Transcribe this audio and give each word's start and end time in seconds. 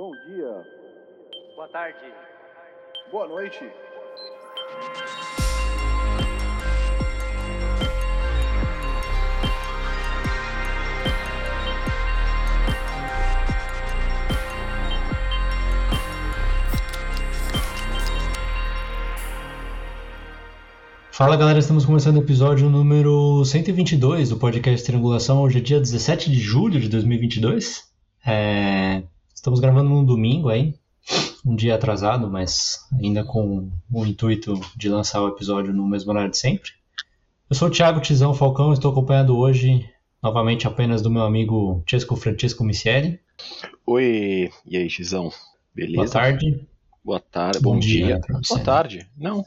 Bom 0.00 0.12
dia. 0.26 0.66
Boa 1.54 1.68
tarde. 1.68 1.98
Boa 3.12 3.28
noite. 3.28 3.58
Fala 21.10 21.36
galera, 21.36 21.58
estamos 21.58 21.84
começando 21.84 22.16
o 22.16 22.20
episódio 22.20 22.70
número 22.70 23.44
122 23.44 24.30
do 24.30 24.38
podcast 24.38 24.86
Triangulação. 24.86 25.42
Hoje 25.42 25.58
é 25.58 25.60
dia 25.60 25.78
17 25.78 26.30
de 26.30 26.40
julho 26.40 26.80
de 26.80 26.88
2022. 26.88 27.84
É... 28.24 29.02
Estamos 29.40 29.58
gravando 29.58 29.88
num 29.88 30.04
domingo 30.04 30.50
aí, 30.50 30.74
um 31.46 31.56
dia 31.56 31.74
atrasado, 31.74 32.28
mas 32.30 32.86
ainda 33.02 33.24
com 33.24 33.70
o 33.90 34.04
intuito 34.04 34.60
de 34.76 34.86
lançar 34.90 35.22
o 35.22 35.28
episódio 35.28 35.72
no 35.72 35.88
mesmo 35.88 36.10
horário 36.10 36.30
de 36.30 36.36
sempre. 36.36 36.72
Eu 37.48 37.56
sou 37.56 37.68
o 37.68 37.70
Thiago 37.70 38.02
Tizão 38.02 38.34
Falcão, 38.34 38.70
estou 38.70 38.92
acompanhado 38.92 39.34
hoje 39.34 39.88
novamente 40.22 40.66
apenas 40.66 41.00
do 41.00 41.08
meu 41.10 41.22
amigo 41.22 41.82
Chesco 41.86 42.16
Francesco 42.16 42.62
Michele. 42.62 43.18
Oi, 43.86 44.50
e 44.66 44.76
aí, 44.76 44.90
Gizão? 44.90 45.32
Beleza? 45.74 45.96
Boa 45.96 46.08
tarde. 46.10 46.68
Boa 47.02 47.20
tarde, 47.20 47.60
bom, 47.60 47.72
Bom 47.72 47.78
dia, 47.78 48.06
dia. 48.06 48.14
né, 48.16 48.22
você, 48.42 48.48
Boa 48.50 48.58
né? 48.58 48.64
tarde. 48.66 49.10
Não, 49.16 49.46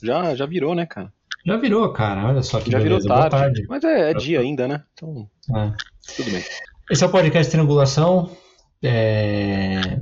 já, 0.00 0.36
já 0.36 0.46
virou, 0.46 0.72
né, 0.72 0.86
cara? 0.86 1.12
Já 1.44 1.56
virou, 1.56 1.92
cara, 1.92 2.28
olha 2.28 2.44
só 2.44 2.60
que 2.60 2.70
já 2.70 2.78
beleza. 2.78 3.00
virou 3.02 3.18
tarde. 3.18 3.36
tarde. 3.36 3.66
Mas 3.68 3.82
é, 3.82 4.12
é 4.12 4.14
dia 4.14 4.38
ainda, 4.38 4.68
né? 4.68 4.84
Então, 4.94 5.28
É. 5.50 5.72
tudo 6.16 6.30
bem. 6.30 6.44
Esse 6.88 7.02
é 7.02 7.06
o 7.08 7.10
podcast 7.10 7.50
Triangulação, 7.50 8.30
é, 8.82 10.00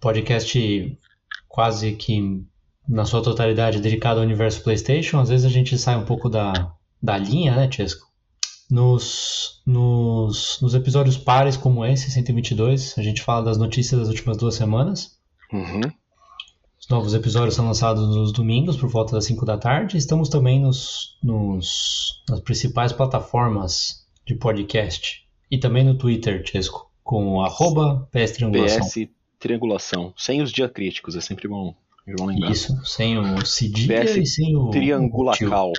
podcast 0.00 0.98
quase 1.48 1.92
que 1.92 2.44
na 2.88 3.04
sua 3.04 3.22
totalidade 3.22 3.80
dedicado 3.80 4.20
ao 4.20 4.26
universo 4.26 4.62
PlayStation. 4.62 5.20
Às 5.20 5.28
vezes 5.28 5.46
a 5.46 5.50
gente 5.50 5.76
sai 5.78 5.96
um 5.96 6.04
pouco 6.04 6.28
da, 6.28 6.72
da 7.02 7.16
linha, 7.16 7.54
né, 7.54 7.70
Chesco? 7.70 8.06
Nos, 8.70 9.62
nos, 9.66 10.58
nos 10.62 10.74
episódios 10.74 11.18
pares 11.18 11.56
como 11.56 11.84
esse, 11.84 12.10
122, 12.10 12.96
a 12.96 13.02
gente 13.02 13.22
fala 13.22 13.44
das 13.44 13.58
notícias 13.58 14.00
das 14.00 14.08
últimas 14.08 14.36
duas 14.36 14.54
semanas. 14.54 15.18
Uhum. 15.52 15.80
Os 16.80 16.88
novos 16.88 17.14
episódios 17.14 17.54
são 17.54 17.66
lançados 17.66 18.08
nos 18.08 18.32
domingos, 18.32 18.76
por 18.76 18.88
volta 18.88 19.12
das 19.12 19.26
5 19.26 19.44
da 19.44 19.58
tarde. 19.58 19.98
Estamos 19.98 20.28
também 20.28 20.60
nos, 20.60 21.18
nos, 21.22 22.22
nas 22.28 22.40
principais 22.40 22.92
plataformas 22.92 24.06
de 24.26 24.34
podcast. 24.34 25.22
E 25.50 25.58
também 25.58 25.84
no 25.84 25.98
Twitter, 25.98 26.42
Chesco, 26.44 26.90
com 27.02 27.40
arroba 27.42 28.08
PS 28.10 28.32
Triangulação. 28.32 28.80
PS 28.80 29.08
Triangulação. 29.38 30.14
Sem 30.16 30.40
os 30.40 30.52
diacríticos, 30.52 31.16
é 31.16 31.20
sempre 31.20 31.48
bom, 31.48 31.74
é 32.06 32.14
bom 32.14 32.26
lembrar. 32.26 32.50
Isso, 32.50 32.84
sem 32.84 33.18
o 33.18 33.44
cedilha 33.44 34.04
PS 34.04 34.16
e 34.16 34.26
sem 34.26 34.56
o. 34.56 34.70
Triangulacal. 34.70 35.72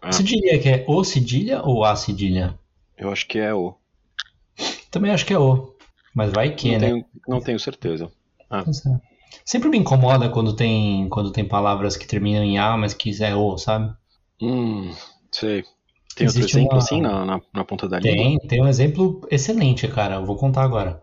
Ah. 0.00 0.12
Você 0.12 0.22
diria 0.22 0.58
que 0.58 0.68
é 0.68 0.84
o 0.86 1.02
cedilha 1.02 1.62
ou 1.62 1.84
a 1.84 1.96
cedilha? 1.96 2.58
Eu 2.96 3.10
acho 3.10 3.26
que 3.26 3.38
é 3.38 3.52
o. 3.52 3.74
Também 4.90 5.10
acho 5.10 5.26
que 5.26 5.34
é 5.34 5.38
o. 5.38 5.74
Mas 6.14 6.32
vai 6.32 6.54
que, 6.54 6.72
não, 6.72 6.78
né? 6.78 6.86
tenho, 6.86 7.04
não 7.26 7.40
tenho 7.40 7.60
certeza. 7.60 8.10
Pois 8.48 8.86
é. 8.86 9.00
Sempre 9.44 9.68
me 9.68 9.78
incomoda 9.78 10.28
quando 10.28 10.54
tem, 10.54 11.08
quando 11.08 11.30
tem 11.30 11.44
palavras 11.44 11.96
que 11.96 12.06
terminam 12.06 12.42
em 12.42 12.58
A, 12.58 12.76
mas 12.76 12.94
que 12.94 13.10
é 13.22 13.34
o, 13.34 13.56
sabe? 13.58 13.94
Hum, 14.40 14.92
sei. 15.30 15.64
Tem 16.14 16.26
outro 16.26 16.40
Existe 16.40 16.56
exemplo 16.56 16.72
uma- 16.72 16.78
assim 16.78 17.00
na, 17.00 17.24
na, 17.24 17.40
na 17.54 17.64
ponta 17.64 17.88
da 17.88 17.98
língua? 18.00 18.16
Tem, 18.16 18.38
tem 18.48 18.62
um 18.62 18.68
exemplo 18.68 19.26
excelente, 19.30 19.86
cara. 19.88 20.16
Eu 20.16 20.24
vou 20.26 20.36
contar 20.36 20.62
agora. 20.62 21.00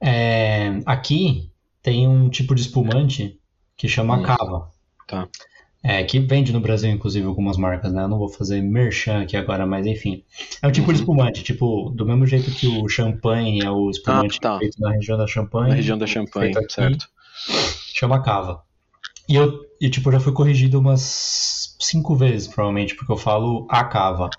É, 0.00 0.80
aqui 0.86 1.50
tem 1.82 2.08
um 2.08 2.28
tipo 2.28 2.54
de 2.54 2.62
espumante 2.62 3.38
que 3.76 3.88
chama 3.88 4.16
Hum. 4.18 4.22
cava. 4.22 4.68
Tá. 5.06 5.28
É, 5.86 6.02
que 6.02 6.18
vende 6.18 6.50
no 6.50 6.60
Brasil, 6.60 6.90
inclusive, 6.90 7.26
algumas 7.26 7.58
marcas, 7.58 7.92
né? 7.92 8.04
Eu 8.04 8.08
não 8.08 8.18
vou 8.18 8.28
fazer 8.30 8.62
merchan 8.62 9.20
aqui 9.22 9.36
agora, 9.36 9.66
mas 9.66 9.86
enfim. 9.86 10.24
É 10.62 10.66
um 10.66 10.72
tipo 10.72 10.86
de 10.86 10.94
Uhum. 10.94 11.00
espumante, 11.00 11.42
tipo, 11.42 11.90
do 11.90 12.06
mesmo 12.06 12.26
jeito 12.26 12.50
que 12.52 12.66
o 12.66 12.88
champanhe 12.88 13.60
é 13.62 13.70
o 13.70 13.90
espumante 13.90 14.38
Ah, 14.38 14.40
tá. 14.40 14.58
feito 14.58 14.80
na 14.80 14.92
região 14.92 15.18
da 15.18 15.26
Champanhe. 15.26 15.68
Na 15.68 15.74
região 15.74 15.98
da 15.98 16.06
Champagne, 16.06 16.46
feito 16.54 16.58
aqui, 16.58 16.72
certo. 16.72 17.06
Chama 17.92 18.22
cava. 18.22 18.62
E 19.28 19.34
eu, 19.36 19.60
e, 19.80 19.88
tipo, 19.90 20.10
já 20.12 20.20
fui 20.20 20.32
corrigido 20.32 20.78
umas 20.78 21.76
cinco 21.80 22.14
vezes, 22.14 22.46
provavelmente, 22.48 22.94
porque 22.94 23.12
eu 23.12 23.16
falo 23.16 23.66
a 23.70 23.84
cava. 23.84 24.30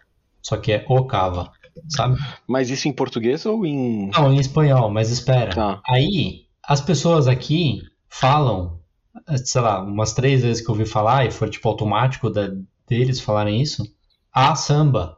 Só 0.42 0.58
que 0.58 0.72
é 0.72 0.86
o 0.88 1.06
cava, 1.06 1.52
sabe? 1.90 2.18
Mas 2.48 2.70
isso 2.70 2.88
em 2.88 2.94
português 2.94 3.46
ou 3.46 3.66
em. 3.66 4.10
Não, 4.12 4.32
em 4.32 4.38
espanhol, 4.40 4.90
mas 4.92 5.10
espera. 5.10 5.54
Tá. 5.54 5.82
Aí, 5.88 6.46
as 6.64 6.82
pessoas 6.82 7.28
aqui 7.28 7.82
falam, 8.08 8.80
sei 9.44 9.62
lá, 9.62 9.82
umas 9.82 10.14
três 10.14 10.44
vezes 10.44 10.64
que 10.64 10.70
eu 10.70 10.74
ouvi 10.76 10.86
falar, 10.86 11.26
e 11.26 11.32
foi 11.32 11.50
tipo 11.50 11.68
automático 11.68 12.30
da- 12.30 12.52
deles 12.88 13.20
falarem 13.20 13.60
isso, 13.62 13.84
a 14.32 14.56
samba. 14.56 15.18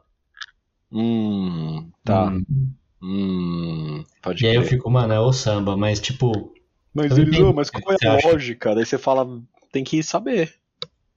Hum, 0.90 1.90
tá. 2.04 2.30
Hum. 2.30 2.72
Hum, 3.00 4.04
pode 4.22 4.44
E 4.44 4.48
aí 4.48 4.56
eu 4.56 4.62
crer. 4.62 4.70
fico, 4.70 4.90
mano, 4.90 5.12
é 5.12 5.20
o 5.20 5.32
samba, 5.32 5.76
mas 5.76 6.00
tipo, 6.00 6.52
Mas 6.92 7.12
eles, 7.16 7.28
entendo 7.28 7.50
"Ah, 7.50 7.52
mas 7.52 7.70
qual 7.70 7.96
é 8.02 8.06
a 8.08 8.14
acha." 8.14 8.28
lógica? 8.28 8.74
Daí 8.74 8.84
você 8.86 8.98
fala, 8.98 9.40
tem 9.72 9.84
que 9.84 10.02
saber. 10.02 10.54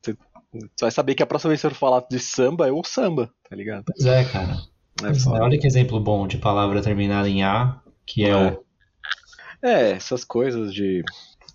Você, 0.02 0.14
você 0.54 0.68
vai 0.82 0.92
saber 0.92 1.16
que 1.16 1.24
a 1.24 1.28
próxima 1.28 1.50
vez 1.50 1.62
que 1.62 1.68
você 1.68 1.74
for 1.74 1.80
falar 1.80 2.06
de 2.10 2.20
samba 2.20 2.68
é 2.68 2.72
o 2.72 2.84
samba, 2.84 3.32
tá 3.50 3.56
ligado? 3.56 3.86
pois 3.86 4.06
é, 4.06 4.24
cara. 4.26 4.58
É, 5.04 5.08
é, 5.08 5.42
olha 5.42 5.58
que 5.58 5.66
exemplo 5.66 6.00
bom 6.00 6.28
de 6.28 6.38
palavra 6.38 6.82
terminada 6.82 7.28
em 7.30 7.44
A, 7.44 7.80
que 8.06 8.24
é, 8.26 8.30
É. 8.30 8.36
o. 8.52 8.64
É, 9.64 9.92
essas 9.92 10.24
coisas 10.24 10.74
de. 10.74 11.04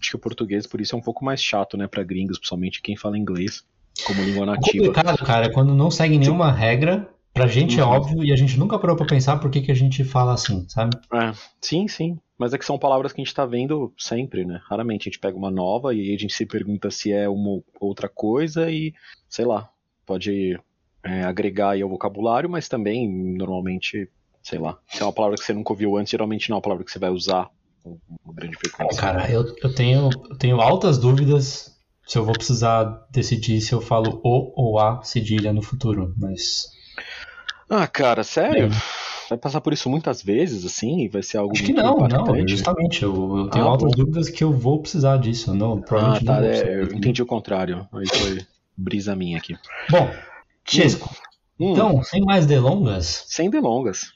Acho 0.00 0.10
que 0.10 0.16
o 0.16 0.20
português, 0.20 0.66
por 0.66 0.80
isso, 0.80 0.94
é 0.94 0.98
um 0.98 1.02
pouco 1.02 1.24
mais 1.24 1.42
chato, 1.42 1.76
né, 1.76 1.86
pra 1.86 2.02
gringos, 2.04 2.38
principalmente 2.38 2.82
quem 2.82 2.96
fala 2.96 3.18
inglês 3.18 3.64
como 4.04 4.22
língua 4.22 4.42
O 4.42 4.46
nativa. 4.46 4.84
complicado, 4.84 5.24
cara, 5.24 5.46
é 5.46 5.52
quando 5.52 5.74
não 5.74 5.90
segue 5.90 6.18
nenhuma 6.18 6.52
regra. 6.52 7.08
Pra 7.36 7.46
gente 7.46 7.78
é 7.78 7.84
Uhum. 7.84 7.90
óbvio 7.90 8.24
e 8.24 8.32
a 8.32 8.36
gente 8.36 8.58
nunca 8.58 8.78
parou 8.78 8.96
pra 8.96 9.04
pensar 9.04 9.36
por 9.36 9.50
que, 9.50 9.60
que 9.60 9.70
a 9.70 9.74
gente 9.74 10.02
fala 10.02 10.32
assim, 10.32 10.66
sabe? 10.70 10.96
É, 11.12 11.32
sim, 11.60 11.86
sim. 11.86 12.18
Mas 12.38 12.54
é 12.54 12.58
que 12.58 12.64
são 12.64 12.78
palavras 12.78 13.12
que 13.12 13.20
a 13.20 13.24
gente 13.24 13.34
tá 13.34 13.44
vendo 13.44 13.92
sempre, 13.98 14.46
né? 14.46 14.58
Raramente 14.64 15.02
a 15.02 15.04
gente 15.10 15.18
pega 15.18 15.36
uma 15.36 15.50
nova 15.50 15.94
e 15.94 16.00
aí 16.00 16.14
a 16.14 16.18
gente 16.18 16.32
se 16.32 16.46
pergunta 16.46 16.90
se 16.90 17.12
é 17.12 17.28
uma 17.28 17.60
outra 17.78 18.08
coisa 18.08 18.70
e, 18.70 18.94
sei 19.28 19.44
lá, 19.44 19.68
pode 20.06 20.58
é, 21.04 21.24
agregar 21.24 21.72
aí 21.72 21.82
ao 21.82 21.90
vocabulário, 21.90 22.48
mas 22.48 22.68
também, 22.68 23.06
normalmente, 23.36 24.08
sei 24.42 24.58
lá, 24.58 24.78
se 24.88 25.02
é 25.02 25.04
uma 25.04 25.12
palavra 25.12 25.36
que 25.36 25.44
você 25.44 25.52
nunca 25.52 25.74
ouviu 25.74 25.96
antes, 25.98 26.10
geralmente 26.10 26.48
não 26.48 26.54
é 26.54 26.56
uma 26.56 26.62
palavra 26.62 26.84
que 26.84 26.90
você 26.90 26.98
vai 26.98 27.10
usar 27.10 27.50
com 27.82 27.98
grande 28.32 28.56
frequência. 28.56 29.00
Cara, 29.00 29.30
eu, 29.30 29.44
eu, 29.62 29.74
tenho, 29.74 30.22
eu 30.30 30.38
tenho 30.38 30.60
altas 30.60 30.96
dúvidas 30.98 31.76
se 32.06 32.18
eu 32.18 32.24
vou 32.24 32.34
precisar 32.34 33.06
decidir 33.10 33.60
se 33.60 33.72
eu 33.72 33.80
falo 33.80 34.20
o 34.24 34.52
ou 34.56 34.78
a 34.78 35.02
cedilha 35.02 35.52
no 35.52 35.62
futuro, 35.62 36.14
mas 36.16 36.75
Ah, 37.68 37.86
cara, 37.86 38.22
sério? 38.24 38.66
É. 38.66 39.06
Vai 39.28 39.38
passar 39.38 39.60
por 39.60 39.72
isso 39.72 39.90
muitas 39.90 40.22
vezes, 40.22 40.64
assim, 40.64 41.00
e 41.00 41.08
vai 41.08 41.20
ser 41.20 41.38
algo 41.38 41.52
acho 41.52 41.64
que 41.64 41.72
não, 41.72 41.96
não, 41.98 42.46
justamente, 42.46 43.02
eu, 43.02 43.38
eu 43.38 43.50
tenho 43.50 43.64
Ah, 43.66 43.70
altas 43.70 43.90
bom. 43.90 43.96
dúvidas 43.96 44.28
que 44.28 44.44
eu 44.44 44.52
vou 44.52 44.80
precisar 44.80 45.16
disso, 45.16 45.52
não, 45.52 45.78
Ah, 45.78 45.82
provavelmente 45.82 46.24
não 46.24 46.34
tá, 46.34 46.40
vou 46.40 46.48
é, 46.48 46.74
eu 46.82 46.84
entendi 46.94 47.20
o 47.22 47.26
contrário. 47.26 47.88
Aí 47.92 48.06
foi 48.08 48.46
brisa 48.76 49.16
minha 49.16 49.36
aqui. 49.38 49.56
Bom, 49.90 50.08
Chesco, 50.68 51.10
Hum, 51.58 51.72
então, 51.72 52.02
sem 52.04 52.20
mais 52.24 52.46
delongas, 52.46 53.24
sem 53.26 53.50
delongas. 53.50 54.12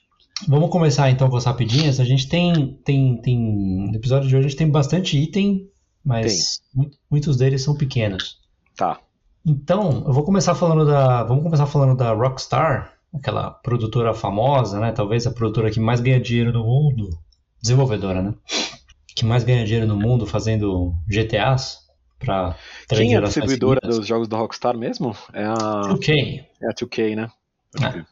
vamos 0.46 0.70
começar 0.70 1.10
então 1.10 1.28
com 1.28 1.36
as 1.36 1.44
rapidinhas, 1.44 1.98
a 1.98 2.04
gente 2.04 2.28
tem, 2.28 2.78
tem, 2.84 3.20
tem, 3.20 3.36
no 3.90 3.96
episódio 3.96 4.28
de 4.28 4.36
hoje 4.36 4.46
a 4.46 4.48
gente 4.48 4.58
tem 4.58 4.70
bastante 4.70 5.18
item, 5.18 5.68
mas 6.04 6.60
mu- 6.72 6.88
muitos 7.10 7.36
deles 7.36 7.62
são 7.64 7.74
pequenos. 7.76 8.36
Tá. 8.76 9.00
Então, 9.44 10.04
eu 10.06 10.12
vou 10.12 10.22
começar 10.22 10.54
falando 10.54 10.86
da. 10.86 11.24
Vamos 11.24 11.42
começar 11.42 11.66
falando 11.66 11.96
da 11.96 12.12
Rockstar, 12.12 12.92
aquela 13.14 13.50
produtora 13.50 14.14
famosa, 14.14 14.78
né? 14.80 14.92
Talvez 14.92 15.26
a 15.26 15.30
produtora 15.32 15.70
que 15.70 15.80
mais 15.80 16.00
ganha 16.00 16.20
dinheiro 16.20 16.52
no 16.52 16.64
mundo. 16.64 17.10
Desenvolvedora, 17.62 18.22
né? 18.22 18.34
Que 19.14 19.24
mais 19.24 19.44
ganha 19.44 19.64
dinheiro 19.64 19.86
no 19.86 19.96
mundo 19.96 20.26
fazendo 20.26 20.94
GTAs 21.08 21.78
para 22.18 22.54
Quem 22.88 23.14
é 23.14 23.18
a 23.18 23.20
distribuidora 23.22 23.80
seguidas. 23.80 23.98
dos 23.98 24.06
jogos 24.06 24.28
da 24.28 24.36
Rockstar 24.36 24.76
mesmo? 24.76 25.14
É 25.32 25.44
a, 25.44 25.54
2K. 25.54 26.44
é 26.62 26.66
a 26.68 26.74
2K, 26.74 27.14
né? 27.16 27.28
É. 27.82 28.04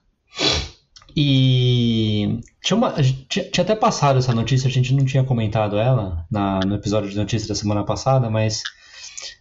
E 1.17 2.41
tinha, 2.63 2.77
uma, 2.77 2.93
tinha, 3.29 3.45
tinha 3.51 3.65
até 3.65 3.75
passado 3.75 4.19
essa 4.19 4.35
notícia, 4.35 4.69
a 4.69 4.71
gente 4.71 4.95
não 4.95 5.05
tinha 5.05 5.25
comentado 5.25 5.77
ela 5.79 6.25
na- 6.31 6.61
no 6.65 6.75
episódio 6.75 7.09
de 7.11 7.17
notícias 7.17 7.49
da 7.49 7.55
semana 7.55 7.85
passada, 7.85 8.31
mas 8.31 8.63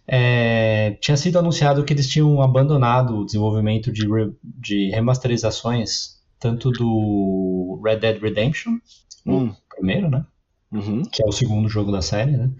é, 0.06 0.92
tinha 1.00 1.16
sido 1.16 1.38
anunciado 1.38 1.84
que 1.84 1.92
eles 1.92 2.08
tinham 2.08 2.40
abandonado 2.42 3.18
o 3.18 3.24
desenvolvimento 3.24 3.92
de, 3.92 4.06
re- 4.08 4.32
de 4.42 4.90
remasterizações, 4.90 6.18
tanto 6.38 6.70
do 6.70 7.80
Red 7.84 7.96
Dead 7.98 8.20
Redemption, 8.20 8.78
Hum, 9.26 9.48
o 9.48 9.54
primeiro, 9.76 10.10
né? 10.10 10.24
uhum, 10.72 11.02
Que 11.12 11.22
é 11.22 11.26
o 11.26 11.32
segundo 11.32 11.68
jogo 11.68 11.92
da 11.92 12.02
série, 12.02 12.36
né? 12.36 12.50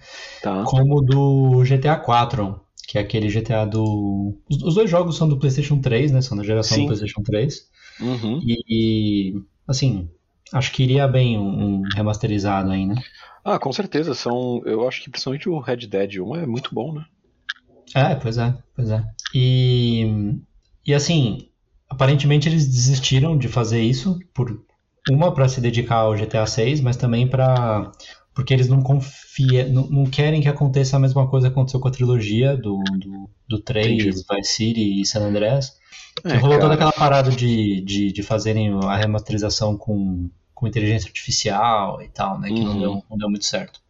tá. 0.41 0.65
Como 0.65 1.00
do 1.03 1.65
GTA 1.65 1.97
4, 1.97 2.61
que 2.87 2.99
é 2.99 3.00
aquele 3.00 3.29
GTA 3.31 3.65
do. 3.67 4.38
Os, 4.50 4.75
dois 4.75 4.91
jogos 4.91 5.17
são 5.17 5.29
do 5.29 5.38
PlayStation 5.38 5.81
3, 5.81 6.12
né? 6.12 6.20
São 6.23 6.37
da 6.37 6.44
geração 6.44 6.76
Sim. 6.76 6.82
do 6.82 6.87
PlayStation 6.88 7.23
3. 7.23 7.67
Uhum. 8.00 8.41
E, 8.44 8.56
e, 8.69 9.43
assim, 9.67 10.11
acho 10.53 10.73
que 10.73 10.83
iria 10.83 11.06
bem 11.06 11.39
um, 11.39 11.81
um 11.81 11.83
remasterizado 11.95 12.71
aí, 12.71 12.87
né? 12.87 12.97
Ah, 13.45 13.59
com 13.59 13.73
certeza. 13.73 14.15
São, 14.15 14.62
eu 14.65 14.87
acho 14.87 15.03
que 15.03 15.11
principalmente 15.11 15.49
o 15.49 15.59
Red 15.59 15.87
Dead 15.87 16.17
1 16.17 16.37
é 16.37 16.47
muito 16.47 16.75
bom, 16.75 16.93
né? 16.93 17.05
É, 17.95 18.15
pois 18.15 18.37
é, 18.37 18.55
pois 18.77 18.91
é. 18.91 19.03
E, 19.35 20.37
e 20.87 20.93
assim, 20.93 21.49
aparentemente 21.89 22.49
eles 22.49 22.67
desistiram 22.67 23.37
de 23.37 23.49
fazer 23.49 23.81
isso 23.81 24.19
por 24.35 24.62
uma 25.09 25.33
para 25.33 25.49
se 25.49 25.61
dedicar 25.61 25.97
ao 25.97 26.15
GTA 26.15 26.47
6, 26.47 26.81
mas 26.81 26.97
também 26.97 27.27
para 27.27 27.91
porque 28.35 28.55
eles 28.55 28.69
não 28.69 28.81
confiam, 28.83 29.69
não, 29.71 29.91
não, 29.91 30.05
querem 30.05 30.41
que 30.41 30.49
aconteça 30.49 30.97
a 30.97 31.01
mesma 31.01 31.29
coisa 31.29 31.49
que 31.49 31.53
aconteceu 31.53 31.81
com 31.81 31.89
a 31.89 31.91
trilogia 31.91 32.56
do, 32.56 32.79
do, 32.97 33.29
do 33.49 33.59
3, 33.61 33.87
Entendi. 33.87 34.11
Vice 34.11 34.53
City 34.53 35.01
e 35.01 35.05
San 35.05 35.23
Andreas. 35.23 35.73
Que 36.23 36.29
é, 36.29 36.37
rolou 36.37 36.58
cara. 36.58 36.62
toda 36.62 36.75
aquela 36.75 36.93
parada 36.93 37.31
de, 37.31 37.81
de, 37.81 38.12
de 38.12 38.23
fazerem 38.23 38.79
a 38.85 38.96
remasterização 38.96 39.76
com, 39.76 40.29
com 40.55 40.67
inteligência 40.67 41.08
artificial 41.08 42.02
e 42.02 42.08
tal, 42.08 42.38
né? 42.38 42.49
Que 42.49 42.55
uhum. 42.55 42.64
não, 42.64 42.79
deu, 42.79 43.05
não 43.11 43.19
deu 43.19 43.31
muito 43.31 43.44
certo. 43.44 43.81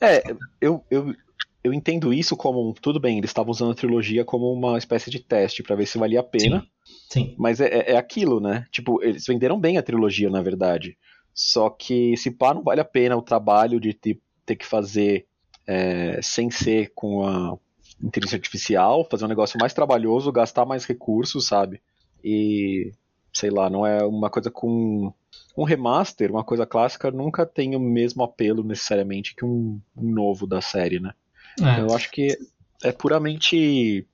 É, 0.00 0.22
eu, 0.60 0.84
eu, 0.90 1.14
eu 1.62 1.74
entendo 1.74 2.12
isso 2.12 2.36
como. 2.36 2.72
Tudo 2.74 2.98
bem, 2.98 3.18
eles 3.18 3.30
estavam 3.30 3.50
usando 3.50 3.72
a 3.72 3.74
trilogia 3.74 4.24
como 4.24 4.52
uma 4.52 4.78
espécie 4.78 5.10
de 5.10 5.18
teste 5.18 5.62
para 5.62 5.76
ver 5.76 5.86
se 5.86 5.98
valia 5.98 6.20
a 6.20 6.24
pena. 6.24 6.60
Sim. 6.60 6.66
Sim. 7.08 7.34
Mas 7.38 7.60
é, 7.60 7.66
é, 7.66 7.92
é 7.92 7.96
aquilo, 7.96 8.40
né? 8.40 8.66
Tipo, 8.70 9.02
eles 9.02 9.26
venderam 9.26 9.58
bem 9.58 9.76
a 9.76 9.82
trilogia, 9.82 10.30
na 10.30 10.42
verdade. 10.42 10.96
Só 11.34 11.70
que 11.70 12.16
se 12.16 12.30
pá, 12.30 12.54
não 12.54 12.62
vale 12.62 12.80
a 12.80 12.84
pena 12.84 13.16
o 13.16 13.22
trabalho 13.22 13.80
de 13.80 13.92
ter, 13.92 14.20
ter 14.44 14.56
que 14.56 14.66
fazer 14.66 15.26
é, 15.66 16.20
sem 16.22 16.50
ser 16.50 16.92
com 16.94 17.26
a 17.26 17.56
inteligência 18.02 18.36
artificial, 18.36 19.06
fazer 19.10 19.24
um 19.24 19.28
negócio 19.28 19.58
mais 19.58 19.74
trabalhoso, 19.74 20.32
gastar 20.32 20.64
mais 20.64 20.84
recursos, 20.84 21.46
sabe? 21.46 21.80
E 22.24 22.92
sei 23.32 23.50
lá, 23.50 23.70
não 23.70 23.86
é 23.86 24.04
uma 24.04 24.30
coisa 24.30 24.50
com 24.50 25.12
um 25.56 25.64
remaster, 25.64 26.30
uma 26.30 26.44
coisa 26.44 26.66
clássica, 26.66 27.10
nunca 27.10 27.46
tem 27.46 27.76
o 27.76 27.80
mesmo 27.80 28.22
apelo 28.22 28.62
necessariamente 28.64 29.34
que 29.34 29.44
um, 29.44 29.80
um 29.96 30.10
novo 30.10 30.46
da 30.46 30.60
série, 30.60 31.00
né? 31.00 31.12
É. 31.60 31.80
Eu 31.80 31.94
acho 31.94 32.10
que 32.10 32.36
é 32.82 32.92
puramente, 32.92 34.06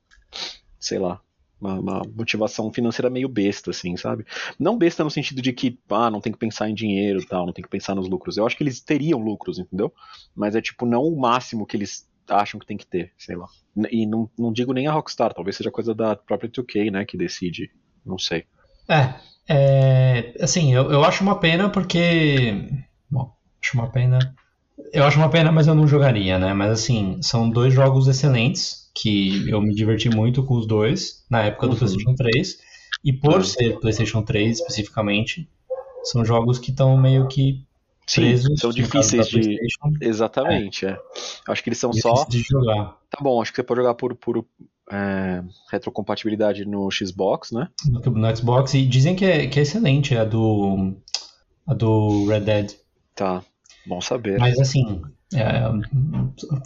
sei 0.78 0.98
lá, 0.98 1.20
uma, 1.60 1.74
uma, 1.80 2.02
motivação 2.14 2.72
financeira 2.72 3.08
meio 3.08 3.28
besta, 3.28 3.70
assim, 3.70 3.96
sabe? 3.96 4.26
Não 4.58 4.76
besta 4.76 5.02
no 5.02 5.10
sentido 5.10 5.40
de 5.40 5.52
que, 5.52 5.78
ah, 5.88 6.10
não 6.10 6.20
tem 6.20 6.32
que 6.32 6.38
pensar 6.38 6.68
em 6.68 6.74
dinheiro 6.74 7.20
e 7.20 7.26
tal, 7.26 7.46
não 7.46 7.52
tem 7.52 7.62
que 7.62 7.70
pensar 7.70 7.94
nos 7.94 8.08
lucros. 8.08 8.36
Eu 8.36 8.46
acho 8.46 8.56
que 8.56 8.62
eles 8.62 8.80
teriam 8.80 9.20
lucros, 9.20 9.58
entendeu? 9.58 9.92
Mas 10.34 10.54
é 10.54 10.60
tipo, 10.60 10.84
não 10.84 11.02
o 11.02 11.18
máximo 11.18 11.66
que 11.66 11.76
eles 11.76 12.06
acham 12.28 12.58
que 12.58 12.66
tem 12.66 12.76
que 12.76 12.86
ter, 12.86 13.12
sei 13.18 13.36
lá. 13.36 13.46
E 13.90 14.06
não, 14.06 14.28
não 14.38 14.52
digo 14.52 14.72
nem 14.72 14.86
a 14.86 14.92
Rockstar, 14.92 15.34
talvez 15.34 15.56
seja 15.56 15.70
coisa 15.70 15.94
da 15.94 16.16
própria 16.16 16.50
2K, 16.50 16.90
né, 16.90 17.04
que 17.04 17.16
decide, 17.16 17.70
não 18.04 18.18
sei. 18.18 18.44
É, 18.88 19.14
é 19.48 20.34
assim, 20.40 20.74
eu, 20.74 20.90
eu 20.90 21.04
acho 21.04 21.22
uma 21.22 21.38
pena 21.38 21.68
porque, 21.68 22.68
bom, 23.10 23.32
acho 23.62 23.76
uma 23.76 23.90
pena, 23.90 24.18
eu 24.92 25.04
acho 25.04 25.18
uma 25.18 25.28
pena, 25.28 25.52
mas 25.52 25.66
eu 25.66 25.74
não 25.74 25.86
jogaria, 25.86 26.38
né, 26.38 26.54
mas 26.54 26.70
assim, 26.70 27.20
são 27.22 27.50
dois 27.50 27.74
jogos 27.74 28.08
excelentes, 28.08 28.86
que 28.96 29.48
eu 29.50 29.60
me 29.60 29.74
diverti 29.74 30.08
muito 30.08 30.42
com 30.42 30.54
os 30.54 30.66
dois 30.66 31.24
na 31.30 31.42
época 31.42 31.66
do 31.66 31.72
uhum. 31.72 31.78
PlayStation 31.78 32.14
3. 32.14 32.58
E 33.04 33.12
por 33.12 33.36
uhum. 33.36 33.44
ser 33.44 33.78
PlayStation 33.78 34.22
3 34.22 34.58
especificamente, 34.58 35.48
são 36.02 36.24
jogos 36.24 36.58
que 36.58 36.70
estão 36.70 36.96
meio 36.96 37.28
que 37.28 37.64
presos. 38.14 38.46
Sim, 38.46 38.56
são 38.56 38.70
difíceis 38.70 39.28
de. 39.28 39.58
Exatamente, 40.00 40.86
é. 40.86 40.90
é. 40.90 40.98
Acho 41.48 41.62
que 41.62 41.68
eles 41.68 41.78
são 41.78 41.92
só. 41.92 42.24
De 42.24 42.42
jogar. 42.42 42.96
Tá 43.10 43.18
bom, 43.20 43.40
acho 43.40 43.50
que 43.50 43.56
você 43.56 43.62
pode 43.62 43.80
jogar 43.80 43.94
por, 43.94 44.14
por 44.14 44.44
é, 44.90 45.42
retrocompatibilidade 45.70 46.64
no 46.64 46.88
Xbox, 46.90 47.52
né? 47.52 47.68
No, 47.86 48.00
no, 48.00 48.36
Xbox, 48.36 48.74
e 48.74 48.86
dizem 48.86 49.16
que 49.16 49.24
é, 49.24 49.46
que 49.46 49.58
é 49.58 49.62
excelente 49.62 50.16
a 50.16 50.24
do. 50.24 50.94
a 51.66 51.74
do 51.74 52.26
Red 52.26 52.40
Dead. 52.40 52.72
Tá, 53.14 53.42
bom 53.86 54.00
saber. 54.00 54.38
Mas 54.38 54.58
assim, 54.60 55.02
é, 55.34 55.62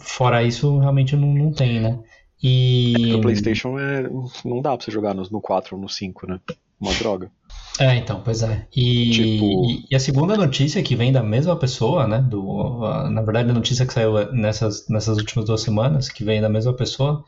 fora 0.01 0.43
isso, 0.43 0.79
realmente 0.79 1.15
não, 1.15 1.33
não 1.33 1.51
tem, 1.51 1.79
né? 1.79 1.99
E... 2.43 2.93
É, 2.95 3.13
no 3.13 3.21
PlayStation 3.21 3.77
é, 3.77 4.03
não 4.43 4.61
dá 4.61 4.75
pra 4.75 4.83
você 4.83 4.91
jogar 4.91 5.13
no, 5.13 5.23
no 5.29 5.41
4 5.41 5.75
ou 5.75 5.81
no 5.81 5.87
5, 5.87 6.27
né? 6.27 6.39
Uma 6.81 6.93
droga. 6.95 7.31
É, 7.79 7.95
então, 7.95 8.21
pois 8.23 8.41
é. 8.41 8.67
E, 8.75 9.11
tipo... 9.11 9.45
e, 9.69 9.85
e, 9.91 9.95
a 9.95 9.99
segunda 9.99 10.35
notícia 10.35 10.81
que 10.81 10.95
vem 10.95 11.11
da 11.11 11.21
mesma 11.21 11.55
pessoa, 11.55 12.07
né? 12.07 12.19
Do, 12.19 12.83
a, 12.83 13.09
na 13.09 13.21
verdade, 13.21 13.51
a 13.51 13.53
notícia 13.53 13.85
que 13.85 13.93
saiu 13.93 14.31
nessas, 14.33 14.87
nessas 14.89 15.17
últimas 15.17 15.45
duas 15.45 15.61
semanas, 15.61 16.09
que 16.09 16.23
vem 16.23 16.41
da 16.41 16.49
mesma 16.49 16.73
pessoa, 16.73 17.23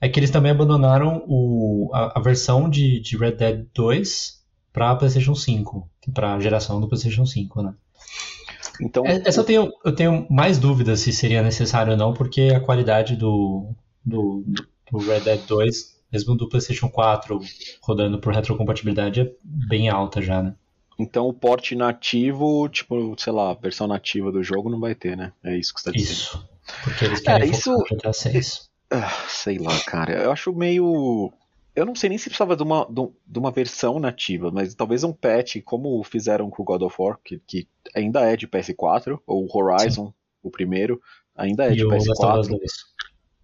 é 0.00 0.08
que 0.08 0.18
eles 0.18 0.30
também 0.30 0.50
abandonaram 0.50 1.24
o, 1.26 1.90
a, 1.94 2.18
a 2.18 2.22
versão 2.22 2.68
de, 2.68 3.00
de 3.00 3.16
Red 3.16 3.32
Dead 3.32 3.66
2 3.74 4.38
para 4.72 4.94
PlayStation 4.96 5.34
5, 5.34 5.88
para 6.12 6.34
a 6.34 6.40
geração 6.40 6.80
do 6.80 6.88
PlayStation 6.88 7.24
5, 7.24 7.62
né? 7.62 7.74
Então, 8.80 9.04
é, 9.06 9.22
Essa 9.24 9.40
eu 9.40 9.44
tenho, 9.44 9.72
eu 9.84 9.94
tenho 9.94 10.26
mais 10.30 10.58
dúvidas 10.58 11.00
se 11.00 11.12
seria 11.12 11.42
necessário 11.42 11.92
ou 11.92 11.98
não, 11.98 12.12
porque 12.12 12.52
a 12.54 12.60
qualidade 12.60 13.16
do, 13.16 13.74
do, 14.04 14.44
do 14.90 14.98
Red 14.98 15.20
Dead 15.20 15.40
2, 15.46 15.97
mesmo 16.12 16.36
do 16.36 16.48
PlayStation 16.48 16.88
4 16.88 17.40
rodando 17.82 18.18
por 18.18 18.32
retrocompatibilidade, 18.32 19.20
é 19.20 19.32
bem 19.42 19.88
alta 19.88 20.20
já, 20.22 20.42
né? 20.42 20.54
Então 20.98 21.28
o 21.28 21.32
porte 21.32 21.76
nativo, 21.76 22.68
tipo, 22.68 23.14
sei 23.16 23.32
lá, 23.32 23.50
a 23.50 23.54
versão 23.54 23.86
nativa 23.86 24.32
do 24.32 24.42
jogo 24.42 24.68
não 24.68 24.80
vai 24.80 24.94
ter, 24.94 25.16
né? 25.16 25.32
É 25.44 25.56
isso 25.56 25.72
que 25.72 25.80
você 25.80 25.90
tá 25.90 25.96
dizendo. 25.96 26.12
Isso. 26.12 26.48
Porque 26.82 27.04
eles 27.04 27.20
querem 27.20 27.48
é, 27.48 27.50
isso... 27.50 27.72
GTA 27.90 28.12
6. 28.12 28.68
Ah, 28.90 29.10
sei 29.28 29.58
lá, 29.58 29.78
cara. 29.86 30.22
Eu 30.24 30.32
acho 30.32 30.52
meio. 30.52 31.32
Eu 31.74 31.86
não 31.86 31.94
sei 31.94 32.08
nem 32.08 32.18
se 32.18 32.24
precisava 32.24 32.56
de 32.56 32.62
uma, 32.62 32.88
de 32.90 33.38
uma 33.38 33.52
versão 33.52 34.00
nativa, 34.00 34.50
mas 34.50 34.74
talvez 34.74 35.04
um 35.04 35.12
patch, 35.12 35.62
como 35.64 36.02
fizeram 36.02 36.50
com 36.50 36.62
o 36.62 36.64
God 36.64 36.82
of 36.82 36.96
War, 36.98 37.18
que, 37.22 37.40
que 37.46 37.68
ainda 37.94 38.20
é 38.22 38.36
de 38.36 38.48
PS4, 38.48 39.20
ou 39.26 39.46
Horizon, 39.54 40.06
Sim. 40.06 40.14
o 40.42 40.50
primeiro, 40.50 41.00
ainda 41.36 41.66
é 41.66 41.72
e 41.72 41.76
de 41.76 41.84
PS4. 41.84 42.58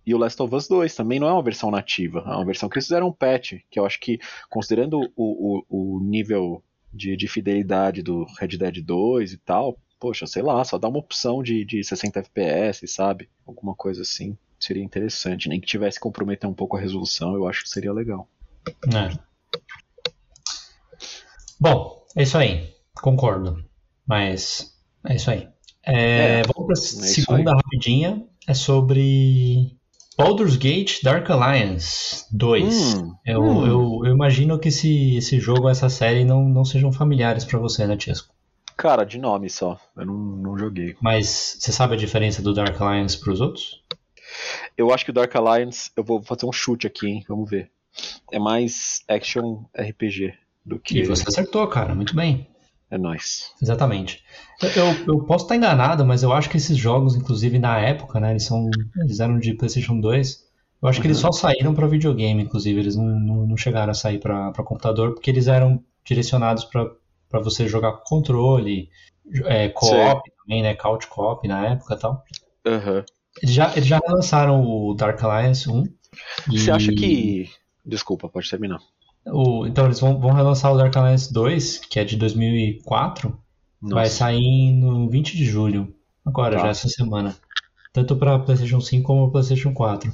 E 0.06 0.14
o 0.14 0.18
Last 0.18 0.40
of 0.42 0.54
Us 0.54 0.68
2 0.68 0.94
também 0.94 1.18
não 1.18 1.28
é 1.28 1.32
uma 1.32 1.42
versão 1.42 1.70
nativa, 1.70 2.22
é 2.26 2.30
uma 2.30 2.44
versão 2.44 2.68
que 2.68 2.76
eles 2.76 2.86
fizeram 2.86 3.08
um 3.08 3.12
patch, 3.12 3.54
que 3.70 3.78
eu 3.78 3.86
acho 3.86 3.98
que, 4.00 4.18
considerando 4.50 5.00
o, 5.16 5.64
o, 5.68 5.96
o 5.96 6.00
nível 6.00 6.62
de, 6.92 7.16
de, 7.16 7.26
fidelidade 7.26 8.02
do 8.02 8.26
Red 8.38 8.56
Dead 8.58 8.84
2 8.84 9.32
e 9.32 9.38
tal, 9.38 9.78
poxa, 9.98 10.26
sei 10.26 10.42
lá, 10.42 10.62
só 10.64 10.78
dá 10.78 10.88
uma 10.88 10.98
opção 10.98 11.42
de, 11.42 11.64
de 11.64 11.82
60 11.82 12.20
FPS, 12.20 12.86
sabe? 12.86 13.28
Alguma 13.46 13.74
coisa 13.74 14.02
assim. 14.02 14.36
Seria 14.60 14.84
interessante, 14.84 15.48
nem 15.48 15.60
que 15.60 15.66
tivesse 15.66 15.98
que 15.98 16.02
comprometer 16.02 16.48
um 16.48 16.54
pouco 16.54 16.76
a 16.76 16.80
resolução, 16.80 17.34
eu 17.34 17.48
acho 17.48 17.62
que 17.62 17.68
seria 17.68 17.92
legal. 17.92 18.28
É. 18.94 19.18
Bom, 21.58 22.04
é 22.16 22.22
isso 22.22 22.38
aí. 22.38 22.74
Concordo. 22.94 23.64
Mas 24.06 24.74
é 25.06 25.16
isso 25.16 25.30
aí. 25.30 25.48
É, 25.82 26.40
é, 26.40 26.42
vamos 26.42 26.66
para 26.66 27.02
a 27.02 27.04
é 27.04 27.06
segunda 27.06 27.54
rapidinha. 27.54 28.26
É 28.46 28.54
sobre 28.54 29.76
Baldur's 30.16 30.56
Gate 30.56 31.02
Dark 31.02 31.28
Alliance 31.30 32.26
2. 32.32 32.94
Hum, 32.94 33.14
eu, 33.26 33.42
hum. 33.42 33.66
Eu, 33.66 34.06
eu, 34.06 34.14
imagino 34.14 34.58
que 34.58 34.68
esse, 34.68 35.16
esse 35.16 35.40
jogo, 35.40 35.68
essa 35.68 35.88
série 35.88 36.24
não, 36.24 36.48
não 36.48 36.64
sejam 36.64 36.92
familiares 36.92 37.44
para 37.44 37.58
você, 37.58 37.86
né, 37.86 37.96
Tiesco? 37.96 38.32
Cara, 38.76 39.04
de 39.04 39.18
nome 39.18 39.50
só. 39.50 39.78
Eu 39.96 40.06
não, 40.06 40.14
não 40.14 40.58
joguei. 40.58 40.96
Mas 41.00 41.56
você 41.58 41.72
sabe 41.72 41.94
a 41.94 41.98
diferença 41.98 42.42
do 42.42 42.54
Dark 42.54 42.80
Alliance 42.80 43.18
para 43.18 43.32
os 43.32 43.40
outros? 43.40 43.82
Eu 44.76 44.92
acho 44.92 45.04
que 45.04 45.10
o 45.10 45.14
Dark 45.14 45.34
Alliance, 45.34 45.90
eu 45.96 46.02
vou 46.02 46.22
fazer 46.22 46.46
um 46.46 46.52
chute 46.52 46.86
aqui, 46.86 47.06
hein? 47.06 47.24
Vamos 47.28 47.48
ver. 47.48 47.70
É 48.32 48.38
mais 48.38 49.02
action 49.08 49.64
RPG 49.76 50.34
do 50.64 50.78
que. 50.78 50.98
E 50.98 51.04
você 51.04 51.24
acertou, 51.28 51.66
cara, 51.68 51.94
muito 51.94 52.14
bem. 52.16 52.48
É 52.90 52.98
nóis. 52.98 53.52
Exatamente. 53.60 54.22
Eu, 54.62 55.14
eu, 55.14 55.24
posso 55.24 55.44
estar 55.44 55.56
enganado, 55.56 56.04
mas 56.04 56.22
eu 56.22 56.32
acho 56.32 56.48
que 56.48 56.56
esses 56.56 56.76
jogos, 56.76 57.16
inclusive 57.16 57.58
na 57.58 57.78
época, 57.78 58.20
né, 58.20 58.30
eles 58.30 58.44
são. 58.44 58.70
Eles 58.98 59.20
eram 59.20 59.38
de 59.38 59.54
PlayStation 59.54 59.98
2. 59.98 60.44
Eu 60.80 60.88
acho 60.88 60.98
uhum. 60.98 61.02
que 61.02 61.06
eles 61.08 61.24
uhum. 61.24 61.32
só 61.32 61.48
saíram 61.48 61.74
para 61.74 61.86
videogame, 61.86 62.42
inclusive, 62.42 62.78
eles 62.78 62.94
não, 62.94 63.04
não, 63.04 63.46
não 63.46 63.56
chegaram 63.56 63.90
a 63.90 63.94
sair 63.94 64.18
para 64.18 64.52
computador, 64.64 65.14
porque 65.14 65.30
eles 65.30 65.46
eram 65.46 65.82
direcionados 66.04 66.64
para 66.64 67.40
você 67.40 67.66
jogar 67.66 67.92
com 67.92 68.04
controle, 68.04 68.90
é, 69.46 69.70
co-op 69.70 70.30
também, 70.38 70.62
né? 70.62 70.74
Couch 70.74 71.06
co-op 71.08 71.48
na 71.48 71.68
época 71.68 71.94
e 71.94 71.98
tal. 71.98 72.24
Uhum. 72.66 73.04
Eles, 73.42 73.54
já, 73.54 73.72
eles 73.72 73.86
já 73.86 73.98
lançaram 74.06 74.62
o 74.62 74.94
Dark 74.94 75.22
Alliance 75.22 75.68
1. 75.68 75.84
Você 76.48 76.70
e... 76.70 76.70
acha 76.70 76.92
que. 76.92 77.50
Desculpa, 77.84 78.28
pode 78.28 78.48
terminar. 78.48 78.78
O, 79.26 79.66
então 79.66 79.86
eles 79.86 80.00
vão, 80.00 80.18
vão 80.20 80.32
relançar 80.32 80.72
o 80.72 80.76
Dark 80.76 80.94
Alliance 80.96 81.32
2, 81.32 81.78
que 81.78 81.98
é 81.98 82.04
de 82.04 82.16
2004. 82.16 83.38
Nossa. 83.80 83.94
Vai 83.94 84.06
sair 84.06 84.72
no 84.72 85.08
20 85.08 85.36
de 85.36 85.44
julho. 85.44 85.94
Agora, 86.24 86.56
tá. 86.56 86.62
já 86.62 86.68
essa 86.68 86.88
semana. 86.88 87.36
Tanto 87.92 88.16
para 88.16 88.38
PlayStation 88.38 88.80
5 88.80 89.06
como 89.06 89.30
PlayStation 89.30 89.72
4. 89.72 90.12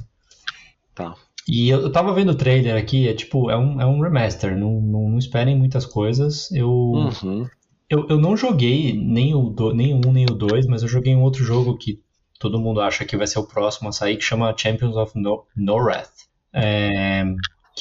Tá. 0.93 1.15
E 1.47 1.69
eu, 1.69 1.81
eu 1.81 1.91
tava 1.91 2.13
vendo 2.13 2.31
o 2.31 2.35
trailer 2.35 2.75
aqui, 2.75 3.07
é 3.07 3.13
tipo, 3.13 3.49
é 3.49 3.57
um, 3.57 3.81
é 3.81 3.85
um 3.85 3.99
remaster, 3.99 4.57
não, 4.57 4.79
não, 4.79 5.09
não 5.09 5.17
esperem 5.17 5.57
muitas 5.57 5.85
coisas. 5.85 6.51
Eu, 6.51 6.69
uhum. 6.69 7.47
eu, 7.89 8.07
eu 8.09 8.19
não 8.19 8.37
joguei 8.37 8.93
nem 8.93 9.33
o, 9.33 9.49
do, 9.49 9.73
nem 9.73 9.93
o 9.93 10.01
1 10.05 10.11
nem 10.11 10.25
o 10.25 10.35
2, 10.35 10.67
mas 10.67 10.83
eu 10.83 10.87
joguei 10.87 11.15
um 11.15 11.23
outro 11.23 11.43
jogo 11.43 11.77
que 11.77 11.99
todo 12.39 12.59
mundo 12.59 12.81
acha 12.81 13.05
que 13.05 13.17
vai 13.17 13.25
ser 13.25 13.39
o 13.39 13.47
próximo 13.47 13.89
a 13.89 13.91
sair, 13.91 14.17
que 14.17 14.23
chama 14.23 14.53
Champions 14.55 14.95
of 14.95 15.17
no 15.17 15.45
Norrath. 15.55 16.11
É, 16.53 17.23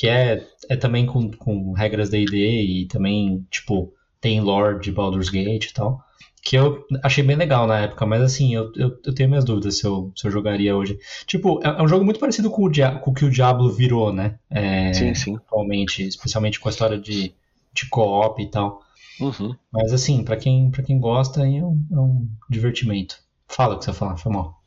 que 0.00 0.09
é, 0.09 0.42
é 0.71 0.76
também 0.76 1.04
com, 1.04 1.30
com 1.33 1.75
regras 1.75 2.09
D&D 2.09 2.62
e 2.62 2.87
também, 2.87 3.47
tipo, 3.50 3.92
tem 4.19 4.40
lore 4.40 4.80
de 4.80 4.90
Baldur's 4.90 5.28
Gate 5.28 5.66
e 5.66 5.75
tal. 5.75 6.02
Que 6.42 6.57
eu 6.57 6.87
achei 7.02 7.23
bem 7.23 7.37
legal 7.37 7.66
na 7.66 7.80
época, 7.80 8.07
mas 8.07 8.23
assim, 8.23 8.54
eu, 8.54 8.73
eu, 8.76 8.99
eu 9.04 9.14
tenho 9.14 9.28
minhas 9.28 9.45
dúvidas 9.45 9.76
se 9.76 9.87
eu, 9.87 10.11
se 10.16 10.26
eu 10.26 10.30
jogaria 10.30 10.75
hoje. 10.75 10.99
Tipo, 11.26 11.61
é, 11.62 11.69
é 11.69 11.83
um 11.83 11.87
jogo 11.87 12.02
muito 12.02 12.19
parecido 12.19 12.50
com 12.50 12.62
o, 12.62 12.71
Dia 12.71 12.92
com 12.92 13.11
o 13.11 13.14
que 13.14 13.26
o 13.26 13.30
Diablo 13.30 13.71
virou, 13.71 14.11
né? 14.11 14.38
É, 14.49 14.90
Sim, 14.95 15.14
sim. 15.14 15.37
Atualmente, 15.37 16.02
especialmente 16.02 16.59
com 16.59 16.71
a 16.71 16.73
história 16.73 16.97
de, 16.99 17.35
de 17.75 17.87
co-op 17.90 18.42
e 18.42 18.50
tal. 18.50 18.80
Uhum. 19.21 19.54
Mas 19.71 19.92
assim, 19.92 20.25
pra 20.25 20.38
quem, 20.38 20.71
pra 20.71 20.83
quem 20.83 20.99
gosta, 20.99 21.42
aí 21.42 21.59
é 21.59 21.62
um, 21.62 21.87
é 21.92 22.00
um 22.00 22.26
divertimento. 22.49 23.16
Fala 23.47 23.75
o 23.75 23.78
que 23.78 23.85
você 23.85 23.92
falar, 23.92 24.16
foi 24.16 24.33
mal. 24.33 24.60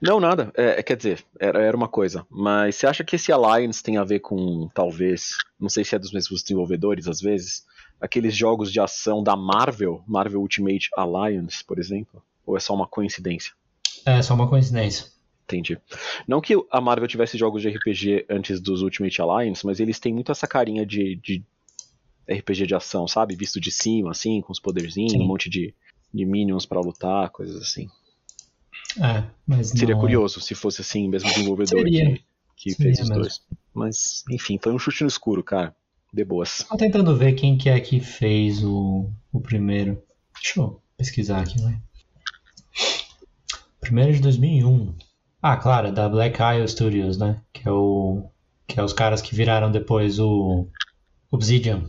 Não, 0.00 0.20
nada. 0.20 0.52
É, 0.54 0.82
quer 0.82 0.96
dizer, 0.96 1.24
era, 1.38 1.60
era 1.60 1.76
uma 1.76 1.88
coisa. 1.88 2.26
Mas 2.30 2.76
você 2.76 2.86
acha 2.86 3.04
que 3.04 3.16
esse 3.16 3.32
Alliance 3.32 3.82
tem 3.82 3.96
a 3.96 4.04
ver 4.04 4.20
com, 4.20 4.68
talvez, 4.74 5.36
não 5.58 5.68
sei 5.68 5.84
se 5.84 5.94
é 5.94 5.98
dos 5.98 6.12
mesmos 6.12 6.42
desenvolvedores 6.42 7.08
às 7.08 7.20
vezes, 7.20 7.64
aqueles 8.00 8.36
jogos 8.36 8.72
de 8.72 8.80
ação 8.80 9.22
da 9.22 9.36
Marvel, 9.36 10.02
Marvel 10.06 10.40
Ultimate 10.40 10.88
Alliance, 10.96 11.64
por 11.64 11.78
exemplo? 11.78 12.22
Ou 12.44 12.56
é 12.56 12.60
só 12.60 12.74
uma 12.74 12.86
coincidência? 12.86 13.52
É 14.04 14.20
só 14.20 14.34
uma 14.34 14.48
coincidência. 14.48 15.06
Entendi. 15.44 15.78
Não 16.26 16.40
que 16.40 16.54
a 16.70 16.80
Marvel 16.80 17.06
tivesse 17.06 17.36
jogos 17.36 17.62
de 17.62 17.68
RPG 17.68 18.26
antes 18.28 18.60
dos 18.60 18.82
Ultimate 18.82 19.20
Alliance, 19.20 19.64
mas 19.64 19.80
eles 19.80 20.00
têm 20.00 20.12
muito 20.12 20.32
essa 20.32 20.46
carinha 20.46 20.84
de, 20.84 21.16
de 21.16 21.42
RPG 22.28 22.66
de 22.66 22.74
ação, 22.74 23.06
sabe? 23.06 23.36
Visto 23.36 23.60
de 23.60 23.70
cima, 23.70 24.10
assim, 24.10 24.40
com 24.40 24.52
os 24.52 24.60
poderzinhos, 24.60 25.12
Sim. 25.12 25.20
um 25.20 25.26
monte 25.26 25.50
de, 25.50 25.74
de 26.12 26.24
minions 26.24 26.64
pra 26.64 26.80
lutar, 26.80 27.30
coisas 27.30 27.60
assim. 27.60 27.88
É, 29.00 29.62
Seria 29.64 29.94
não- 29.94 30.00
curioso 30.00 30.40
se 30.40 30.54
fosse 30.54 30.80
assim, 30.82 31.08
mesmo 31.08 31.28
desenvolvedor 31.30 31.78
Seria. 31.80 32.12
que, 32.12 32.24
que 32.56 32.70
Seria 32.72 32.94
fez 32.94 33.00
os 33.00 33.08
mesmo. 33.08 33.22
dois. 33.22 33.40
Mas, 33.74 34.24
enfim, 34.30 34.58
foi 34.62 34.72
um 34.72 34.78
chute 34.78 35.02
no 35.02 35.08
escuro, 35.08 35.42
cara. 35.42 35.74
De 36.12 36.24
boas. 36.24 36.58
Tô 36.68 36.76
tentando 36.76 37.16
ver 37.16 37.32
quem 37.32 37.56
que 37.56 37.70
é 37.70 37.80
que 37.80 37.98
fez 37.98 38.62
o, 38.62 39.10
o 39.32 39.40
primeiro. 39.40 40.02
Deixa 40.34 40.60
eu 40.60 40.80
pesquisar 40.96 41.40
aqui, 41.40 41.58
vai. 41.62 41.78
Primeiro 43.80 44.10
é 44.10 44.14
de 44.14 44.20
2001. 44.20 44.94
Ah, 45.40 45.56
claro, 45.56 45.88
é 45.88 45.92
da 45.92 46.08
Black 46.08 46.38
Isle 46.40 46.68
Studios, 46.68 47.16
né? 47.18 47.40
Que 47.52 47.66
é 47.66 47.70
o 47.72 48.28
que 48.66 48.78
é 48.78 48.82
os 48.82 48.92
caras 48.92 49.20
que 49.20 49.34
viraram 49.34 49.70
depois 49.72 50.18
o 50.18 50.66
Obsidian. 51.30 51.82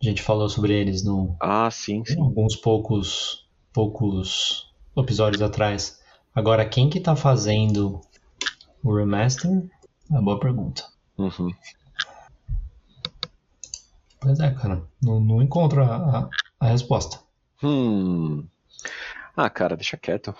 A 0.00 0.04
gente 0.04 0.22
falou 0.22 0.48
sobre 0.48 0.72
eles 0.74 1.02
no 1.02 1.36
Ah, 1.40 1.70
sim, 1.70 2.04
sim. 2.04 2.20
alguns 2.20 2.54
poucos 2.54 3.46
poucos 3.72 4.66
episódios 4.96 5.40
atrás. 5.42 5.98
Agora, 6.38 6.64
quem 6.64 6.88
que 6.88 7.00
tá 7.00 7.16
fazendo 7.16 8.00
o 8.84 8.94
remaster? 8.94 9.50
É 9.50 10.12
uma 10.12 10.22
boa 10.22 10.38
pergunta. 10.38 10.84
Uhum. 11.18 11.50
Pois 14.20 14.38
é, 14.38 14.48
cara. 14.54 14.84
Não, 15.02 15.18
não 15.18 15.42
encontro 15.42 15.82
a, 15.82 15.96
a, 15.96 16.28
a 16.60 16.68
resposta. 16.68 17.18
Hum. 17.60 18.46
Ah, 19.36 19.50
cara, 19.50 19.74
deixa 19.74 19.96
quieto. 19.96 20.32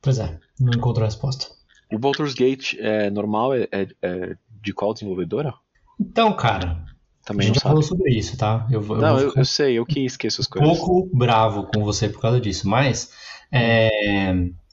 Pois 0.00 0.18
é, 0.18 0.40
não 0.58 0.72
encontro 0.72 1.02
a 1.02 1.06
resposta. 1.06 1.46
O 1.92 1.98
Baldur's 1.98 2.32
Gate 2.32 2.76
é 2.78 3.10
normal? 3.10 3.52
É, 3.52 3.68
é- 3.70 3.88
é 4.00 4.34
de 4.62 4.72
qual 4.72 4.94
desenvolvedora? 4.94 5.52
Então, 6.00 6.34
cara, 6.34 6.86
a 7.22 7.26
Também 7.26 7.48
gente 7.48 7.56
não 7.56 7.60
já 7.62 7.68
falou 7.68 7.82
sobre 7.82 8.12
isso, 8.18 8.34
tá? 8.38 8.66
Eu, 8.70 8.80
eu 8.80 8.96
Não, 8.96 9.18
eu, 9.18 9.30
eu 9.36 9.44
sei, 9.44 9.78
eu 9.78 9.84
que 9.84 10.00
esqueço 10.06 10.40
as 10.40 10.46
um 10.46 10.50
coisas. 10.50 10.78
pouco 10.78 11.14
bravo 11.14 11.66
com 11.66 11.84
você 11.84 12.08
por 12.08 12.22
causa 12.22 12.40
disso, 12.40 12.66
mas 12.66 13.12
é, 13.52 14.32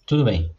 tudo 0.10 0.24
bem. 0.25 0.51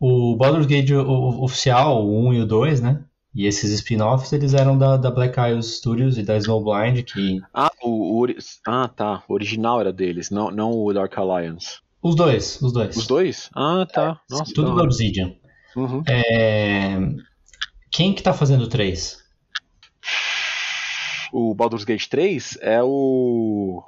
O 0.00 0.36
Baldur's 0.36 0.66
Gate 0.66 0.90
o- 0.90 1.02
o- 1.02 1.44
oficial, 1.44 2.06
o 2.06 2.28
1 2.28 2.34
e 2.34 2.40
o 2.40 2.46
2, 2.46 2.80
né? 2.80 3.04
E 3.34 3.46
esses 3.46 3.70
spin-offs, 3.72 4.32
eles 4.32 4.52
eram 4.54 4.76
da, 4.78 4.96
da 4.96 5.10
Black 5.10 5.38
Isle 5.40 5.62
Studios 5.62 6.18
e 6.18 6.22
da 6.22 6.36
Snowblind, 6.36 7.02
que... 7.02 7.40
Ah, 7.54 7.70
o, 7.82 8.22
o 8.22 8.26
ah, 8.66 8.88
tá. 8.88 9.22
O 9.28 9.32
original 9.34 9.80
era 9.80 9.92
deles, 9.92 10.30
não, 10.30 10.50
não 10.50 10.70
o 10.72 10.92
Dark 10.92 11.16
Alliance. 11.16 11.78
Os 12.02 12.14
dois, 12.14 12.60
os 12.60 12.72
dois. 12.72 12.96
Os 12.96 13.06
dois? 13.06 13.50
Ah, 13.54 13.86
tá. 13.90 14.20
Nossa, 14.30 14.52
Tudo 14.54 14.70
da 14.70 14.76
da. 14.76 14.82
Obsidian. 14.82 15.34
Uhum. 15.76 16.02
É, 16.06 16.98
Quem 17.90 18.12
que 18.12 18.22
tá 18.22 18.32
fazendo 18.34 18.64
o 18.64 18.68
3? 18.68 19.18
O 21.32 21.54
Baldur's 21.54 21.84
Gate 21.84 22.06
3 22.08 22.58
é 22.60 22.82
o. 22.82 23.82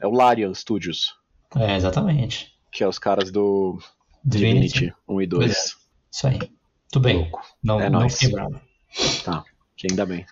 É 0.00 0.06
o 0.06 0.10
Larian 0.12 0.54
Studios, 0.54 1.14
É, 1.56 1.76
exatamente. 1.76 2.48
que 2.72 2.82
é 2.82 2.88
os 2.88 2.98
caras 2.98 3.30
do 3.30 3.78
Divinity. 4.24 4.72
Divinity 4.74 4.96
1 5.08 5.22
e 5.22 5.26
2. 5.26 5.76
Isso 6.10 6.26
aí. 6.26 6.38
Tudo 6.90 7.02
bem. 7.04 7.16
Louco. 7.18 7.40
Não, 7.62 7.80
É 7.80 7.88
não 7.90 8.00
nóis. 8.00 8.14
fiquei 8.14 8.30
bravo. 8.30 8.60
Tá, 9.24 9.44
que 9.76 9.86
ainda 9.90 10.04
bem. 10.04 10.24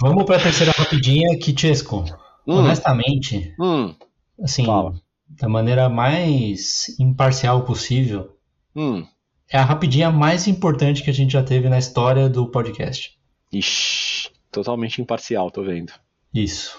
Vamos 0.00 0.24
pra 0.24 0.38
terceira 0.40 0.72
rapidinha, 0.72 1.38
que 1.38 1.58
Chesco. 1.58 2.04
Hum, 2.46 2.56
Honestamente, 2.58 3.54
hum, 3.58 3.94
assim, 4.42 4.66
Fala. 4.66 4.94
da 5.28 5.48
maneira 5.48 5.88
mais 5.88 6.94
imparcial 7.00 7.64
possível, 7.64 8.36
hum. 8.76 9.06
é 9.48 9.56
a 9.56 9.64
rapidinha 9.64 10.10
mais 10.10 10.46
importante 10.46 11.02
que 11.02 11.08
a 11.08 11.12
gente 11.14 11.32
já 11.32 11.42
teve 11.42 11.68
na 11.70 11.78
história 11.78 12.28
do 12.28 12.46
podcast. 12.50 13.18
Ixi, 13.50 14.30
totalmente 14.50 15.00
imparcial, 15.00 15.50
tô 15.50 15.62
vendo. 15.62 15.92
Isso. 16.34 16.76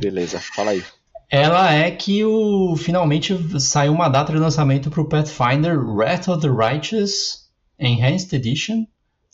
Beleza, 0.00 0.40
fala 0.54 0.72
aí. 0.72 0.84
Ela 1.30 1.74
é 1.74 1.90
que 1.90 2.24
o 2.24 2.74
finalmente 2.76 3.60
saiu 3.60 3.92
uma 3.92 4.08
data 4.08 4.32
de 4.32 4.38
lançamento 4.38 4.90
pro 4.90 5.08
Pathfinder 5.08 5.78
Wrath 5.78 6.28
of 6.28 6.40
the 6.40 6.48
Righteous 6.48 7.50
Enhanced 7.78 8.32
Edition 8.32 8.86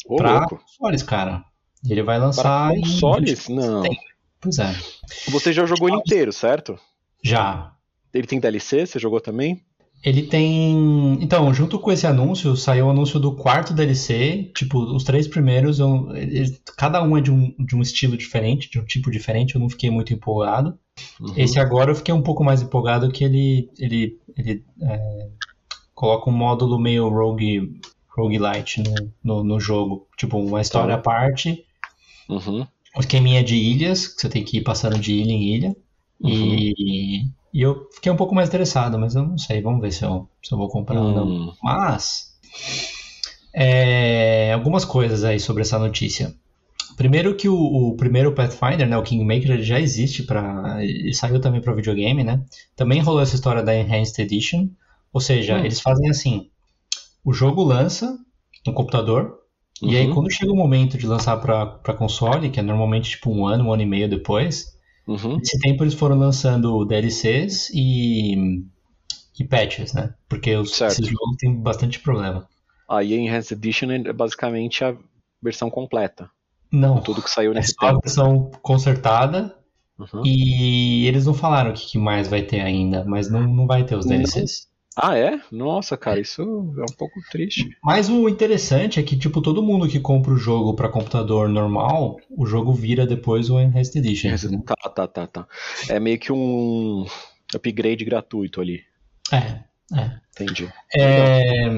louco. 0.08 0.56
consoles, 0.58 1.02
cara. 1.02 1.44
Ele 1.88 2.02
vai 2.02 2.16
Para 2.16 2.26
lançar 2.26 2.74
em 2.74 2.80
consoles? 2.80 3.48
Não. 3.48 3.82
Pois 4.40 4.58
é. 4.58 4.74
Você 5.28 5.52
já 5.52 5.64
jogou 5.66 5.88
ele 5.88 5.98
inteiro, 5.98 6.32
certo? 6.32 6.78
Já. 7.22 7.72
Ele 8.12 8.26
tem 8.26 8.40
DLC, 8.40 8.86
você 8.86 8.98
jogou 8.98 9.20
também? 9.20 9.64
Ele 10.04 10.22
tem. 10.22 11.18
Então, 11.22 11.52
junto 11.54 11.78
com 11.78 11.90
esse 11.90 12.06
anúncio, 12.06 12.54
saiu 12.56 12.86
o 12.86 12.90
anúncio 12.90 13.18
do 13.18 13.34
quarto 13.34 13.72
DLC. 13.72 14.50
Tipo, 14.54 14.78
os 14.94 15.02
três 15.02 15.26
primeiros, 15.26 15.78
eu- 15.78 16.14
eles- 16.14 16.60
cada 16.76 17.02
um 17.02 17.16
é 17.16 17.22
de 17.22 17.30
um, 17.30 17.54
de 17.58 17.74
um 17.74 17.80
estilo 17.80 18.14
diferente, 18.16 18.70
de 18.70 18.78
um 18.78 18.84
tipo 18.84 19.10
diferente. 19.10 19.54
Eu 19.54 19.60
não 19.62 19.68
fiquei 19.70 19.88
muito 19.90 20.12
empolgado. 20.12 20.78
Uhum. 21.18 21.32
Esse 21.36 21.58
agora 21.58 21.90
eu 21.90 21.94
fiquei 21.94 22.12
um 22.12 22.20
pouco 22.22 22.44
mais 22.44 22.60
empolgado 22.60 23.10
que 23.10 23.24
ele, 23.24 23.70
ele, 23.78 24.18
ele 24.36 24.62
é, 24.82 25.28
coloca 25.94 26.28
um 26.28 26.34
módulo 26.36 26.78
meio 26.78 27.08
rogue, 27.08 27.80
roguelite 28.14 28.82
no, 28.82 29.10
no, 29.24 29.42
no 29.44 29.58
jogo. 29.60 30.06
Tipo, 30.18 30.36
uma 30.36 30.60
história 30.60 30.94
Tá. 30.94 31.00
à 31.00 31.02
parte, 31.02 31.64
Uhum. 32.28 32.66
um 32.96 33.00
esqueminha 33.00 33.42
de 33.42 33.56
ilhas, 33.56 34.06
que 34.06 34.20
você 34.20 34.28
tem 34.28 34.44
que 34.44 34.58
ir 34.58 34.62
passando 34.62 34.98
de 34.98 35.14
ilha 35.14 35.32
em 35.32 35.54
ilha. 35.54 35.76
Uhum. 36.20 36.30
E, 36.30 37.24
e 37.54 37.62
eu 37.62 37.88
fiquei 37.94 38.10
um 38.12 38.16
pouco 38.16 38.34
mais 38.34 38.48
interessado, 38.48 38.98
mas 38.98 39.14
eu 39.14 39.22
não 39.22 39.38
sei. 39.38 39.62
Vamos 39.62 39.80
ver 39.80 39.92
se 39.92 40.04
eu, 40.04 40.28
se 40.42 40.52
eu 40.52 40.58
vou 40.58 40.68
comprar 40.68 41.00
ou 41.00 41.14
não. 41.14 41.26
Hum. 41.28 41.52
Mas 41.62 42.34
é, 43.52 44.52
algumas 44.52 44.84
coisas 44.84 45.24
aí 45.24 45.38
sobre 45.38 45.62
essa 45.62 45.78
notícia. 45.78 46.34
Primeiro 46.96 47.34
que 47.36 47.48
o, 47.48 47.56
o 47.56 47.96
primeiro 47.96 48.32
Pathfinder, 48.32 48.86
né, 48.88 48.96
o 48.96 49.02
Kingmaker, 49.02 49.50
ele 49.52 49.62
já 49.62 49.80
existe 49.80 50.22
para, 50.22 50.84
ele 50.84 51.14
saiu 51.14 51.40
também 51.40 51.60
para 51.60 51.72
videogame, 51.74 52.22
né? 52.22 52.42
Também 52.76 53.00
rolou 53.00 53.20
essa 53.22 53.34
história 53.34 53.62
da 53.62 53.74
Enhanced 53.74 54.18
Edition, 54.18 54.68
ou 55.12 55.20
seja, 55.20 55.56
Hum. 55.56 55.64
eles 55.64 55.80
fazem 55.80 56.08
assim: 56.10 56.48
o 57.24 57.32
jogo 57.32 57.62
lança 57.62 58.18
no 58.66 58.72
computador 58.72 59.38
e 59.82 59.96
aí 59.96 60.06
Uhum. 60.06 60.14
quando 60.14 60.32
chega 60.32 60.52
o 60.52 60.56
momento 60.56 60.96
de 60.96 61.06
lançar 61.06 61.36
para 61.38 61.94
console, 61.94 62.50
que 62.50 62.60
é 62.60 62.62
normalmente 62.62 63.10
tipo 63.10 63.30
um 63.30 63.46
ano, 63.46 63.64
um 63.64 63.72
ano 63.72 63.82
e 63.82 63.86
meio 63.86 64.08
depois, 64.08 64.73
Uhum. 65.06 65.36
Nesse 65.36 65.58
tempo 65.58 65.84
eles 65.84 65.94
foram 65.94 66.18
lançando 66.18 66.84
DLCs 66.84 67.70
e, 67.74 68.64
e 69.38 69.44
patches, 69.44 69.92
né? 69.92 70.14
Porque 70.28 70.54
os, 70.56 70.74
Certo. 70.74 70.92
esses 70.92 71.06
jogos 71.06 71.36
têm 71.38 71.54
bastante 71.54 72.00
problema. 72.00 72.48
Aí 72.88 73.14
a 73.14 73.16
Enhanced 73.16 73.52
Edition 73.52 73.90
é 73.90 74.12
basicamente 74.12 74.84
a 74.84 74.96
versão 75.42 75.70
completa. 75.70 76.30
Não, 76.72 77.00
Tudo 77.00 77.22
que 77.22 77.30
saiu 77.30 77.52
é 77.52 77.54
nesse 77.54 77.74
só 77.78 77.86
a 77.86 78.00
versão 78.00 78.50
consertada 78.62 79.54
Uhum. 79.96 80.22
e 80.26 81.06
eles 81.06 81.24
não 81.24 81.34
falaram 81.34 81.70
o 81.70 81.74
que, 81.74 81.96
mais 81.96 82.26
vai 82.26 82.42
ter 82.42 82.60
ainda, 82.60 83.04
mas 83.04 83.30
não, 83.30 83.42
não 83.42 83.66
vai 83.66 83.84
ter 83.84 83.94
os 83.94 84.04
Não. 84.04 84.16
Ah, 84.96 85.18
é? 85.18 85.40
Nossa, 85.50 85.96
cara, 85.96 86.20
isso 86.20 86.42
é 86.42 86.82
um 86.82 86.96
pouco 86.96 87.20
triste. 87.30 87.76
Mas 87.82 88.08
o 88.08 88.28
interessante 88.28 89.00
é 89.00 89.02
que, 89.02 89.16
tipo, 89.16 89.42
todo 89.42 89.62
mundo 89.62 89.88
que 89.88 89.98
compra 89.98 90.32
o 90.32 90.36
jogo 90.36 90.74
para 90.74 90.88
computador 90.88 91.48
normal, 91.48 92.18
o 92.30 92.46
jogo 92.46 92.72
vira 92.72 93.06
depois 93.06 93.50
o 93.50 93.60
Enhanced 93.60 93.96
Edition. 93.96 94.28
entendeu? 94.28 94.62
Tá, 94.62 94.76
tá, 94.94 95.08
tá, 95.08 95.26
tá. 95.26 95.48
É 95.88 95.98
meio 95.98 96.18
que 96.18 96.32
um 96.32 97.04
upgrade 97.54 98.04
gratuito 98.04 98.60
ali. 98.60 98.82
É, 99.32 99.64
é. 99.98 100.20
Entendi. 100.40 100.68
É, 100.96 101.68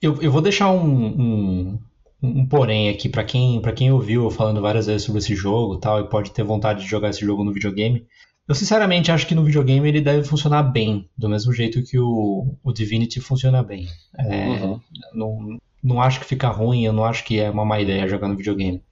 eu, 0.00 0.20
eu 0.22 0.30
vou 0.30 0.40
deixar 0.40 0.70
um, 0.70 1.06
um, 1.06 1.78
um 2.22 2.46
porém 2.46 2.88
aqui 2.88 3.08
pra 3.08 3.24
quem, 3.24 3.60
pra 3.60 3.72
quem 3.72 3.92
ouviu 3.92 4.30
falando 4.30 4.60
várias 4.60 4.86
vezes 4.86 5.02
sobre 5.02 5.20
esse 5.20 5.34
jogo 5.34 5.78
tal, 5.78 6.00
e 6.00 6.08
pode 6.08 6.32
ter 6.32 6.42
vontade 6.42 6.82
de 6.82 6.88
jogar 6.88 7.10
esse 7.10 7.20
jogo 7.20 7.44
no 7.44 7.52
videogame. 7.52 8.06
Eu 8.48 8.54
sinceramente 8.54 9.12
acho 9.12 9.26
que 9.26 9.34
no 9.34 9.44
videogame 9.44 9.86
ele 9.86 10.00
deve 10.00 10.26
funcionar 10.26 10.62
bem, 10.62 11.08
do 11.16 11.28
mesmo 11.28 11.52
jeito 11.52 11.82
que 11.82 11.98
o, 11.98 12.54
o 12.64 12.72
Divinity 12.72 13.20
funciona 13.20 13.62
bem. 13.62 13.86
É, 14.16 14.48
Uhum. 14.48 14.80
não, 15.12 15.58
não 15.82 16.00
acho 16.00 16.18
que 16.20 16.26
fica 16.26 16.48
ruim, 16.48 16.84
eu 16.84 16.92
não 16.92 17.04
acho 17.04 17.24
que 17.24 17.38
é 17.38 17.50
uma 17.50 17.64
má 17.64 17.78
ideia 17.78 18.08
jogar 18.08 18.26
no 18.26 18.36
videogame. 18.36 18.82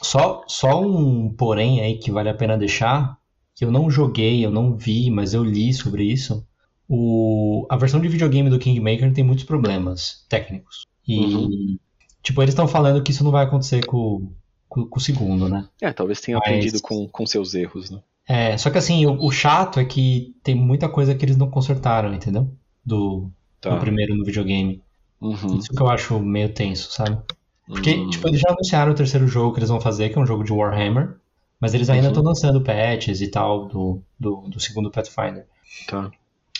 Só, 0.00 0.44
só 0.46 0.80
um 0.80 1.28
porém 1.28 1.80
aí 1.80 1.98
que 1.98 2.12
vale 2.12 2.28
a 2.28 2.34
pena 2.34 2.56
deixar 2.56 3.18
que 3.56 3.64
eu 3.64 3.72
não 3.72 3.90
joguei, 3.90 4.44
eu 4.44 4.50
não 4.50 4.76
vi, 4.76 5.10
mas 5.10 5.34
eu 5.34 5.42
li 5.42 5.72
sobre 5.72 6.04
isso. 6.04 6.46
O, 6.88 7.66
a 7.68 7.76
versão 7.76 8.00
de 8.00 8.06
videogame 8.06 8.50
do 8.50 8.58
Kingmaker 8.58 9.12
tem 9.12 9.24
muitos 9.24 9.44
problemas 9.44 10.24
técnicos. 10.28 10.86
E, 11.08 11.18
uhum. 11.18 11.78
tipo, 12.22 12.42
eles 12.42 12.52
estão 12.52 12.68
falando 12.68 13.02
que 13.02 13.10
isso 13.10 13.24
não 13.24 13.30
vai 13.30 13.44
acontecer 13.44 13.84
com, 13.86 14.30
com, 14.68 14.86
com, 14.86 14.98
o 14.98 15.02
segundo, 15.02 15.48
né? 15.48 15.66
É, 15.80 15.92
talvez 15.92 16.20
tenha 16.20 16.38
mas, 16.38 16.46
aprendido 16.46 16.80
com, 16.80 17.08
com 17.08 17.26
seus 17.26 17.54
erros, 17.54 17.90
né? 17.90 18.00
É, 18.28 18.56
só 18.58 18.70
que 18.70 18.78
assim, 18.78 19.06
o, 19.06 19.24
o, 19.24 19.30
chato 19.30 19.78
é 19.78 19.84
que 19.84 20.34
tem 20.42 20.54
muita 20.54 20.88
coisa 20.88 21.14
que 21.14 21.24
eles 21.24 21.36
não 21.36 21.48
consertaram, 21.48 22.12
entendeu? 22.12 22.50
Do, 22.84 23.30
tá. 23.60 23.70
do 23.70 23.80
primeiro 23.80 24.16
no 24.16 24.24
videogame. 24.24 24.82
Uhum. 25.20 25.58
Isso 25.58 25.72
que 25.72 25.80
eu 25.80 25.88
acho 25.88 26.18
meio 26.18 26.52
tenso, 26.52 26.90
sabe? 26.90 27.18
Porque, 27.66 27.94
uhum. 27.94 28.10
tipo, 28.10 28.28
eles 28.28 28.40
já 28.40 28.50
anunciaram 28.50 28.92
o 28.92 28.94
terceiro 28.94 29.26
jogo 29.26 29.52
que 29.52 29.60
eles 29.60 29.70
vão 29.70 29.80
fazer, 29.80 30.08
que 30.08 30.18
é 30.18 30.20
um 30.20 30.26
jogo 30.26 30.44
de 30.44 30.52
Warhammer. 30.52 31.16
Mas 31.60 31.72
eles 31.72 31.88
ainda 31.88 32.08
estão 32.08 32.22
uhum. 32.22 32.28
lançando 32.28 32.60
patches 32.60 33.20
e 33.20 33.28
tal 33.28 33.66
do, 33.66 34.02
do, 34.18 34.42
do 34.48 34.60
segundo 34.60 34.90
Pathfinder. 34.90 35.46
Tá. 35.86 36.10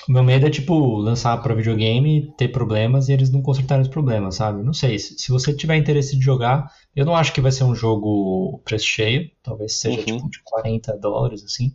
O 0.09 0.13
meu 0.13 0.23
medo 0.23 0.47
é, 0.47 0.51
tipo, 0.51 0.97
lançar 0.97 1.37
para 1.43 1.55
videogame, 1.55 2.33
ter 2.37 2.49
problemas 2.49 3.09
e 3.09 3.13
eles 3.13 3.31
não 3.31 3.43
consertarem 3.43 3.83
os 3.83 3.89
problemas, 3.89 4.37
sabe? 4.37 4.63
Não 4.63 4.73
sei, 4.73 4.99
se, 4.99 5.31
você 5.31 5.53
tiver 5.53 5.77
interesse 5.77 6.17
de 6.17 6.25
jogar, 6.25 6.73
eu 6.95 7.05
não 7.05 7.17
acho 7.17 7.33
que 7.33 7.41
vai 7.41 7.51
ser 7.51 7.65
um 7.65 7.75
jogo 7.75 8.61
preço 8.65 8.87
cheio, 8.87 9.31
talvez 9.43 9.81
seja, 9.81 9.99
uhum. 9.99 10.05
tipo, 10.05 10.31
de 10.31 10.41
40 10.45 10.97
dólares, 10.97 11.43
assim. 11.45 11.75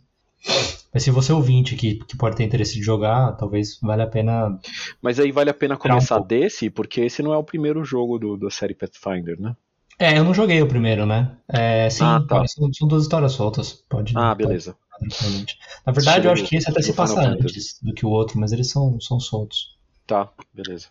Mas 0.92 1.02
se 1.04 1.10
você 1.10 1.32
é 1.32 1.34
ouvinte 1.34 1.76
que, 1.76 1.96
que 1.96 2.16
pode 2.16 2.36
ter 2.36 2.44
interesse 2.44 2.74
de 2.74 2.82
jogar, 2.82 3.32
talvez 3.32 3.78
valha 3.80 4.04
a 4.04 4.08
pena. 4.08 4.58
Mas 5.00 5.20
aí 5.20 5.30
vale 5.30 5.50
a 5.50 5.54
pena 5.54 5.76
começar 5.76 6.20
um 6.20 6.26
desse, 6.26 6.68
porque 6.68 7.02
esse 7.02 7.22
não 7.22 7.32
é 7.32 7.36
o 7.36 7.44
primeiro 7.44 7.84
jogo 7.84 8.18
do, 8.18 8.36
da 8.36 8.50
série 8.50 8.74
Pathfinder, 8.74 9.40
né? 9.40 9.54
É, 9.98 10.18
eu 10.18 10.24
não 10.24 10.34
joguei 10.34 10.60
o 10.60 10.66
primeiro, 10.66 11.06
né? 11.06 11.36
É, 11.48 11.88
sim, 11.88 12.02
ah, 12.04 12.20
tá. 12.26 12.44
são, 12.46 12.72
são, 12.72 12.88
duas 12.88 13.04
histórias 13.04 13.32
soltas. 13.32 13.72
Pode. 13.88 14.14
Ah, 14.16 14.34
beleza. 14.34 14.76
Na 15.86 15.92
verdade, 15.92 16.26
eu 16.26 16.32
acho 16.32 16.44
que 16.44 16.56
esse 16.56 16.70
até 16.70 16.82
se 16.82 16.92
passa 16.92 17.20
antes 17.20 17.78
do 17.82 17.92
que 17.92 18.06
o 18.06 18.10
outro, 18.10 18.38
mas 18.38 18.52
eles 18.52 18.70
são, 18.70 19.00
são 19.00 19.18
soltos. 19.20 19.76
Tá, 20.06 20.28
beleza. 20.52 20.88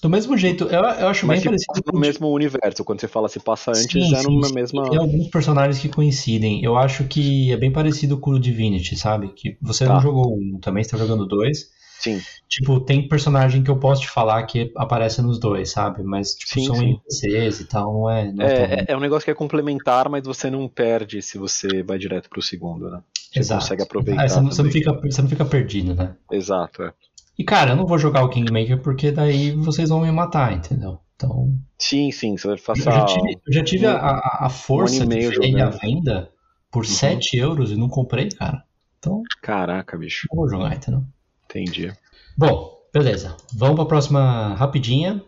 Do 0.00 0.08
mesmo 0.08 0.36
jeito, 0.36 0.64
eu, 0.64 0.80
eu 0.80 1.08
acho 1.08 1.26
Mas 1.26 1.40
bem 1.40 1.46
parecido. 1.46 1.92
no 1.92 1.98
mesmo 1.98 2.28
universo, 2.28 2.84
quando 2.84 3.00
você 3.00 3.08
fala 3.08 3.28
se 3.28 3.40
passa 3.40 3.72
antes, 3.72 3.90
sim, 3.90 4.08
já 4.08 4.18
sim, 4.18 4.40
na 4.40 4.48
mesma. 4.50 4.88
Tem 4.88 4.98
alguns 4.98 5.28
personagens 5.28 5.78
que 5.80 5.88
coincidem. 5.88 6.62
Eu 6.62 6.76
acho 6.76 7.04
que 7.04 7.52
é 7.52 7.56
bem 7.56 7.72
parecido 7.72 8.16
com 8.16 8.30
o 8.30 8.38
Divinity, 8.38 8.96
sabe? 8.96 9.28
Que 9.28 9.56
você 9.60 9.86
tá. 9.86 9.94
não 9.94 10.00
jogou 10.00 10.36
um, 10.38 10.58
também 10.60 10.82
está 10.82 10.96
jogando 10.96 11.26
dois. 11.26 11.70
Sim. 11.98 12.20
Tipo, 12.48 12.78
tem 12.78 13.08
personagem 13.08 13.62
que 13.64 13.70
eu 13.70 13.76
posso 13.76 14.02
te 14.02 14.08
falar 14.08 14.44
que 14.44 14.72
aparece 14.76 15.20
nos 15.20 15.40
dois, 15.40 15.70
sabe? 15.70 16.04
Mas, 16.04 16.34
tipo, 16.34 16.52
sim, 16.52 16.66
são 16.66 16.76
sim. 16.76 16.84
NPCs 16.90 17.60
e 17.60 17.64
tal, 17.64 17.92
não 17.92 18.10
é. 18.10 18.32
Não 18.32 18.44
é, 18.44 18.52
é, 18.52 18.84
é, 18.88 18.96
um 18.96 19.00
negócio 19.00 19.24
que 19.24 19.32
é 19.32 19.34
complementar, 19.34 20.08
mas 20.08 20.24
você 20.24 20.48
não 20.48 20.68
perde 20.68 21.20
se 21.20 21.36
você 21.36 21.82
vai 21.82 21.98
direto 21.98 22.30
pro 22.30 22.40
segundo, 22.40 22.88
né? 22.88 23.02
Você 23.32 23.40
Exato. 23.40 23.62
consegue 23.62 23.82
aproveitar. 23.82 24.24
É, 24.24 24.28
você, 24.28 24.40
não, 24.40 24.50
você, 24.50 24.62
não 24.62 24.70
fica, 24.70 24.92
você 24.92 25.22
não 25.22 25.28
fica 25.28 25.44
perdido, 25.44 25.94
né? 25.94 26.16
Exato, 26.30 26.82
é. 26.82 26.92
E, 27.38 27.44
cara, 27.44 27.72
eu 27.72 27.76
não 27.76 27.86
vou 27.86 27.98
jogar 27.98 28.24
o 28.24 28.28
Kingmaker 28.28 28.80
porque 28.82 29.12
daí 29.12 29.52
vocês 29.52 29.90
vão 29.90 30.00
me 30.00 30.10
matar, 30.10 30.52
entendeu? 30.52 30.98
Então. 31.14 31.56
Sim, 31.78 32.10
sim, 32.10 32.36
você 32.36 32.48
vai 32.48 32.58
passar. 32.58 32.90
Eu 32.90 32.98
já 32.98 33.04
tive, 33.04 33.32
eu 33.46 33.52
já 33.52 33.64
tive 33.64 33.86
um, 33.86 33.90
a, 33.90 34.38
a 34.46 34.48
força 34.48 35.04
um 35.04 35.08
de 35.08 35.38
ter 35.38 35.60
a 35.60 35.70
venda 35.70 36.30
por 36.70 36.84
uhum. 36.84 36.90
7 36.90 37.36
euros 37.36 37.70
e 37.70 37.76
não 37.76 37.88
comprei, 37.88 38.28
cara. 38.28 38.64
Então. 38.98 39.22
Caraca, 39.42 39.96
bicho. 39.96 40.26
Não 40.30 40.38
vou 40.38 40.48
jogar, 40.48 40.74
entendeu? 40.74 41.04
Entendi. 41.44 41.92
Bom, 42.36 42.78
beleza. 42.92 43.36
Vamos 43.54 43.76
para 43.76 43.84
a 43.84 43.88
próxima 43.88 44.54
rapidinha. 44.54 45.22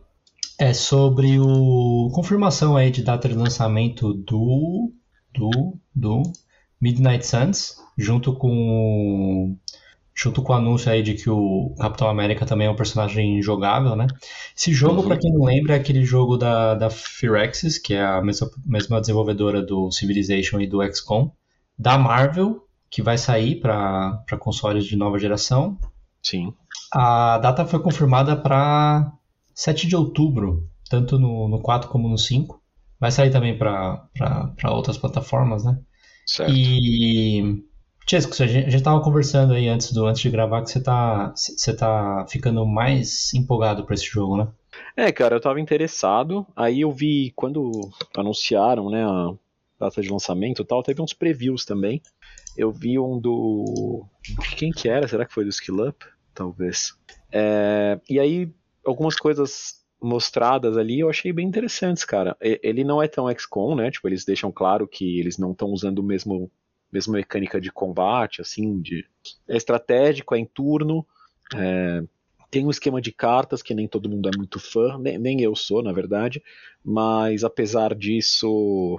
É 0.59 0.75
sobre 0.75 1.38
o 1.38 2.11
confirmação 2.12 2.76
aí 2.76 2.90
de 2.90 3.02
data 3.02 3.28
de 3.28 3.35
lançamento 3.35 4.12
do 4.12 4.92
do 5.33 5.78
do 5.95 6.23
Midnight 6.80 7.26
Suns, 7.26 7.76
junto 7.97 8.32
com 8.32 9.56
junto 10.14 10.42
com 10.42 10.52
o 10.52 10.56
anúncio 10.56 10.92
aí 10.92 11.02
de 11.02 11.14
que 11.14 11.30
o 11.30 11.75
Capitão 11.78 12.06
América 12.09 12.44
também 12.44 12.66
é 12.66 12.70
um 12.70 12.76
personagem 12.76 13.40
jogável, 13.40 13.97
né? 13.97 14.06
Esse 14.54 14.70
jogo, 14.70 15.00
uhum. 15.00 15.09
para 15.09 15.16
quem 15.16 15.32
não 15.32 15.44
lembra, 15.44 15.75
é 15.75 15.78
aquele 15.78 16.04
jogo 16.04 16.37
da, 16.37 16.75
da 16.75 16.90
Firaxis, 16.90 17.78
que 17.78 17.94
é 17.94 18.04
a 18.04 18.20
mesma, 18.20 18.50
mesma 18.66 19.00
desenvolvedora 19.00 19.62
do 19.62 19.90
Civilization 19.90 20.61
e 20.61 20.66
do 20.66 20.83
XCOM, 20.83 21.31
da 21.79 21.96
Marvel, 21.96 22.66
que 22.90 23.00
vai 23.00 23.16
sair 23.16 23.61
para 23.61 24.22
consoles 24.38 24.85
de 24.85 24.94
nova 24.94 25.18
geração. 25.18 25.79
Sim. 26.22 26.53
A 26.92 27.38
data 27.38 27.64
foi 27.64 27.79
confirmada 27.79 28.37
para 28.37 29.11
7 29.55 29.87
de 29.87 29.96
outubro, 29.96 30.68
tanto 30.90 31.18
no, 31.18 31.48
no 31.48 31.61
4 31.62 31.88
como 31.88 32.09
no 32.09 32.18
5. 32.18 32.61
Vai 32.98 33.11
sair 33.11 33.31
também 33.31 33.57
para 33.57 34.07
outras 34.64 34.98
plataformas, 34.98 35.64
né? 35.64 35.79
Certo. 36.26 36.53
E. 36.53 37.64
Chesco, 38.11 38.42
a 38.42 38.46
gente 38.49 38.75
estava 38.75 39.01
conversando 39.01 39.55
aí 39.55 39.68
antes, 39.68 39.92
do, 39.92 40.05
antes 40.05 40.20
de 40.20 40.31
gravar 40.31 40.64
que 40.64 40.70
você 40.70 40.83
tá, 40.83 41.33
você 41.33 41.73
tá 41.73 42.27
ficando 42.29 42.66
mais 42.66 43.33
empolgado 43.35 43.85
para 43.85 43.94
esse 43.94 44.05
jogo, 44.05 44.37
né? 44.37 44.49
É, 44.96 45.12
cara, 45.12 45.37
eu 45.37 45.38
estava 45.38 45.61
interessado. 45.61 46.44
Aí 46.57 46.81
eu 46.81 46.90
vi 46.90 47.33
quando 47.37 47.70
anunciaram, 48.16 48.90
né, 48.90 49.05
a 49.05 49.33
data 49.79 50.03
de 50.03 50.11
lançamento 50.11 50.61
e 50.61 50.64
tal, 50.64 50.83
teve 50.83 51.01
uns 51.01 51.12
previews 51.12 51.64
também. 51.64 52.03
Eu 52.57 52.73
vi 52.73 52.99
um 52.99 53.16
do. 53.16 54.05
Quem 54.57 54.73
que 54.73 54.88
era? 54.88 55.07
Será 55.07 55.25
que 55.25 55.33
foi 55.33 55.44
do 55.44 55.51
Skill 55.51 55.87
Up? 55.90 56.05
Talvez. 56.35 56.96
É... 57.31 58.01
E 58.11 58.18
aí, 58.18 58.53
algumas 58.85 59.14
coisas 59.14 59.85
mostradas 60.03 60.77
ali 60.77 60.99
eu 60.99 61.09
achei 61.09 61.33
bem 61.33 61.46
interessantes, 61.46 62.05
cara. 62.05 62.37
Ele 62.40 62.83
não 62.83 63.01
é 63.01 63.07
tão 63.07 63.31
XCOM, 63.31 63.77
né? 63.77 63.88
Tipo, 63.88 64.09
eles 64.09 64.25
deixam 64.25 64.51
claro 64.51 64.88
que 64.88 65.20
eles 65.20 65.38
não 65.38 65.53
estão 65.53 65.68
usando 65.68 66.01
o 66.01 66.03
mesmo 66.03 66.51
mesma 66.92 67.14
mecânica 67.14 67.61
de 67.61 67.70
combate, 67.70 68.40
assim, 68.40 68.81
de 68.81 69.05
é 69.48 69.57
estratégico, 69.57 70.35
é 70.35 70.38
em 70.38 70.46
turno, 70.46 71.07
é... 71.55 72.03
tem 72.50 72.66
um 72.66 72.70
esquema 72.70 73.00
de 73.00 73.12
cartas 73.12 73.62
que 73.62 73.74
nem 73.74 73.88
todo 73.88 74.09
mundo 74.09 74.29
é 74.29 74.37
muito 74.37 74.59
fã, 74.59 74.98
nem, 74.98 75.18
nem 75.18 75.40
eu 75.40 75.55
sou, 75.55 75.83
na 75.83 75.92
verdade, 75.92 76.42
mas 76.85 77.44
apesar 77.44 77.94
disso 77.94 78.98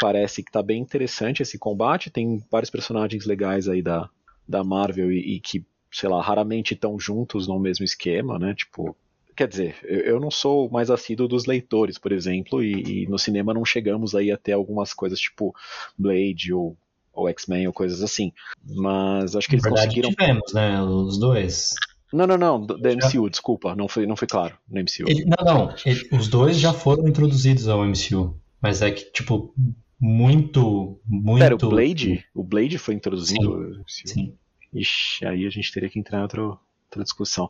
parece 0.00 0.42
que 0.42 0.50
tá 0.50 0.62
bem 0.62 0.80
interessante 0.80 1.42
esse 1.42 1.58
combate. 1.58 2.10
Tem 2.10 2.42
vários 2.50 2.70
personagens 2.70 3.26
legais 3.26 3.68
aí 3.68 3.82
da, 3.82 4.08
da 4.48 4.64
Marvel 4.64 5.12
e, 5.12 5.36
e 5.36 5.40
que, 5.40 5.64
sei 5.92 6.08
lá, 6.08 6.22
raramente 6.22 6.72
estão 6.72 6.98
juntos 6.98 7.46
no 7.46 7.60
mesmo 7.60 7.84
esquema, 7.84 8.38
né? 8.38 8.54
Tipo, 8.54 8.96
quer 9.36 9.46
dizer, 9.46 9.76
eu, 9.84 10.18
não 10.18 10.30
sou 10.30 10.70
mais 10.70 10.90
assíduo 10.90 11.28
dos 11.28 11.44
leitores, 11.44 11.98
por 11.98 12.12
exemplo, 12.12 12.64
e, 12.64 13.02
e, 13.02 13.06
no 13.06 13.18
cinema 13.18 13.52
não 13.52 13.64
chegamos 13.64 14.14
aí 14.14 14.32
até 14.32 14.52
algumas 14.52 14.94
coisas 14.94 15.20
tipo 15.20 15.54
Blade 15.96 16.52
ou, 16.52 16.76
ou 17.12 17.28
X-Men 17.28 17.66
ou 17.66 17.72
coisas 17.72 18.02
assim. 18.02 18.32
Mas 18.64 19.36
acho 19.36 19.48
que 19.48 19.54
eles 19.54 19.62
verdade, 19.62 19.86
conseguiram. 19.86 20.10
tivemos, 20.10 20.52
né? 20.52 20.82
Os 20.82 21.18
dois. 21.18 21.74
Não, 22.12 22.26
não, 22.26 22.36
não, 22.36 22.66
da 22.66 22.90
MCU, 22.90 23.30
desculpa, 23.30 23.76
não 23.76 23.86
foi, 23.86 24.04
não 24.04 24.16
foi 24.16 24.26
claro, 24.26 24.58
no 24.68 24.80
MCU. 24.80 25.04
Ele, 25.06 25.24
não, 25.24 25.44
não, 25.44 25.74
ele, 25.86 26.08
os 26.12 26.26
dois 26.26 26.58
já 26.58 26.72
foram 26.72 27.06
introduzidos 27.06 27.68
ao 27.68 27.84
MCU, 27.84 28.36
mas 28.60 28.82
é 28.82 28.90
que, 28.90 29.04
tipo, 29.12 29.54
muito, 30.00 31.00
muito. 31.06 31.38
Pera, 31.38 31.54
o 31.54 31.58
Blade? 31.58 32.24
O 32.34 32.42
Blade 32.42 32.78
foi 32.78 32.94
introduzido? 32.94 33.80
Sim. 33.86 34.06
sim. 34.06 34.34
Ixi, 34.72 35.26
aí 35.26 35.46
a 35.46 35.50
gente 35.50 35.72
teria 35.72 35.88
que 35.88 35.98
entrar 35.98 36.18
em 36.18 36.22
outro, 36.22 36.58
outra 36.86 37.04
discussão. 37.04 37.48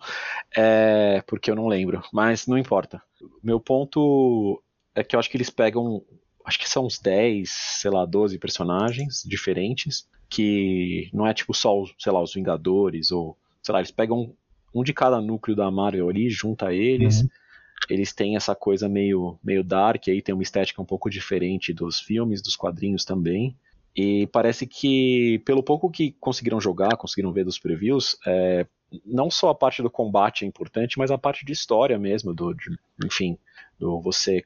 É, 0.54 1.22
porque 1.26 1.50
eu 1.50 1.54
não 1.54 1.66
lembro, 1.66 2.02
mas 2.12 2.46
não 2.46 2.58
importa. 2.58 3.00
Meu 3.42 3.60
ponto 3.60 4.62
é 4.94 5.04
que 5.04 5.14
eu 5.14 5.20
acho 5.20 5.30
que 5.30 5.36
eles 5.36 5.50
pegam. 5.50 6.02
Acho 6.44 6.58
que 6.58 6.68
são 6.68 6.86
uns 6.86 6.98
10, 6.98 7.50
sei 7.50 7.90
lá, 7.90 8.04
12 8.04 8.38
personagens 8.38 9.22
diferentes. 9.26 10.08
Que 10.28 11.10
não 11.12 11.26
é 11.26 11.34
tipo 11.34 11.52
só, 11.52 11.72
sei 11.98 12.12
lá, 12.12 12.22
os 12.22 12.32
Vingadores, 12.32 13.10
ou. 13.10 13.36
Sei 13.62 13.72
lá, 13.72 13.80
eles 13.80 13.90
pegam 13.90 14.32
um 14.74 14.82
de 14.82 14.92
cada 14.92 15.20
núcleo 15.20 15.56
da 15.56 15.70
Marvel 15.70 16.08
ali, 16.08 16.30
junta 16.30 16.72
eles. 16.72 17.22
Uhum 17.22 17.28
eles 17.88 18.12
têm 18.12 18.36
essa 18.36 18.54
coisa 18.54 18.88
meio, 18.88 19.38
meio 19.42 19.64
dark, 19.64 20.08
aí 20.08 20.20
tem 20.20 20.34
uma 20.34 20.42
estética 20.42 20.82
um 20.82 20.84
pouco 20.84 21.08
diferente 21.08 21.72
dos 21.72 21.98
filmes, 22.00 22.42
dos 22.42 22.56
quadrinhos 22.56 23.04
também. 23.04 23.56
E 23.96 24.28
parece 24.28 24.66
que, 24.66 25.40
pelo 25.44 25.62
pouco 25.62 25.90
que 25.90 26.12
conseguiram 26.20 26.60
jogar, 26.60 26.96
conseguiram 26.96 27.32
ver 27.32 27.44
dos 27.44 27.58
previews, 27.58 28.16
é, 28.26 28.66
não 29.04 29.30
só 29.30 29.50
a 29.50 29.54
parte 29.54 29.82
do 29.82 29.90
combate 29.90 30.44
é 30.44 30.48
importante, 30.48 30.98
mas 30.98 31.10
a 31.10 31.18
parte 31.18 31.44
de 31.44 31.52
história 31.52 31.98
mesmo, 31.98 32.32
do, 32.32 32.54
de, 32.54 32.78
enfim, 33.04 33.36
do 33.78 34.00
você 34.00 34.44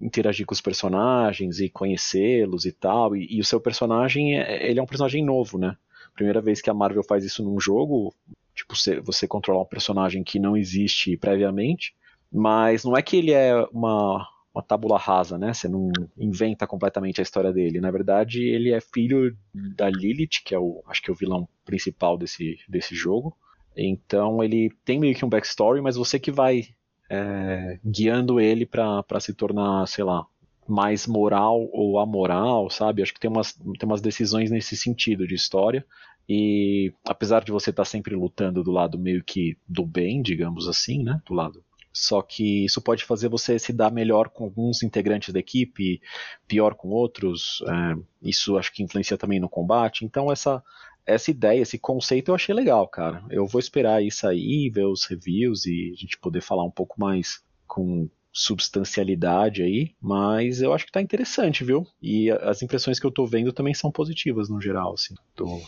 interagir 0.00 0.46
com 0.46 0.54
os 0.54 0.60
personagens 0.60 1.60
e 1.60 1.68
conhecê-los 1.68 2.64
e 2.64 2.72
tal. 2.72 3.16
E, 3.16 3.36
e, 3.36 3.40
o 3.40 3.44
seu 3.44 3.60
personagem, 3.60 4.38
é, 4.38 4.70
ele 4.70 4.78
é 4.78 4.82
um 4.82 4.86
personagem 4.86 5.24
novo, 5.24 5.58
né? 5.58 5.76
Primeira 6.14 6.40
vez 6.40 6.60
que 6.60 6.70
a 6.70 6.74
Marvel 6.74 7.02
faz 7.02 7.24
isso 7.24 7.42
num 7.42 7.60
jogo, 7.60 8.14
tipo, 8.54 8.74
você, 8.74 9.00
você 9.00 9.26
controlar 9.26 9.62
um 9.62 9.66
personagem 9.66 10.24
que 10.24 10.38
não 10.38 10.56
existe 10.56 11.16
previamente. 11.16 11.94
Mas 12.32 12.84
não 12.84 12.96
é 12.96 13.02
que 13.02 13.16
ele 13.16 13.32
é 13.32 13.54
uma, 13.72 14.26
uma 14.54 14.62
tábula 14.62 14.98
rasa, 14.98 15.38
né? 15.38 15.52
Você 15.52 15.68
não 15.68 15.90
inventa 16.18 16.66
completamente 16.66 17.20
a 17.20 17.22
história 17.22 17.52
dele. 17.52 17.80
Na 17.80 17.90
verdade, 17.90 18.42
ele 18.42 18.72
é 18.72 18.80
filho 18.80 19.36
da 19.54 19.88
Lilith, 19.88 20.42
que 20.44 20.54
é 20.54 20.58
o, 20.58 20.82
acho 20.86 21.02
que 21.02 21.10
é 21.10 21.12
o 21.12 21.16
vilão 21.16 21.48
principal 21.64 22.16
desse, 22.16 22.58
desse 22.68 22.94
jogo. 22.94 23.36
Então 23.76 24.42
ele 24.42 24.70
tem 24.84 24.98
meio 24.98 25.14
que 25.14 25.24
um 25.24 25.28
backstory, 25.28 25.82
mas 25.82 25.96
você 25.96 26.18
que 26.18 26.32
vai 26.32 26.64
é, 27.08 27.78
guiando 27.84 28.40
ele 28.40 28.66
para 28.66 29.20
se 29.20 29.34
tornar, 29.34 29.86
sei 29.86 30.04
lá, 30.04 30.26
mais 30.68 31.06
moral 31.06 31.68
ou 31.72 31.98
amoral, 31.98 32.68
sabe? 32.70 33.02
Acho 33.02 33.14
que 33.14 33.20
tem 33.20 33.30
umas, 33.30 33.52
tem 33.52 33.84
umas 33.88 34.00
decisões 34.00 34.50
nesse 34.50 34.76
sentido 34.76 35.26
de 35.26 35.34
história. 35.34 35.84
E 36.28 36.92
apesar 37.04 37.44
de 37.44 37.52
você 37.52 37.70
estar 37.70 37.84
tá 37.84 37.88
sempre 37.88 38.16
lutando 38.16 38.64
do 38.64 38.72
lado 38.72 38.98
meio 38.98 39.22
que 39.22 39.56
do 39.68 39.86
bem, 39.86 40.20
digamos 40.20 40.66
assim, 40.66 41.02
né? 41.04 41.20
Do 41.26 41.34
lado. 41.34 41.62
Só 41.92 42.20
que 42.20 42.66
isso 42.66 42.82
pode 42.82 43.04
fazer 43.04 43.28
você 43.28 43.58
se 43.58 43.72
dar 43.72 43.90
melhor 43.90 44.28
com 44.28 44.44
alguns 44.44 44.82
integrantes 44.82 45.32
da 45.32 45.40
equipe, 45.40 46.02
pior 46.46 46.74
com 46.74 46.88
outros. 46.88 47.62
É, 47.66 48.28
isso 48.28 48.58
acho 48.58 48.72
que 48.72 48.82
influencia 48.82 49.16
também 49.16 49.40
no 49.40 49.48
combate. 49.48 50.04
Então 50.04 50.30
essa 50.30 50.62
essa 51.06 51.30
ideia, 51.30 51.60
esse 51.60 51.78
conceito 51.78 52.30
eu 52.30 52.34
achei 52.34 52.54
legal, 52.54 52.86
cara. 52.88 53.22
Eu 53.30 53.46
vou 53.46 53.60
esperar 53.60 54.02
isso 54.02 54.26
aí, 54.26 54.68
ver 54.68 54.84
os 54.84 55.04
reviews 55.04 55.64
e 55.64 55.92
a 55.96 56.00
gente 56.00 56.18
poder 56.18 56.40
falar 56.40 56.64
um 56.64 56.70
pouco 56.70 57.00
mais 57.00 57.40
com 57.66 58.08
substancialidade 58.32 59.62
aí, 59.62 59.94
mas 59.98 60.60
eu 60.60 60.74
acho 60.74 60.84
que 60.84 60.92
tá 60.92 61.00
interessante, 61.00 61.64
viu? 61.64 61.86
E 62.02 62.30
as 62.30 62.60
impressões 62.60 63.00
que 63.00 63.06
eu 63.06 63.10
tô 63.10 63.24
vendo 63.24 63.50
também 63.50 63.72
são 63.72 63.90
positivas 63.90 64.50
no 64.50 64.60
geral, 64.60 64.92
assim. 64.92 65.14
Tô... 65.34 65.62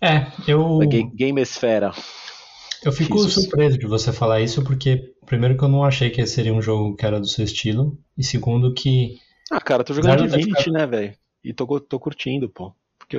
É, 0.00 0.30
eu. 0.46 0.78
Game 1.14 1.40
Esfera. 1.40 1.90
Eu 2.84 2.92
fico 2.92 3.18
surpreso 3.18 3.78
de 3.78 3.86
você 3.86 4.12
falar 4.12 4.40
isso, 4.40 4.62
porque, 4.62 5.14
primeiro, 5.24 5.56
que 5.56 5.64
eu 5.64 5.68
não 5.68 5.84
achei 5.84 6.10
que 6.10 6.24
seria 6.26 6.52
um 6.52 6.62
jogo 6.62 6.96
que 6.96 7.06
era 7.06 7.18
do 7.18 7.26
seu 7.26 7.44
estilo, 7.44 7.98
e 8.16 8.22
segundo, 8.22 8.72
que. 8.74 9.18
Ah, 9.50 9.60
cara, 9.60 9.84
tô 9.84 9.94
jogando 9.94 10.26
Divinity, 10.26 10.70
né, 10.70 10.86
velho? 10.86 11.14
E 11.44 11.52
tô, 11.52 11.80
tô 11.80 11.98
curtindo, 11.98 12.48
pô 12.48 12.72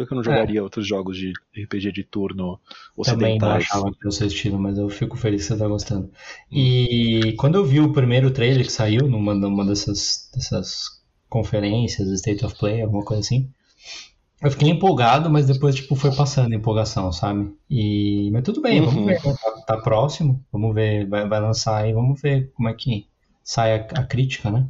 que 0.05 0.13
eu 0.13 0.15
não 0.15 0.23
jogaria 0.23 0.59
é. 0.59 0.63
outros 0.63 0.87
jogos 0.87 1.17
de 1.17 1.33
RPG 1.55 1.91
de 1.91 2.03
turno 2.03 2.59
ocidentais. 2.95 3.39
Também 3.39 3.39
não 3.39 3.51
achava 3.51 3.91
que 3.91 4.11
seu 4.11 4.27
estilo, 4.27 4.59
mas 4.59 4.77
eu 4.77 4.89
fico 4.89 5.15
feliz 5.15 5.43
que 5.43 5.47
você 5.49 5.57
tá 5.57 5.67
gostando. 5.67 6.11
E 6.51 7.33
quando 7.37 7.55
eu 7.55 7.65
vi 7.65 7.79
o 7.79 7.93
primeiro 7.93 8.31
trailer 8.31 8.65
que 8.65 8.71
saiu 8.71 9.07
numa, 9.07 9.33
numa 9.33 9.65
dessas, 9.65 10.29
dessas 10.33 11.01
conferências, 11.29 12.09
State 12.09 12.45
of 12.45 12.55
Play, 12.57 12.81
alguma 12.81 13.03
coisa 13.03 13.21
assim, 13.21 13.49
eu 14.43 14.51
fiquei 14.51 14.69
empolgado, 14.69 15.29
mas 15.29 15.47
depois 15.47 15.73
tipo 15.73 15.95
foi 15.95 16.13
passando 16.13 16.51
a 16.51 16.55
empolgação, 16.55 17.11
sabe? 17.13 17.55
E 17.69 18.29
mas 18.31 18.43
tudo 18.43 18.61
bem, 18.61 18.81
uhum. 18.81 18.85
vamos 18.87 19.05
ver, 19.05 19.25
né? 19.25 19.35
tá, 19.41 19.51
tá, 19.67 19.77
próximo, 19.77 20.43
vamos 20.51 20.75
ver, 20.75 21.07
vai, 21.07 21.27
vai 21.27 21.39
lançar 21.39 21.77
aí, 21.77 21.93
vamos 21.93 22.21
ver 22.21 22.51
como 22.53 22.67
é 22.67 22.73
que 22.73 23.07
sai 23.41 23.79
a, 23.79 24.01
a 24.01 24.03
crítica, 24.03 24.51
né? 24.51 24.67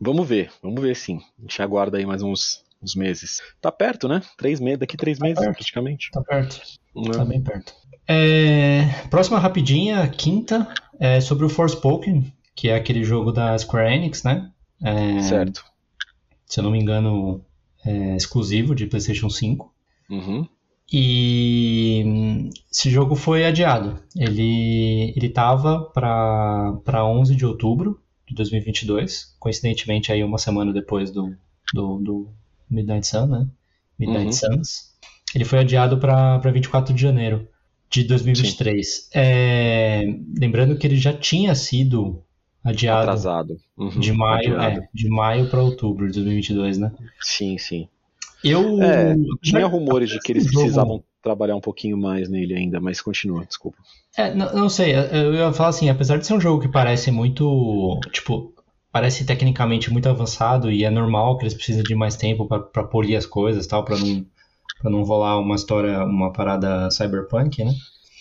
Vamos 0.00 0.28
ver, 0.28 0.50
vamos 0.62 0.80
ver 0.80 0.94
sim. 0.94 1.20
A 1.38 1.42
gente 1.42 1.60
aguarda 1.60 1.98
aí 1.98 2.06
mais 2.06 2.22
uns 2.22 2.64
uns 2.82 2.94
meses. 2.94 3.40
Tá 3.60 3.70
perto, 3.72 4.08
né? 4.08 4.22
Três 4.36 4.60
meses, 4.60 4.78
daqui 4.80 4.96
três 4.96 5.18
tá 5.18 5.24
meses, 5.24 5.38
perto. 5.38 5.54
praticamente. 5.56 6.10
Tá 6.10 6.22
perto. 6.22 6.60
Não. 6.94 7.10
Tá 7.10 7.24
bem 7.24 7.42
perto. 7.42 7.74
É, 8.08 8.84
próxima 9.10 9.38
rapidinha, 9.38 10.06
quinta, 10.08 10.72
é 10.98 11.20
sobre 11.20 11.44
o 11.44 11.48
Forspoken, 11.48 12.32
que 12.54 12.68
é 12.68 12.76
aquele 12.76 13.02
jogo 13.04 13.32
da 13.32 13.58
Square 13.58 13.92
Enix, 13.94 14.22
né? 14.22 14.50
É, 14.82 15.20
certo. 15.20 15.64
Se 16.46 16.60
eu 16.60 16.64
não 16.64 16.70
me 16.70 16.78
engano, 16.78 17.44
é 17.84 18.16
exclusivo 18.16 18.74
de 18.74 18.86
PlayStation 18.86 19.28
5. 19.28 19.74
Uhum. 20.08 20.46
E 20.92 22.50
esse 22.70 22.88
jogo 22.90 23.16
foi 23.16 23.44
adiado. 23.44 23.98
Ele 24.16 25.12
ele 25.16 25.28
tava 25.28 25.80
para 25.92 27.04
11 27.04 27.34
de 27.34 27.44
outubro 27.44 28.00
de 28.28 28.34
2022, 28.34 29.34
coincidentemente 29.38 30.12
aí 30.12 30.22
uma 30.22 30.38
semana 30.38 30.72
depois 30.72 31.10
do, 31.10 31.34
do, 31.74 31.98
do 31.98 32.28
Midnight 32.70 33.06
Sun, 33.06 33.26
né? 33.26 33.46
Midnight 33.98 34.26
uhum. 34.26 34.32
Suns. 34.32 34.94
Ele 35.34 35.44
foi 35.44 35.60
adiado 35.60 35.98
para 35.98 36.38
24 36.38 36.94
de 36.94 37.00
janeiro 37.00 37.48
de 37.90 38.04
2023. 38.04 39.10
É, 39.14 40.04
lembrando 40.38 40.76
que 40.76 40.86
ele 40.86 40.96
já 40.96 41.12
tinha 41.12 41.54
sido 41.54 42.22
adiado 42.64 43.02
atrasado 43.02 43.56
uhum, 43.76 43.90
de 43.90 44.12
maio, 44.12 44.60
é, 44.60 44.88
de 44.92 45.08
maio 45.08 45.48
para 45.48 45.62
outubro 45.62 46.06
de 46.06 46.14
2022, 46.14 46.78
né? 46.78 46.92
Sim, 47.20 47.56
sim. 47.58 47.88
Eu 48.42 48.82
é, 48.82 49.16
tinha 49.42 49.66
rumores 49.66 50.10
de 50.10 50.18
que 50.20 50.32
eles 50.32 50.46
precisavam 50.50 51.02
trabalhar 51.22 51.56
um 51.56 51.60
pouquinho 51.60 51.96
mais 51.96 52.28
nele 52.28 52.54
ainda, 52.54 52.80
mas 52.80 53.00
continua, 53.00 53.44
desculpa. 53.44 53.78
É, 54.16 54.34
não, 54.34 54.52
não 54.54 54.68
sei, 54.68 54.94
eu 54.94 55.34
ia 55.34 55.52
falar 55.52 55.70
assim, 55.70 55.88
apesar 55.88 56.18
de 56.18 56.26
ser 56.26 56.34
um 56.34 56.40
jogo 56.40 56.62
que 56.62 56.68
parece 56.68 57.10
muito, 57.10 58.00
tipo, 58.12 58.52
parece 58.96 59.26
tecnicamente 59.26 59.92
muito 59.92 60.08
avançado 60.08 60.72
e 60.72 60.82
é 60.82 60.88
normal 60.88 61.36
que 61.36 61.42
eles 61.42 61.52
precisem 61.52 61.82
de 61.82 61.94
mais 61.94 62.16
tempo 62.16 62.48
para 62.48 62.82
polir 62.84 63.14
as 63.14 63.26
coisas 63.26 63.66
tal, 63.66 63.84
para 63.84 63.98
não, 63.98 64.24
pra 64.80 64.90
não 64.90 65.02
rolar 65.02 65.38
uma 65.38 65.54
história, 65.54 66.02
uma 66.02 66.32
parada 66.32 66.90
cyberpunk, 66.90 67.62
né? 67.62 67.74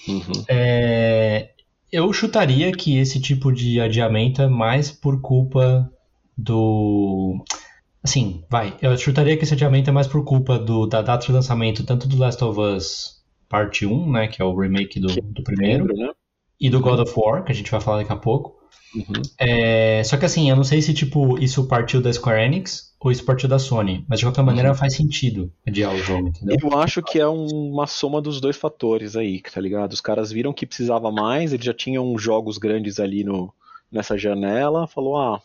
Uhum. 0.06 0.44
É, 0.50 1.52
eu 1.90 2.12
chutaria 2.12 2.74
que 2.74 2.98
esse 2.98 3.22
tipo 3.22 3.54
de 3.54 3.80
adiamento 3.80 4.42
é 4.42 4.50
mais 4.50 4.92
por 4.92 5.22
culpa 5.22 5.90
do. 6.38 7.42
Assim, 8.04 8.44
vai. 8.50 8.76
Eu 8.82 8.98
chutaria 8.98 9.38
que 9.38 9.46
esse 9.46 9.54
adiamento 9.54 9.90
é 9.90 9.94
mais 9.94 10.08
por 10.08 10.26
culpa 10.26 10.60
do, 10.60 10.88
da 10.88 11.02
data 11.02 11.26
de 11.26 11.32
lançamento 11.32 11.86
tanto 11.86 12.06
do 12.06 12.18
Last 12.18 12.44
of 12.44 12.60
Us 12.60 13.24
Parte 13.48 13.86
1, 13.86 14.12
né? 14.12 14.28
Que 14.28 14.42
é 14.42 14.46
o 14.46 14.54
remake 14.54 15.00
do, 15.00 15.08
do 15.08 15.42
primeiro. 15.42 15.86
Né? 15.86 16.12
E 16.60 16.70
do 16.70 16.82
God 16.82 17.00
of 17.00 17.14
War, 17.16 17.46
que 17.46 17.54
a 17.54 17.56
gente 17.56 17.72
vai 17.72 17.80
falar 17.80 18.00
daqui 18.00 18.12
a 18.12 18.18
pouco. 18.18 18.55
Uhum. 18.96 19.22
É, 19.38 20.02
só 20.04 20.16
que 20.16 20.26
assim, 20.26 20.50
eu 20.50 20.56
não 20.56 20.64
sei 20.64 20.82
se 20.82 20.94
tipo 20.94 21.38
isso 21.38 21.68
partiu 21.68 22.02
da 22.02 22.12
Square 22.12 22.42
Enix 22.42 22.96
ou 23.00 23.12
isso 23.12 23.26
partiu 23.26 23.50
da 23.50 23.60
Sony, 23.60 24.06
mas 24.08 24.20
de 24.20 24.26
qualquer 24.26 24.42
maneira 24.42 24.70
uhum. 24.70 24.76
faz 24.76 24.96
sentido 24.96 25.52
adiar 25.68 25.94
o 25.94 25.98
jogo, 25.98 26.30
entendeu? 26.30 26.58
Eu 26.62 26.80
acho 26.80 27.04
que 27.04 27.20
é 27.20 27.28
uma 27.28 27.86
soma 27.86 28.22
dos 28.22 28.40
dois 28.40 28.56
fatores 28.56 29.16
aí, 29.16 29.42
tá 29.42 29.60
ligado? 29.60 29.92
Os 29.92 30.02
caras 30.02 30.32
viram 30.32 30.54
que 30.54 30.66
precisava 30.66 31.12
mais, 31.12 31.52
eles 31.52 31.66
já 31.66 31.74
tinham 31.74 32.18
jogos 32.18 32.58
grandes 32.58 33.00
ali 33.00 33.24
no, 33.24 33.54
nessa 33.92 34.18
janela, 34.18 34.88
falou, 34.88 35.18
ah, 35.18 35.42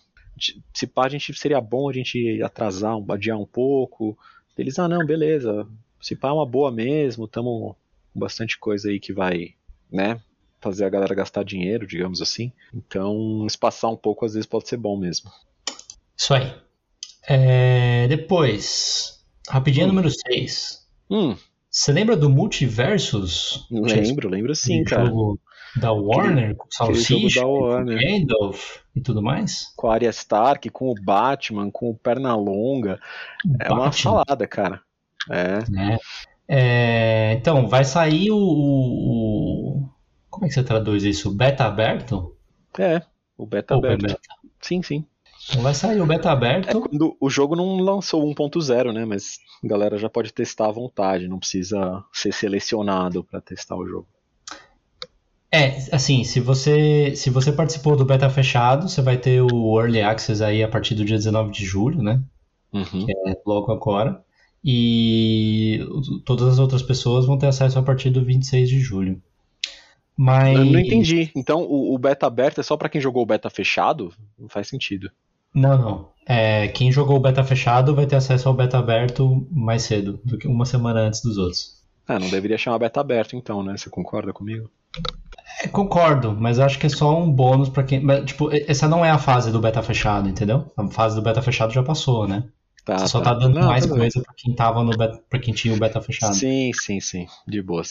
se 0.73 0.87
pá, 0.87 1.07
a 1.07 1.09
gente 1.09 1.35
seria 1.35 1.61
bom 1.61 1.90
a 1.90 1.93
gente 1.93 2.40
atrasar, 2.43 2.97
adiar 3.11 3.38
um 3.38 3.47
pouco. 3.47 4.16
Eles, 4.57 4.79
ah, 4.79 4.88
não, 4.88 5.05
beleza, 5.05 5.66
se 6.01 6.16
pá 6.16 6.29
é 6.29 6.33
uma 6.33 6.47
boa 6.47 6.71
mesmo, 6.71 7.29
tamo 7.29 7.77
com 8.12 8.21
bastante 8.21 8.59
coisa 8.59 8.88
aí 8.88 8.99
que 8.99 9.12
vai, 9.12 9.55
né, 9.90 10.21
fazer 10.61 10.85
a 10.85 10.90
galera 10.90 11.14
gastar 11.14 11.44
dinheiro, 11.44 11.87
digamos 11.87 12.20
assim. 12.20 12.53
Então, 12.73 13.46
espaçar 13.46 13.90
um 13.90 13.96
pouco 13.96 14.25
às 14.25 14.35
vezes 14.35 14.46
pode 14.46 14.68
ser 14.68 14.77
bom 14.77 14.96
mesmo. 14.96 15.31
Isso 16.16 16.35
aí. 16.35 16.53
É, 17.29 18.07
depois, 18.09 19.25
rapidinho 19.49 19.87
hum. 19.87 19.88
número 19.88 20.11
6. 20.11 20.87
Hum. 21.11 21.37
Você 21.70 21.92
lembra 21.92 22.16
do 22.16 22.29
Multiversus? 22.29 23.66
Lembro, 23.70 24.29
lembro 24.29 24.55
sim, 24.55 24.83
cara. 24.83 25.07
Jogo 25.07 25.40
da 25.77 25.92
Warner, 25.92 26.57
com 26.57 26.66
Salsicha, 26.68 27.42
com 27.42 27.85
Gandalf 27.85 28.79
e 28.94 29.01
tudo 29.01 29.23
mais? 29.23 29.73
Com 29.77 29.88
a 29.88 29.94
Arya 29.94 30.11
Stark, 30.11 30.68
com 30.70 30.90
o 30.90 30.94
Batman, 30.94 31.70
com 31.70 31.90
o 31.90 31.94
Pernalonga. 31.94 32.99
É 33.61 33.68
Batman. 33.68 33.81
uma 33.81 33.92
salada, 33.92 34.46
cara. 34.49 34.81
É. 35.31 35.59
é. 35.94 35.99
É, 36.53 37.35
então, 37.35 37.68
vai 37.68 37.85
sair 37.85 38.33
o, 38.33 38.37
o, 38.37 39.60
como 40.40 40.46
é 40.46 40.48
que 40.48 40.55
você 40.55 40.64
traduz 40.64 41.05
isso? 41.05 41.31
Beta 41.31 41.66
aberto? 41.66 42.35
É, 42.79 43.03
o 43.37 43.44
beta 43.44 43.74
Ou 43.74 43.85
aberto. 43.85 44.07
Beta. 44.07 44.20
Sim, 44.59 44.83
sim. 44.83 45.05
Então 45.50 45.62
vai 45.62 45.74
sair 45.74 46.00
o 46.00 46.07
beta 46.07 46.31
aberto. 46.31 46.79
É 46.79 46.81
quando 46.81 47.14
o 47.20 47.29
jogo 47.29 47.55
não 47.55 47.76
lançou 47.76 48.24
1.0, 48.24 48.90
né? 48.90 49.05
Mas 49.05 49.38
a 49.62 49.68
galera 49.68 49.98
já 49.98 50.09
pode 50.09 50.33
testar 50.33 50.68
à 50.68 50.72
vontade, 50.72 51.29
não 51.29 51.38
precisa 51.38 52.03
ser 52.11 52.33
selecionado 52.33 53.22
para 53.22 53.42
testar 53.42 53.76
o 53.76 53.87
jogo. 53.87 54.07
É, 55.53 55.76
assim, 55.92 56.24
se 56.24 56.40
você 56.40 57.14
se 57.14 57.29
você 57.29 57.53
participou 57.53 57.94
do 57.94 58.05
beta 58.07 58.31
fechado, 58.31 58.88
você 58.88 59.03
vai 59.03 59.18
ter 59.18 59.42
o 59.42 59.79
Early 59.79 60.00
Access 60.00 60.42
aí 60.42 60.62
a 60.62 60.68
partir 60.68 60.94
do 60.94 61.05
dia 61.05 61.18
19 61.18 61.53
de 61.53 61.66
julho, 61.66 62.03
né? 62.03 62.22
Uhum. 62.72 63.05
Que 63.05 63.12
é 63.12 63.35
logo 63.44 63.70
agora. 63.72 64.24
E 64.64 65.81
todas 66.24 66.48
as 66.48 66.59
outras 66.59 66.83
pessoas 66.83 67.26
vão 67.26 67.37
ter 67.37 67.48
acesso 67.48 67.79
a 67.79 67.83
partir 67.83 68.09
do 68.09 68.24
26 68.24 68.70
de 68.70 68.81
julho. 68.81 69.20
Mas... 70.16 70.57
Eu 70.57 70.64
não 70.64 70.81
entendi. 70.81 71.31
Então 71.35 71.62
o, 71.62 71.94
o 71.94 71.99
beta 71.99 72.27
aberto 72.27 72.61
é 72.61 72.62
só 72.62 72.77
para 72.77 72.88
quem 72.88 73.01
jogou 73.01 73.23
o 73.23 73.27
beta 73.27 73.49
fechado? 73.49 74.12
Não 74.38 74.49
faz 74.49 74.68
sentido. 74.68 75.11
Não, 75.55 75.79
não. 75.79 76.09
É, 76.27 76.68
quem 76.68 76.92
jogou 76.92 77.16
o 77.16 77.20
beta 77.20 77.42
fechado 77.42 77.94
vai 77.94 78.07
ter 78.07 78.16
acesso 78.16 78.49
ao 78.49 78.55
beta 78.55 78.79
aberto 78.79 79.46
mais 79.51 79.83
cedo, 79.83 80.20
do 80.25 80.38
que 80.38 80.46
uma 80.46 80.64
semana 80.64 81.01
antes 81.01 81.23
dos 81.23 81.38
outros. 81.38 81.81
Ah, 82.07 82.18
não 82.18 82.29
deveria 82.29 82.59
chamar 82.59 82.79
beta 82.79 83.01
aberto 83.01 83.37
então, 83.37 83.62
né? 83.62 83.77
Você 83.77 83.90
concorda 83.90 84.33
comigo? 84.33 84.70
É, 85.62 85.68
concordo, 85.68 86.37
mas 86.38 86.59
acho 86.59 86.79
que 86.79 86.87
é 86.87 86.88
só 86.88 87.18
um 87.18 87.31
bônus 87.31 87.68
para 87.68 87.83
quem. 87.83 88.05
Tipo, 88.25 88.51
essa 88.53 88.88
não 88.88 89.05
é 89.05 89.11
a 89.11 89.18
fase 89.18 89.51
do 89.51 89.61
beta 89.61 89.83
fechado, 89.83 90.29
entendeu? 90.29 90.70
A 90.77 90.88
fase 90.88 91.16
do 91.16 91.23
beta 91.23 91.42
fechado 91.42 91.73
já 91.73 91.83
passou, 91.83 92.27
né? 92.27 92.44
Tá, 92.85 92.99
Você 92.99 93.09
só 93.09 93.21
tá, 93.21 93.35
tá 93.35 93.40
dando 93.40 93.59
não, 93.59 93.69
mais 93.69 93.87
tá 93.87 93.95
coisa 93.95 94.23
para 94.23 94.35
quem 94.35 94.55
tava 94.55 94.83
no 94.83 94.97
beta, 94.97 95.23
pra 95.29 95.38
quem 95.38 95.53
tinha 95.53 95.75
o 95.75 95.79
beta 95.79 96.01
fechado. 96.01 96.35
Sim, 96.35 96.73
sim, 96.73 97.01
sim. 97.01 97.27
De 97.47 97.62
boa. 97.62 97.83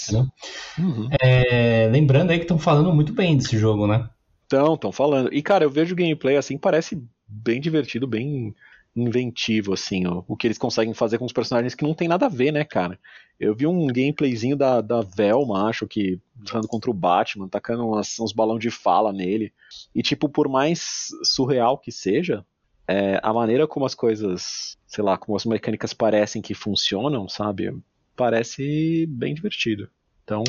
Uhum. 0.78 1.10
É, 1.22 1.88
lembrando 1.92 2.32
aí 2.32 2.38
que 2.38 2.44
estão 2.44 2.60
falando 2.60 2.94
muito 2.94 3.14
bem 3.14 3.38
desse 3.38 3.58
jogo, 3.58 3.86
né? 3.86 4.10
Estão, 4.44 4.74
estão 4.74 4.92
falando. 4.92 5.34
E, 5.34 5.42
cara, 5.42 5.64
eu 5.64 5.70
vejo 5.70 5.94
o 5.94 5.98
gameplay 5.98 6.38
assim, 6.38 6.58
parece 6.58 7.02
bem 7.28 7.62
divertido, 7.62 8.08
bem 8.08 8.56
inventivo, 8.96 9.74
assim, 9.74 10.08
ó, 10.08 10.24
o 10.28 10.36
que 10.36 10.48
eles 10.48 10.58
conseguem 10.58 10.94
fazer 10.94 11.18
com 11.18 11.26
os 11.26 11.32
personagens 11.32 11.76
que 11.76 11.84
não 11.84 11.94
tem 11.94 12.08
nada 12.08 12.26
a 12.26 12.30
ver, 12.30 12.52
né, 12.52 12.64
cara? 12.64 13.00
Eu 13.40 13.56
vi 13.56 13.66
um 13.66 13.88
gameplayzinho 13.88 14.58
da, 14.58 14.82
da 14.82 15.02
Velma, 15.02 15.70
acho 15.70 15.88
que, 15.88 16.20
lutando 16.38 16.68
contra 16.68 16.92
o 16.92 16.94
Batman, 16.94 17.48
tacando 17.48 17.88
umas, 17.88 18.20
uns 18.20 18.34
balão 18.34 18.60
de 18.60 18.70
fala 18.70 19.14
nele. 19.14 19.54
E, 19.96 20.02
tipo, 20.02 20.28
por 20.28 20.50
mais 20.50 21.10
surreal 21.24 21.78
que 21.78 21.92
seja, 21.92 22.46
é, 22.90 23.20
a 23.22 23.32
maneira 23.32 23.68
como 23.68 23.86
as 23.86 23.94
coisas, 23.94 24.78
sei 24.88 25.04
lá, 25.04 25.18
como 25.18 25.38
as 25.38 25.46
mecânicas 25.46 25.94
parecem 25.94 26.42
que 26.42 26.54
funcionam, 26.56 27.30
sabe? 27.30 27.72
Parece 28.16 29.06
bem 29.08 29.34
divertido. 29.34 29.90
Então, 30.24 30.44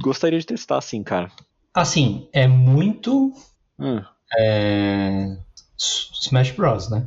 gostaria 0.00 0.38
de 0.38 0.46
testar, 0.46 0.80
sim, 0.82 1.02
cara. 1.02 1.32
Assim, 1.74 2.28
é 2.32 2.46
muito 2.46 3.32
Hum, 3.78 4.02
é, 4.36 5.38
Smash 5.78 6.50
Bros, 6.50 6.90
né? 6.90 7.06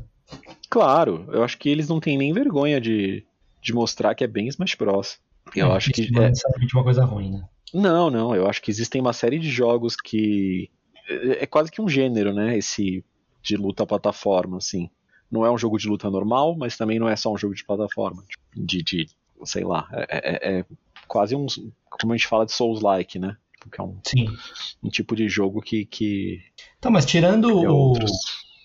claro, 0.70 1.28
eu 1.32 1.44
acho 1.44 1.58
que 1.58 1.70
eles 1.70 1.88
não 1.89 2.00
têm 2.00 2.17
nem 2.17 2.34
vergonha 2.34 2.80
de, 2.80 3.26
de 3.62 3.74
mostrar 3.74 4.15
que 4.15 4.24
é 4.24 4.28
bem 4.28 4.48
Smash 4.48 4.76
Bros. 4.76 5.20
Eu 5.56 5.72
É, 5.72 5.76
acho 5.76 5.91
que. 5.91 6.10
não 6.12 6.24
é 6.24 6.26
é- 6.26 6.30
necessariamente 6.30 6.76
uma 6.76 6.84
coisa 6.84 7.06
ruim, 7.06 7.32
né? 7.32 7.44
Não, 7.74 8.10
não, 8.10 8.36
eu 8.36 8.48
acho 8.50 8.62
que 8.62 8.72
existem 8.72 9.02
uma 9.02 9.13
série 9.13 9.39
de 9.39 9.50
jogos 9.50 9.96
que. 9.96 10.70
É 11.08 11.44
é 11.44 11.46
quase 11.46 11.72
que 11.72 11.82
um 11.82 11.89
gênero, 11.89 12.34
né? 12.34 12.58
Esse 12.58 13.04
de 13.41 13.56
luta 13.58 13.86
plataforma, 13.86 14.58
assim. 14.58 14.89
Não 15.32 15.45
é 15.45 15.51
um 15.51 15.58
jogo 15.58 15.77
de 15.77 15.88
luta 15.88 16.10
normal, 16.10 16.56
mas 16.58 16.75
também 16.77 16.99
não 16.99 17.08
é 17.08 17.15
só 17.15 17.32
um 17.32 17.38
jogo 17.38 17.56
de 17.56 17.63
plataforma. 17.65 18.23
De, 18.56 18.84
de 18.84 19.08
sei 19.45 19.63
lá, 19.63 19.88
é, 19.93 20.06
é- 20.10 20.60
é 20.60 20.65
quase 21.08 21.36
um. 21.36 21.45
Como 21.89 22.13
a 22.13 22.17
gente 22.17 22.27
fala 22.27 22.45
de 22.45 22.51
Souls-like, 22.51 23.17
né? 23.17 23.38
Porque 23.60 23.80
é 23.80 23.84
um, 23.84 23.97
Sim. 24.06 24.27
um 24.84 24.89
tipo 24.89 25.15
de 25.15 25.30
jogo 25.30 25.62
que. 25.62 25.86
que 25.86 26.39
Tá, 26.80 26.89
mas 26.89 27.06
tirando 27.06 27.49
é 27.63 27.69
o, 27.69 27.93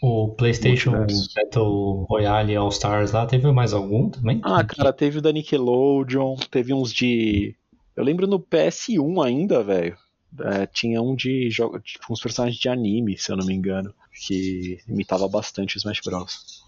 o 0.02 0.28
PlayStation. 0.34 1.06
Battle 1.34 2.04
Royale 2.08 2.56
All 2.56 2.68
Stars 2.70 3.12
lá, 3.12 3.26
teve 3.26 3.50
mais 3.52 3.72
algum 3.72 4.08
também? 4.10 4.40
Ah, 4.42 4.64
cara, 4.64 4.92
teve 4.92 5.18
o 5.18 5.22
da 5.22 5.32
Nickelodeon, 5.32 6.36
teve 6.50 6.72
uns 6.74 6.92
de. 6.92 7.54
Eu 7.94 8.04
lembro 8.04 8.26
no 8.26 8.40
PS1 8.40 9.24
ainda, 9.24 9.62
velho. 9.62 9.96
É, 10.40 10.66
tinha 10.66 11.00
um 11.00 11.14
de 11.14 11.48
jogo, 11.50 11.80
tipo, 11.80 12.04
uns 12.10 12.20
personagens 12.20 12.60
de 12.60 12.68
anime, 12.68 13.16
se 13.16 13.32
eu 13.32 13.36
não 13.36 13.46
me 13.46 13.54
engano, 13.54 13.94
que 14.26 14.78
imitava 14.88 15.28
bastante 15.28 15.76
o 15.76 15.78
Smash 15.78 16.00
Bros. 16.04 16.62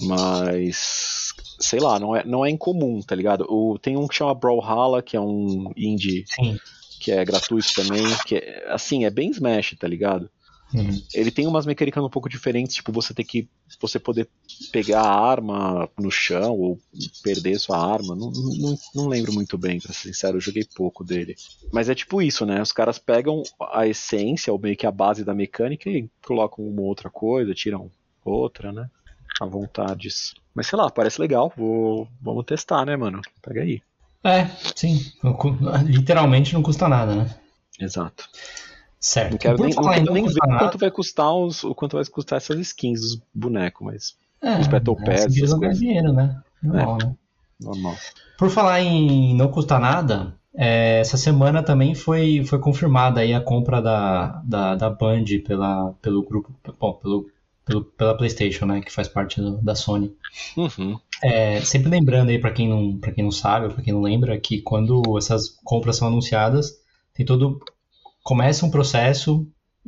Mas 0.00 1.34
sei 1.60 1.78
lá, 1.78 1.98
não 1.98 2.16
é, 2.16 2.24
não 2.24 2.44
é 2.44 2.50
incomum, 2.50 3.00
tá 3.02 3.14
ligado? 3.14 3.46
O, 3.48 3.78
tem 3.78 3.96
um 3.96 4.08
que 4.08 4.14
chama 4.14 4.34
Brawlhalla, 4.34 5.02
que 5.02 5.16
é 5.16 5.20
um 5.20 5.70
indie 5.76 6.24
Sim. 6.26 6.58
que 6.98 7.12
é 7.12 7.24
gratuito 7.24 7.68
também, 7.74 8.04
que 8.26 8.36
é, 8.36 8.66
assim, 8.68 9.04
é 9.04 9.10
bem 9.10 9.30
Smash, 9.30 9.76
tá 9.78 9.86
ligado? 9.86 10.28
Uhum. 10.72 11.02
Ele 11.12 11.30
tem 11.30 11.46
umas 11.46 11.66
mecânicas 11.66 12.02
um 12.02 12.08
pouco 12.08 12.28
diferentes, 12.28 12.76
tipo, 12.76 12.92
você 12.92 13.12
ter 13.12 13.24
que. 13.24 13.48
Você 13.80 13.98
poder 13.98 14.28
pegar 14.70 15.02
a 15.02 15.30
arma 15.30 15.88
no 15.98 16.10
chão 16.10 16.52
ou 16.52 16.78
perder 17.22 17.58
sua 17.58 17.78
arma. 17.78 18.14
Não, 18.14 18.30
não, 18.30 18.78
não 18.94 19.08
lembro 19.08 19.32
muito 19.32 19.58
bem, 19.58 19.80
pra 19.80 19.92
ser 19.92 20.08
sincero, 20.08 20.36
eu 20.36 20.40
joguei 20.40 20.64
pouco 20.64 21.02
dele. 21.02 21.34
Mas 21.72 21.88
é 21.88 21.94
tipo 21.94 22.22
isso, 22.22 22.46
né? 22.46 22.62
Os 22.62 22.72
caras 22.72 22.98
pegam 22.98 23.42
a 23.72 23.86
essência, 23.86 24.52
ou 24.52 24.58
meio 24.58 24.76
que 24.76 24.86
a 24.86 24.92
base 24.92 25.24
da 25.24 25.34
mecânica, 25.34 25.90
e 25.90 26.08
colocam 26.24 26.64
uma 26.64 26.82
outra 26.82 27.10
coisa, 27.10 27.54
tiram 27.54 27.90
outra, 28.24 28.72
né? 28.72 28.88
À 29.40 29.46
vontades. 29.46 30.34
Mas 30.54 30.66
sei 30.66 30.78
lá, 30.78 30.90
parece 30.90 31.20
legal. 31.20 31.52
Vou, 31.56 32.06
vamos 32.20 32.44
testar, 32.44 32.84
né, 32.84 32.96
mano? 32.96 33.20
Pega 33.42 33.62
aí. 33.62 33.82
É, 34.22 34.46
sim. 34.76 35.00
Literalmente 35.86 36.52
não 36.52 36.62
custa 36.62 36.88
nada, 36.88 37.14
né? 37.14 37.34
Exato. 37.78 38.28
Certo. 39.00 39.30
Não 39.32 39.38
quero 39.38 39.56
Por 39.56 39.66
nem, 39.66 39.74
não 39.74 39.82
falar 39.82 39.96
em 39.96 40.00
quero 40.02 40.12
nem 40.14 40.26
ver 40.26 40.34
nada- 40.46 40.58
quanto 40.58 40.78
vai 40.78 40.90
custar 40.90 41.34
os, 41.34 41.64
o 41.64 41.74
quanto 41.74 41.96
vai 41.96 42.04
custar 42.04 42.36
essas 42.36 42.58
skins 42.60 43.00
dos 43.00 43.22
bonecos, 43.34 43.86
mas 43.86 44.16
É, 44.42 44.60
os 44.60 44.66
Battle 44.66 44.96
é, 45.00 45.04
Pass, 45.04 45.36
essas 45.36 45.54
coisas. 45.54 45.78
dinheiro, 45.78 46.12
né? 46.12 46.40
Normal, 46.62 46.98
né? 46.98 47.14
normal. 47.60 47.96
Por 48.38 48.50
falar 48.50 48.80
em 48.82 49.34
não 49.34 49.48
custar 49.48 49.80
nada, 49.80 50.34
é, 50.54 51.00
essa 51.00 51.16
semana 51.16 51.62
também 51.62 51.94
foi, 51.94 52.44
foi 52.44 52.58
confirmada 52.58 53.20
aí 53.20 53.32
a 53.32 53.40
compra 53.40 53.80
da, 53.80 54.42
da, 54.44 54.74
da 54.74 54.90
Band 54.90 55.24
pela, 55.46 55.92
pelo 56.02 56.22
grupo, 56.22 56.52
bom, 56.78 56.92
pelo, 56.94 57.30
pelo, 57.64 57.84
pela 57.84 58.16
PlayStation, 58.16 58.66
né, 58.66 58.80
que 58.82 58.92
faz 58.92 59.08
parte 59.08 59.40
do- 59.40 59.56
da 59.62 59.74
Sony. 59.74 60.14
Uhum. 60.56 60.98
É, 61.22 61.60
sempre 61.62 61.88
lembrando 61.90 62.30
aí 62.30 62.38
para 62.38 62.50
quem 62.50 62.68
não 62.68 62.98
para 62.98 63.12
quem 63.12 63.22
não 63.24 63.30
sabe 63.32 63.66
ou 63.66 63.72
para 63.72 63.82
quem 63.82 63.92
não 63.92 64.00
lembra 64.02 64.38
que 64.40 64.60
quando 64.62 65.02
essas 65.18 65.48
compras 65.64 65.96
são 65.96 66.08
anunciadas 66.08 66.78
tem 67.14 67.24
todo 67.26 67.60
começa 68.22 68.64
um 68.66 68.70
processo 68.70 69.46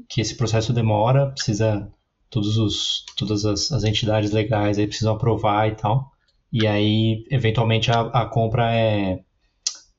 que 0.09 0.21
esse 0.21 0.37
processo 0.37 0.73
demora 0.73 1.31
precisa 1.31 1.91
todos 2.31 2.57
os 2.57 3.05
todas 3.17 3.45
as, 3.45 3.71
as 3.73 3.85
entidades 3.85 4.31
legais 4.33 4.79
aí 4.79 4.87
precisam 4.87 5.15
aprovar 5.15 5.69
e 5.69 5.75
tal 5.75 6.11
e 6.53 6.67
aí 6.67 7.25
eventualmente 7.31 7.91
a, 7.91 8.01
a 8.01 8.27
compra 8.27 8.75
é, 8.75 9.21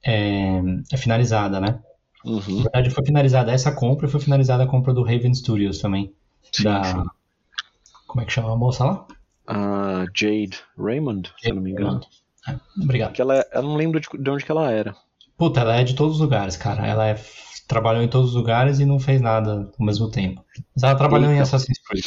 é 0.03 0.61
é 0.91 0.97
finalizada 0.97 1.59
né 1.59 1.79
na 2.25 2.31
Uhum. 2.31 2.61
verdade 2.63 2.89
foi 2.89 3.05
finalizada 3.05 3.51
essa 3.51 3.69
compra 3.69 4.07
e 4.07 4.09
foi 4.09 4.21
finalizada 4.21 4.63
a 4.63 4.67
compra 4.67 4.93
do 4.93 5.03
Raven 5.03 5.33
Studios 5.33 5.79
também 5.79 6.13
Sim, 6.53 6.63
da 6.63 6.83
sim. 6.83 7.03
como 8.07 8.21
é 8.21 8.25
que 8.25 8.31
chama 8.31 8.53
a 8.53 8.55
moça 8.55 8.85
lá 8.85 9.05
A 9.45 10.05
Jade 10.15 10.57
Raymond, 10.77 11.33
se 11.41 11.49
eu 11.49 11.55
não 11.55 11.61
me 11.61 11.71
engano. 11.71 11.99
É, 12.47 12.55
obrigado 12.81 13.11
Que 13.13 13.21
ela, 13.21 13.39
é- 13.39 13.49
eu 13.53 13.61
não 13.63 13.75
lembro 13.75 13.99
de, 13.99 14.07
de 14.17 14.29
onde 14.29 14.45
que 14.45 14.51
ela 14.51 14.71
era. 14.71 14.95
Puta, 15.37 15.59
ela 15.59 15.75
é 15.75 15.83
de 15.83 15.95
todos 15.95 16.15
os 16.15 16.21
lugares, 16.21 16.55
cara. 16.55 16.87
Ela 16.87 17.09
é- 17.09 17.19
trabalhou 17.67 18.03
em 18.03 18.07
todos 18.07 18.29
os 18.29 18.35
lugares 18.35 18.79
e 18.79 18.85
não 18.85 18.99
fez 18.99 19.21
nada 19.21 19.71
ao 19.77 19.85
mesmo 19.85 20.09
tempo. 20.09 20.43
Mas 20.75 20.83
ela 20.83 20.95
trabalhou 20.95 21.27
em 21.29 21.33
Eita. 21.33 21.43
Assassin's 21.43 21.79
Creed. 21.79 22.03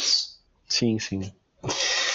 Sim, 0.67 0.99
sim. 0.99 1.31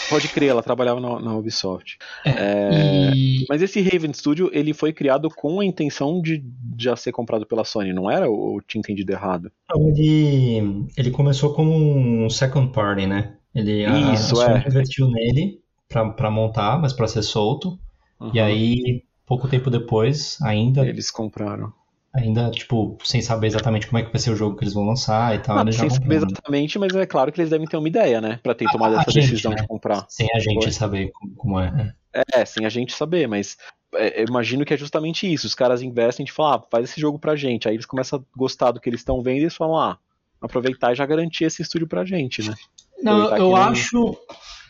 Pode 0.09 0.29
crer, 0.29 0.51
ela 0.51 0.63
trabalhava 0.63 1.01
na, 1.01 1.19
na 1.21 1.35
Ubisoft. 1.37 1.99
É, 2.25 3.11
E 3.11 3.47
Mas 3.49 3.63
esse 3.63 3.81
Raven 3.81 4.13
Studio, 4.13 4.51
ele 4.53 4.75
foi 4.75 4.93
criado 4.93 5.29
com 5.31 5.61
a 5.61 5.65
intenção 5.65 6.21
de 6.21 6.45
já 6.79 6.95
ser 6.97 7.13
comprado 7.13 7.47
pela 7.47 7.65
Sony, 7.65 7.93
não 7.93 8.11
era? 8.11 8.29
Ou 8.29 8.61
tinha 8.61 8.81
entendido 8.81 9.13
errado? 9.13 9.51
ele, 9.75 10.87
ele 10.97 11.11
começou 11.11 11.55
como 11.55 11.73
um 11.73 12.29
second 12.29 12.73
party, 12.73 13.07
né? 13.07 13.37
Ele, 13.55 13.85
a, 13.87 14.13
Isso, 14.15 14.39
a 14.41 14.47
Sony 14.47 14.65
é. 14.65 14.69
investiu 14.69 15.11
nele 15.11 15.61
pra, 15.89 16.09
pra 16.11 16.31
montar, 16.31 16.79
mas 16.81 16.93
pra 16.93 17.07
ser 17.09 17.23
solto. 17.23 17.79
E 18.33 18.39
Uhum. 18.39 18.45
aí, 18.45 19.03
pouco 19.27 19.49
tempo 19.49 19.69
depois, 19.71 20.39
ainda, 20.43 20.87
Eles 20.87 21.11
compraram. 21.11 21.73
Ainda, 22.15 22.51
tipo, 22.51 22.99
sem 23.03 23.23
saber 23.23 23.47
exatamente 23.47 23.87
como 23.87 23.99
é 23.99 24.03
que 24.03 24.13
vai 24.13 24.21
ser 24.21 24.31
o 24.31 24.37
jogo 24.37 24.57
que 24.57 24.65
eles 24.65 24.75
vão 24.75 24.85
lançar 24.85 25.35
e 25.35 25.39
tal, 25.39 25.57
já 25.67 25.73
sem 25.73 25.91
saber 25.91 26.03
compraram. 26.03 26.27
exatamente, 26.29 26.79
mas 26.79 26.95
é 26.95 27.07
claro 27.07 27.33
que 27.33 27.41
eles 27.41 27.51
devem 27.51 27.67
ter 27.67 27.77
uma 27.77 27.89
ideia, 27.89 28.21
né? 28.21 28.39
Pra 28.43 28.55
ter 28.55 28.67
tomado 28.71 28.97
a 28.97 29.01
essa 29.01 29.13
decisão 29.13 29.53
né? 29.53 29.63
de 29.63 29.67
comprar. 29.67 30.05
Sem 30.09 30.29
a 30.35 30.39
gente 30.39 30.65
Foi. 30.65 30.73
saber 30.73 31.11
como, 31.13 31.35
como 31.35 31.61
é. 31.61 31.71
né? 31.71 31.95
É, 32.35 32.45
sem 32.45 32.67
a 32.67 32.69
gente 32.69 32.93
saber, 32.93 33.27
mas 33.27 33.57
é, 33.95 34.23
eu 34.23 34.27
imagino 34.29 34.65
que 34.65 34.75
é 34.75 34.77
justamente 34.77 35.31
isso. 35.33 35.47
Os 35.47 35.55
caras 35.55 35.83
investem 35.83 36.27
de 36.27 36.33
falar, 36.33 36.57
ah, 36.57 36.63
faz 36.71 36.91
esse 36.91 37.01
jogo 37.01 37.19
pra 37.19 37.37
gente. 37.37 37.69
Aí 37.69 37.75
eles 37.75 37.87
começam 37.87 38.19
a 38.19 38.39
gostar 38.39 38.73
do 38.73 38.81
que 38.81 38.89
eles 38.89 39.01
estão 39.01 39.23
vendo 39.23 39.39
e 39.39 39.43
eles 39.43 39.57
falam, 39.57 39.79
ah, 39.79 39.99
aproveitar 40.41 40.93
e 40.93 40.97
já 40.97 41.07
garantir 41.07 41.45
esse 41.45 41.63
estúdio 41.63 41.87
pra 41.87 42.05
gente, 42.05 42.43
né? 42.43 42.55
Não, 43.03 43.23
Aproveitar 43.23 43.45
eu 43.45 43.57
acho, 43.57 44.17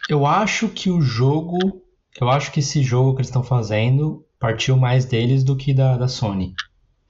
eu 0.08 0.26
acho 0.26 0.68
que 0.68 0.90
o 0.90 1.00
jogo, 1.00 1.58
eu 2.20 2.28
acho 2.30 2.52
que 2.52 2.60
esse 2.60 2.82
jogo 2.82 3.14
que 3.14 3.18
eles 3.18 3.28
estão 3.28 3.42
fazendo 3.42 4.24
partiu 4.38 4.76
mais 4.76 5.04
deles 5.04 5.42
do 5.42 5.56
que 5.56 5.74
da, 5.74 5.96
da 5.96 6.08
Sony. 6.08 6.54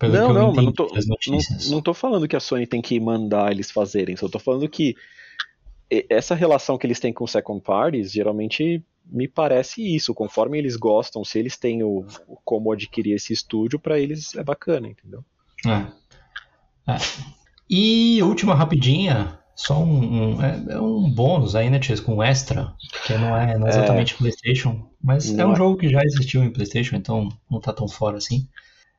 Pelo 0.03 0.15
Não, 0.15 0.33
não, 0.33 0.53
mas 0.53 0.65
não 0.65 0.73
tô, 0.73 0.93
não, 1.29 1.39
não 1.71 1.81
tô 1.81 1.95
falando 1.95 2.27
que 2.27 2.35
a 2.35 2.41
Sony 2.41 2.67
tem 2.67 2.83
que 2.83 2.99
mandar 2.99 3.53
eles 3.53 3.71
fazerem, 3.71 4.17
só 4.17 4.29
tô 4.29 4.41
falando 4.41 4.69
que 4.69 4.97
essa 6.11 6.35
relação 6.35 6.77
que 6.77 6.85
eles 6.85 6.99
têm 6.99 7.13
com 7.13 7.25
second 7.25 7.63
parties, 7.63 8.11
geralmente 8.11 8.83
me 9.07 9.29
parece 9.29 9.95
isso, 9.95 10.13
conforme 10.13 10.59
eles 10.59 10.75
gostam, 10.75 11.25
se 11.25 11.39
eles 11.39 11.57
têm 11.57 11.85
o, 11.85 12.05
o 12.27 12.37
como 12.45 12.73
adquirir 12.73 13.15
esse 13.15 13.33
estúdio, 13.33 13.79
pra 13.79 13.97
eles 13.97 14.35
é 14.35 14.43
bacana, 14.43 14.89
entendeu? 14.89 15.25
É. 15.65 16.93
É. 16.93 16.97
E 17.71 18.21
última 18.25 18.57
rapidinha, 18.57 19.39
só 19.55 19.79
um, 19.79 20.35
um- 20.35 20.43
é, 20.43 20.65
é 20.71 20.81
um 20.81 21.09
bônus 21.09 21.55
aí, 21.55 21.71
né, 21.71 21.79
Ties, 21.79 22.01
com 22.01 22.17
um 22.17 22.23
extra, 22.25 22.75
que 23.07 23.13
não 23.15 23.37
é, 23.37 23.57
não 23.57 23.69
é 23.69 23.71
exatamente 23.71 24.17
PlayStation, 24.17 24.91
mas 25.01 25.33
é 25.33 25.47
um 25.47 25.53
é. 25.53 25.57
jogo 25.57 25.77
que 25.77 25.89
já 25.89 26.03
existiu 26.03 26.43
em 26.43 26.51
PlayStation, 26.51 26.97
então 26.97 27.29
não 27.49 27.61
tá 27.61 27.73
tão 27.73 27.87
fora 27.87 28.17
assim. 28.17 28.49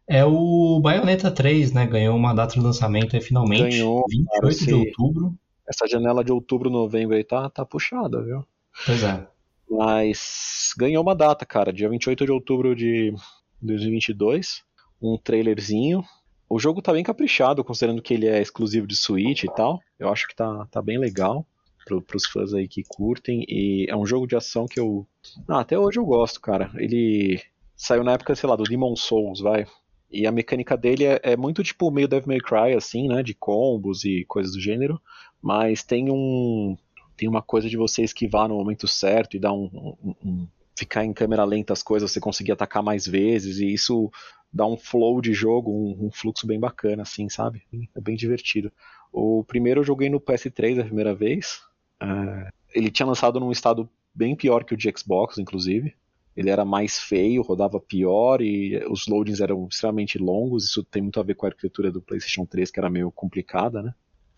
É 0.07 0.25
o 0.25 0.79
Bayonetta 0.81 1.31
3, 1.31 1.71
né? 1.71 1.85
Ganhou 1.85 2.15
uma 2.15 2.33
data 2.33 2.53
de 2.53 2.59
lançamento 2.59 3.15
aí 3.15 3.21
finalmente, 3.21 3.77
Ganhou, 3.77 4.03
28 4.09 4.29
cara, 4.41 4.53
de 4.53 4.73
outubro. 4.73 5.35
Essa 5.67 5.87
janela 5.87 6.23
de 6.23 6.31
outubro, 6.31 6.69
novembro 6.69 7.15
aí 7.15 7.23
tá, 7.23 7.49
tá 7.49 7.65
puxada, 7.65 8.21
viu? 8.21 8.45
Pois 8.85 9.03
é. 9.03 9.25
Mas 9.69 10.73
ganhou 10.77 11.01
uma 11.01 11.15
data, 11.15 11.45
cara, 11.45 11.71
dia 11.71 11.89
28 11.89 12.25
de 12.25 12.31
outubro 12.31 12.75
de 12.75 13.13
2022, 13.61 14.61
um 15.01 15.17
trailerzinho. 15.17 16.03
O 16.49 16.59
jogo 16.59 16.81
tá 16.81 16.91
bem 16.91 17.03
caprichado, 17.03 17.63
considerando 17.63 18.01
que 18.01 18.13
ele 18.13 18.27
é 18.27 18.41
exclusivo 18.41 18.85
de 18.85 18.95
Switch 18.95 19.43
e 19.43 19.53
tal. 19.53 19.79
Eu 19.97 20.09
acho 20.09 20.27
que 20.27 20.35
tá, 20.35 20.67
tá 20.69 20.81
bem 20.81 20.99
legal 20.99 21.45
pro, 21.85 22.01
pros 22.01 22.25
fãs 22.25 22.53
aí 22.53 22.67
que 22.67 22.83
curtem. 22.83 23.45
E 23.47 23.87
é 23.89 23.95
um 23.95 24.05
jogo 24.05 24.27
de 24.27 24.35
ação 24.35 24.67
que 24.67 24.79
eu. 24.79 25.07
Ah, 25.47 25.61
até 25.61 25.79
hoje 25.79 25.97
eu 25.97 26.05
gosto, 26.05 26.39
cara. 26.41 26.71
Ele 26.75 27.41
saiu 27.75 28.03
na 28.03 28.13
época, 28.13 28.35
sei 28.35 28.47
lá, 28.49 28.55
do 28.55 28.63
Demon 28.63 28.95
Souls, 28.95 29.39
vai. 29.39 29.65
E 30.13 30.28
a 30.28 30.32
mecânica 30.32 30.78
dele 30.78 31.06
é, 31.06 31.19
é 31.23 31.38
muito 31.38 31.63
tipo 31.63 31.91
meio 31.91 32.08
Devil 32.08 32.28
May 32.30 32.39
Cry, 32.39 32.76
assim, 32.78 33.08
né? 33.08 33.23
De 33.23 33.34
combos 33.34 34.06
e 34.06 34.26
coisas 34.28 34.54
do 34.54 34.62
gênero. 34.62 35.02
Mas 35.41 35.84
tem 35.84 36.10
um. 36.12 36.78
Tem 37.17 37.28
uma 37.30 37.41
coisa 37.41 37.69
de 37.69 37.78
você 37.78 38.04
esquivar 38.04 38.47
no 38.47 38.56
momento 38.56 38.88
certo 38.88 39.36
e 39.36 39.39
dar 39.39 39.54
um. 39.54 39.65
um- 40.04 40.15
um- 40.23 40.47
ficar 40.76 41.06
em 41.06 41.13
câmera 41.13 41.43
lenta 41.45 41.71
as 41.71 41.84
coisas, 41.84 42.12
você 42.12 42.19
conseguir 42.19 42.52
atacar 42.52 42.82
mais 42.84 43.06
vezes. 43.08 43.60
E 43.60 43.71
isso 43.73 44.12
dá 44.52 44.65
um 44.65 44.78
flow 44.78 45.21
de 45.21 45.34
jogo, 45.34 45.71
um, 45.71 46.08
um 46.08 46.12
fluxo 46.12 46.47
bem 46.47 46.60
bacana, 46.60 47.04
assim, 47.04 47.30
sabe? 47.30 47.63
É 47.95 48.02
bem 48.02 48.15
divertido. 48.15 48.71
O 49.12 49.43
primeiro 49.43 49.82
eu 49.82 49.84
joguei 49.86 50.10
no 50.10 50.19
PS3 50.19 50.80
a 50.80 50.84
primeira 50.84 51.13
vez. 51.13 51.62
É, 52.02 52.49
ele 52.73 52.89
tinha 52.91 53.06
lançado 53.06 53.39
num 53.39 53.52
estado 53.52 53.89
bem 54.13 54.36
pior 54.36 54.63
que 54.63 54.73
o 54.73 54.78
de 54.78 54.91
Xbox, 54.95 55.38
inclusive. 55.38 55.93
Ele 56.35 56.49
era 56.49 56.65
mais 56.65 56.99
feio, 56.99 57.43
rodava 57.43 57.79
pior 57.79 58.41
e 58.41 58.77
os 58.89 59.07
loadings 59.07 59.39
eram 59.39 59.67
extremamente 59.69 60.17
longos. 60.17 60.65
Isso 60.65 60.83
tem 60.83 61.01
muito 61.01 61.19
a 61.19 61.23
ver 61.23 61.35
com 61.35 61.45
a 61.45 61.49
arquitetura 61.49 61.91
do 61.91 62.01
PlayStation 62.01 62.45
3, 62.45 62.71
que 62.71 62.79
era 62.79 62.89
meio 62.89 63.11
complicada, 63.11 63.81
né? 63.81 63.93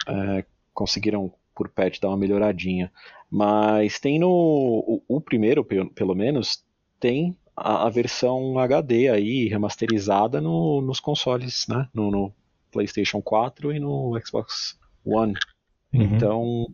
É, 0.08 0.45
conseguiram 0.73 1.31
por 1.55 1.69
patch 1.69 1.99
dar 1.99 2.10
uma 2.10 2.17
melhoradinha. 2.17 2.91
Mas 3.31 3.99
tem 3.99 4.19
no. 4.19 4.29
O, 4.29 5.01
o 5.08 5.21
primeiro, 5.21 5.63
pelo 5.63 6.13
menos, 6.13 6.63
tem 6.99 7.38
a, 7.55 7.88
a, 7.88 7.89
versão 7.89 8.60
HD 8.60 9.10
aí, 9.10 9.47
remasterizada 9.47 10.41
no, 10.41 10.81
nos 10.81 10.99
consoles, 10.99 11.65
né? 11.69 11.88
No, 11.93 12.12
no, 12.12 12.34
PlayStation 12.71 13.21
4 13.21 13.71
e 13.71 13.79
no 13.79 14.19
Xbox 14.25 14.77
One. 15.05 15.34
Uhum. 15.93 16.01
Então, 16.01 16.65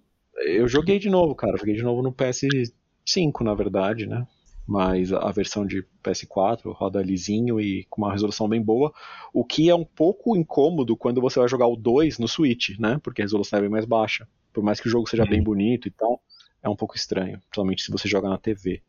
eu 0.45 0.67
joguei 0.67 0.97
de 0.97 1.11
novo, 1.11 1.35
cara. 1.35 1.57
Joguei 1.57 1.75
de 1.75 1.83
novo 1.83 2.01
no 2.01 2.11
PS5, 2.11 3.41
na 3.41 3.53
verdade, 3.53 4.07
né? 4.07 4.25
Mas 4.71 5.11
a 5.11 5.29
versão 5.31 5.65
de 5.65 5.85
PS4 6.01 6.71
roda 6.71 7.01
lisinho 7.01 7.59
e 7.59 7.85
com 7.89 8.03
uma 8.03 8.13
resolução 8.13 8.47
bem 8.47 8.61
boa, 8.61 8.93
o 9.33 9.43
que 9.43 9.69
é 9.69 9.75
um 9.75 9.83
pouco 9.83 10.33
incômodo 10.33 10.95
quando 10.95 11.19
você 11.19 11.39
vai 11.39 11.49
jogar 11.49 11.67
o 11.67 11.75
2 11.75 12.17
no 12.19 12.25
Switch, 12.25 12.79
né? 12.79 12.97
Porque 13.03 13.21
a 13.21 13.25
resolução 13.25 13.59
é 13.59 13.63
bem 13.63 13.69
mais 13.69 13.83
baixa. 13.83 14.25
Por 14.53 14.63
mais 14.63 14.79
que 14.79 14.87
o 14.87 14.89
jogo 14.89 15.09
seja 15.09 15.23
uhum. 15.23 15.29
bem 15.29 15.43
bonito 15.43 15.89
e 15.89 15.91
tal, 15.91 16.21
é 16.63 16.69
um 16.69 16.75
pouco 16.77 16.95
estranho, 16.95 17.37
principalmente 17.39 17.83
se 17.83 17.91
você 17.91 18.07
joga 18.07 18.29
na 18.29 18.37
TV. 18.37 18.81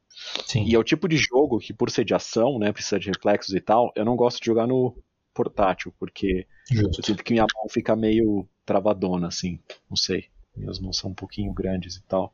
Sim. 0.47 0.63
E 0.67 0.73
é 0.73 0.79
o 0.79 0.85
tipo 0.85 1.09
de 1.09 1.17
jogo 1.17 1.59
que, 1.59 1.73
por 1.73 1.91
ser 1.91 2.05
de 2.05 2.15
ação, 2.15 2.61
né, 2.61 2.71
precisa 2.71 3.01
de 3.01 3.09
reflexos 3.09 3.53
e 3.53 3.61
tal, 3.61 3.93
eu 3.97 4.05
não 4.05 4.15
gosto 4.15 4.39
de 4.39 4.47
jogar 4.47 4.69
no 4.69 4.97
portátil, 5.35 5.93
porque 5.99 6.47
Justo. 6.71 7.01
eu 7.01 7.05
sinto 7.05 7.25
que 7.25 7.33
minha 7.33 7.47
mão 7.57 7.69
fica 7.69 7.97
meio 7.97 8.49
travadona, 8.65 9.27
assim, 9.27 9.59
não 9.91 9.97
sei. 9.97 10.27
Minhas 10.55 10.79
mãos 10.79 10.97
são 10.97 11.11
um 11.11 11.15
pouquinho 11.15 11.53
grandes 11.53 11.97
e 11.97 12.03
tal, 12.05 12.33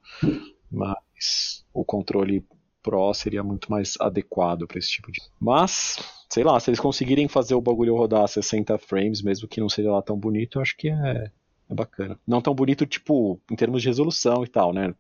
mas 0.70 1.64
o 1.72 1.82
controle 1.82 2.44
Pro 2.82 3.12
seria 3.12 3.42
muito 3.42 3.70
mais 3.70 3.94
adequado 4.00 4.66
para 4.66 4.78
esse 4.78 4.90
tipo 4.90 5.10
de. 5.10 5.20
Mas, 5.40 5.96
sei 6.30 6.44
lá, 6.44 6.58
se 6.58 6.70
eles 6.70 6.80
conseguirem 6.80 7.28
fazer 7.28 7.54
o 7.54 7.60
bagulho 7.60 7.96
rodar 7.96 8.22
a 8.22 8.28
60 8.28 8.78
frames, 8.78 9.22
mesmo 9.22 9.48
que 9.48 9.60
não 9.60 9.68
seja 9.68 9.90
lá 9.90 10.00
tão 10.02 10.16
bonito, 10.16 10.58
eu 10.58 10.62
acho 10.62 10.76
que 10.76 10.88
é, 10.88 11.30
é 11.68 11.74
bacana. 11.74 12.18
Não 12.26 12.40
tão 12.40 12.54
bonito, 12.54 12.86
tipo, 12.86 13.40
em 13.50 13.56
termos 13.56 13.82
de 13.82 13.88
resolução 13.88 14.44
e 14.44 14.48
tal, 14.48 14.72
né? 14.72 14.94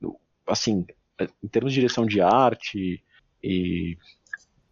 Assim, 0.46 0.84
em 1.42 1.48
termos 1.48 1.72
de 1.72 1.80
direção 1.80 2.06
de 2.06 2.20
arte 2.20 3.02
e. 3.42 3.96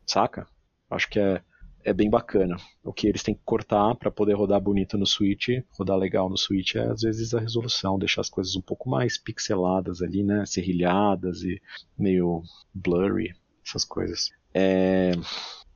Saca? 0.07 0.47
Acho 0.91 1.09
que 1.09 1.19
é, 1.19 1.43
é 1.87 1.93
bem 1.93 2.11
bacana. 2.11 2.57
O 2.85 2.93
que 2.93 3.07
eles 3.07 3.23
têm 3.23 3.35
que 3.35 3.41
cortar 3.45 3.95
para 3.95 4.11
poder 4.11 4.35
rodar 4.35 4.61
bonito 4.61 4.99
no 4.99 5.07
Switch, 5.07 5.49
rodar 5.71 5.97
legal 5.97 6.29
no 6.29 6.37
Switch, 6.37 6.75
é 6.75 6.81
às 6.81 7.03
vezes 7.03 7.33
a 7.33 7.41
resolução, 7.41 7.99
deixar 7.99 8.23
as 8.23 8.29
coisas 8.29 8.57
um 8.57 8.61
pouco 8.61 8.91
mais 8.91 9.17
pixeladas 9.17 10.03
ali, 10.03 10.25
né? 10.25 10.45
Serrilhadas 10.45 11.43
e 11.43 11.63
meio 11.97 12.43
blurry, 12.75 13.35
essas 13.65 13.85
coisas. 13.85 14.31
É, 14.53 15.13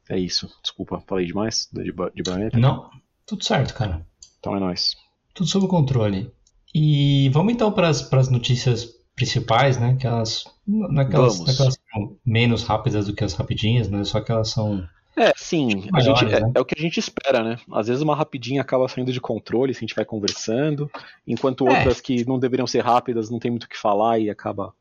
é 0.08 0.18
isso. 0.18 0.50
Desculpa, 0.62 1.00
falei 1.06 1.26
demais 1.26 1.68
de, 1.72 1.84
de 1.84 2.22
Bayonetta? 2.22 2.58
Não, 2.58 2.90
tudo 3.24 3.44
certo, 3.44 3.72
cara. 3.74 4.04
Então 4.40 4.56
é 4.56 4.60
nóis. 4.60 4.96
Tudo 5.32 5.48
sob 5.48 5.68
controle. 5.68 6.30
E 6.74 7.28
vamos 7.30 7.52
então 7.52 7.70
para 7.70 7.88
as 7.88 8.28
notícias 8.28 9.00
principais, 9.14 9.78
né? 9.78 9.96
Que 9.96 10.06
elas, 10.06 10.44
naquelas, 10.66 11.38
naquelas 11.40 11.78
menos 12.24 12.64
rápidas 12.64 13.06
do 13.06 13.14
que 13.14 13.22
as 13.22 13.34
rapidinhas, 13.34 13.88
né? 13.88 14.02
Só 14.02 14.20
que 14.20 14.32
elas 14.32 14.48
são. 14.48 14.82
É, 15.16 15.32
sim, 15.36 15.88
a 15.92 16.00
gente, 16.00 16.24
é, 16.24 16.40
né? 16.40 16.52
é, 16.54 16.60
o 16.60 16.64
que 16.64 16.74
a 16.78 16.80
gente 16.80 16.98
espera, 16.98 17.42
né? 17.42 17.58
Às 17.72 17.88
vezes 17.88 18.02
uma 18.02 18.14
rapidinha 18.14 18.62
acaba 18.62 18.88
saindo 18.88 19.12
de 19.12 19.20
controle 19.20 19.74
se 19.74 19.78
a 19.78 19.82
gente 19.82 19.94
vai 19.94 20.04
conversando, 20.04 20.90
enquanto 21.26 21.66
é. 21.68 21.76
outras 21.76 22.00
que 22.00 22.24
não 22.26 22.38
deveriam 22.38 22.66
ser 22.66 22.84
rápidas 22.84 23.28
não 23.28 23.38
tem 23.38 23.50
muito 23.50 23.64
o 23.64 23.68
que 23.68 23.76
falar 23.76 24.18
e 24.18 24.30
acaba. 24.30 24.72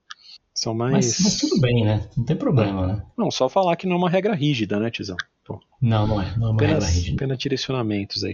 São 0.54 0.74
mais. 0.74 0.94
Mas, 0.94 1.20
mas 1.22 1.38
tudo 1.38 1.60
bem, 1.60 1.84
né? 1.86 2.08
Não 2.16 2.26
tem 2.26 2.36
problema, 2.36 2.86
né? 2.86 3.04
Não, 3.18 3.32
só 3.32 3.48
falar 3.48 3.76
que 3.76 3.88
não 3.88 3.96
é 3.96 3.98
uma 3.98 4.10
regra 4.10 4.36
rígida, 4.36 4.80
né, 4.80 4.92
Tizão? 4.92 5.18
Pô. 5.44 5.60
Não, 5.82 6.06
não 6.06 6.22
é. 6.22 6.34
Não 6.38 6.48
é 6.48 6.50
uma 6.52 6.56
apenas, 6.56 6.84
regra 6.84 6.90
rígida. 6.90 7.16
Apenas 7.16 7.38
direcionamentos 7.38 8.24
aí. 8.24 8.32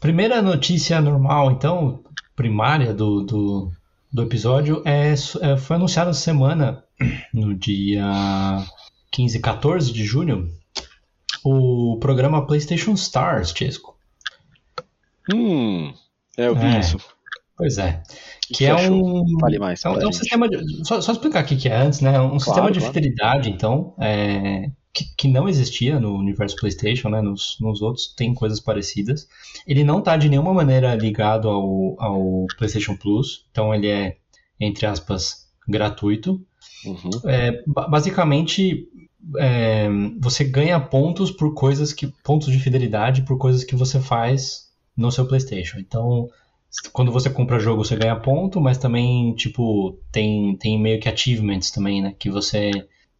Primeira 0.00 0.42
notícia 0.42 1.00
normal, 1.00 1.50
então, 1.50 2.04
primária 2.36 2.92
do, 2.92 3.22
do, 3.22 3.72
do 4.12 4.22
episódio 4.22 4.82
é, 4.84 5.12
é, 5.12 5.56
foi 5.56 5.76
anunciado 5.76 6.10
essa 6.10 6.20
semana, 6.20 6.84
no 7.32 7.54
dia 7.54 8.04
15 9.10 9.38
e 9.38 9.40
14 9.40 9.92
de 9.92 10.04
junho, 10.04 10.50
o 11.44 11.98
programa 12.00 12.46
PlayStation 12.46 12.92
Stars, 12.94 13.52
Chesco. 13.56 13.96
Hum, 15.32 15.92
é, 16.36 16.48
eu 16.48 16.54
vi 16.54 16.66
é, 16.66 16.80
isso. 16.80 16.98
Pois 17.56 17.78
é. 17.78 18.02
Que, 18.52 18.66
é 18.66 18.74
um. 18.90 19.38
Fale 19.38 19.58
mais. 19.58 19.84
É 19.84 19.88
um, 19.88 20.00
é 20.00 20.06
um 20.06 20.12
sistema 20.12 20.48
de. 20.48 20.84
Só, 20.84 21.00
só, 21.00 21.12
explicar 21.12 21.44
o 21.44 21.46
que 21.46 21.68
é 21.68 21.76
antes, 21.76 22.00
né? 22.00 22.18
Um 22.20 22.28
claro, 22.28 22.40
sistema 22.40 22.70
de 22.72 22.78
claro. 22.80 22.94
fidelidade, 22.94 23.50
então, 23.50 23.94
é, 23.98 24.70
que, 24.92 25.04
que, 25.16 25.28
não 25.28 25.48
existia 25.48 26.00
no 26.00 26.16
universo 26.16 26.56
PlayStation, 26.56 27.08
né? 27.08 27.22
Nos, 27.22 27.56
nos 27.60 27.80
outros 27.80 28.12
tem 28.14 28.34
coisas 28.34 28.60
parecidas. 28.60 29.28
Ele 29.66 29.84
não 29.84 30.00
está 30.00 30.16
de 30.16 30.28
nenhuma 30.28 30.52
maneira 30.52 30.94
ligado 30.94 31.48
ao, 31.48 31.96
ao 31.98 32.46
PlayStation 32.58 32.96
Plus, 32.96 33.46
então 33.50 33.74
ele 33.74 33.88
é, 33.88 34.16
entre 34.58 34.86
aspas, 34.86 35.48
gratuito. 35.66 36.44
Uhum. 36.84 37.10
É, 37.30 37.62
basicamente, 37.66 38.88
é, 39.38 39.88
você 40.20 40.44
ganha 40.44 40.78
pontos 40.80 41.30
por 41.30 41.54
coisas 41.54 41.92
que. 41.92 42.08
pontos 42.22 42.52
de 42.52 42.58
fidelidade 42.58 43.22
por 43.22 43.38
coisas 43.38 43.64
que 43.64 43.76
você 43.76 44.00
faz 44.00 44.70
no 44.96 45.10
seu 45.10 45.26
PlayStation. 45.26 45.78
Então, 45.78 46.28
quando 46.92 47.12
você 47.12 47.30
compra 47.30 47.58
jogo, 47.58 47.84
você 47.84 47.96
ganha 47.96 48.16
ponto, 48.16 48.60
mas 48.60 48.78
também, 48.78 49.34
tipo, 49.34 49.98
tem, 50.10 50.56
tem 50.56 50.80
meio 50.80 51.00
que 51.00 51.08
achievements 51.08 51.70
também, 51.70 52.02
né? 52.02 52.14
Que 52.18 52.30
você 52.30 52.72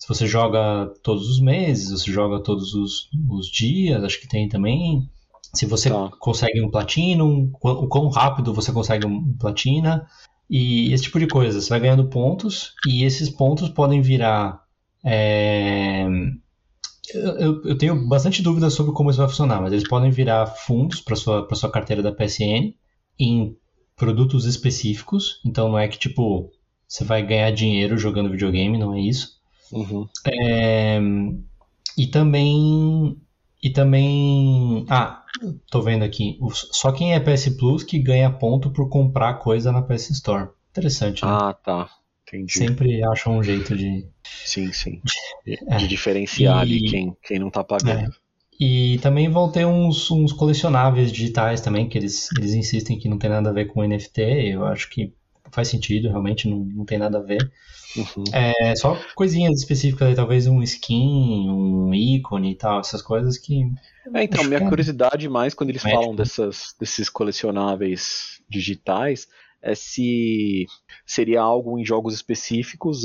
se 0.04 0.08
você 0.08 0.26
joga 0.26 0.92
todos 1.02 1.30
os 1.30 1.40
meses, 1.40 1.90
você 1.90 2.12
joga 2.12 2.38
todos 2.42 2.74
os, 2.74 3.08
os 3.30 3.46
dias, 3.46 4.04
acho 4.04 4.20
que 4.20 4.28
tem 4.28 4.48
também. 4.48 5.08
Se 5.54 5.64
você 5.64 5.88
tá. 5.88 6.10
consegue 6.18 6.60
um 6.60 6.70
Platinum, 6.70 7.50
o 7.54 7.88
quão 7.88 8.08
rápido 8.08 8.52
você 8.52 8.70
consegue 8.70 9.06
um 9.06 9.32
Platina. 9.38 10.06
E 10.50 10.92
esse 10.92 11.04
tipo 11.04 11.18
de 11.18 11.26
coisa. 11.26 11.58
Você 11.58 11.70
vai 11.70 11.80
ganhando 11.80 12.08
pontos 12.08 12.74
e 12.86 13.02
esses 13.02 13.30
pontos 13.30 13.70
podem 13.70 14.02
virar. 14.02 14.62
É... 15.04 16.06
Eu, 17.12 17.62
eu, 17.64 17.78
tenho 17.78 18.08
bastante 18.08 18.42
dúvidas 18.42 18.72
sobre 18.72 18.92
como 18.92 19.10
isso 19.10 19.18
vai 19.18 19.28
funcionar, 19.28 19.60
mas 19.60 19.72
eles 19.72 19.86
podem 19.86 20.10
virar 20.10 20.46
fundos 20.46 21.00
para 21.00 21.14
sua, 21.14 21.46
sua 21.54 21.70
carteira 21.70 22.02
da 22.02 22.10
PSN 22.10 22.74
em 23.18 23.56
produtos 23.94 24.46
específicos. 24.46 25.40
Então 25.44 25.68
não 25.68 25.78
é 25.78 25.86
que 25.86 25.98
tipo 25.98 26.50
você 26.88 27.04
vai 27.04 27.24
ganhar 27.24 27.50
dinheiro 27.50 27.98
jogando 27.98 28.30
videogame, 28.30 28.78
não 28.78 28.94
é 28.94 29.00
isso. 29.00 29.34
Uhum. 29.72 30.08
É, 30.26 31.00
e 31.96 32.06
também. 32.06 33.20
E 33.62 33.70
também. 33.70 34.84
Ah, 34.88 35.24
tô 35.70 35.82
vendo 35.82 36.04
aqui. 36.04 36.38
Só 36.52 36.92
quem 36.92 37.14
é 37.14 37.20
PS 37.20 37.56
Plus 37.56 37.82
que 37.82 37.98
ganha 37.98 38.30
ponto 38.30 38.70
por 38.70 38.88
comprar 38.88 39.34
coisa 39.34 39.72
na 39.72 39.82
PS 39.82 40.10
Store. 40.10 40.50
Interessante, 40.70 41.24
né? 41.24 41.30
Ah, 41.30 41.52
tá. 41.52 41.88
Entendi. 42.26 42.52
Sempre 42.52 43.04
acham 43.04 43.38
um 43.38 43.42
jeito 43.42 43.76
de. 43.76 44.08
Sim, 44.24 44.72
sim. 44.72 45.00
De, 45.44 45.58
é. 45.68 45.76
de 45.76 45.86
diferenciar 45.86 46.58
e... 46.58 46.60
ali 46.60 46.90
quem, 46.90 47.16
quem 47.22 47.38
não 47.38 47.50
tá 47.50 47.62
pagando. 47.62 48.10
É. 48.10 48.24
E 48.58 48.98
também 49.02 49.28
vão 49.28 49.50
ter 49.50 49.66
uns, 49.66 50.10
uns 50.10 50.32
colecionáveis 50.32 51.10
digitais 51.12 51.60
também, 51.60 51.88
que 51.88 51.98
eles, 51.98 52.28
eles 52.38 52.54
insistem 52.54 52.98
que 52.98 53.08
não 53.08 53.18
tem 53.18 53.28
nada 53.28 53.50
a 53.50 53.52
ver 53.52 53.66
com 53.66 53.82
NFT. 53.82 54.20
Eu 54.20 54.64
acho 54.64 54.88
que 54.90 55.12
faz 55.50 55.68
sentido, 55.68 56.08
realmente 56.08 56.48
não, 56.48 56.58
não 56.58 56.84
tem 56.84 56.98
nada 56.98 57.18
a 57.18 57.22
ver. 57.22 57.50
Uhum. 57.96 58.24
É, 58.32 58.74
só 58.74 58.98
coisinhas 59.14 59.60
específicas, 59.60 60.08
aí, 60.08 60.14
talvez 60.14 60.46
um 60.46 60.62
skin, 60.62 61.48
um 61.48 61.94
ícone 61.94 62.52
e 62.52 62.54
tal, 62.56 62.80
essas 62.80 63.02
coisas 63.02 63.38
que. 63.38 63.62
É, 64.12 64.24
então, 64.24 64.42
minha 64.44 64.58
é 64.58 64.68
curiosidade 64.68 65.28
mais 65.28 65.54
quando 65.54 65.70
eles 65.70 65.82
falam 65.82 66.14
dessas, 66.14 66.74
desses 66.78 67.08
colecionáveis 67.08 68.40
digitais 68.48 69.28
é 69.64 69.74
se 69.74 70.66
seria 71.06 71.40
algo 71.40 71.78
em 71.78 71.84
jogos 71.84 72.14
específicos, 72.14 73.04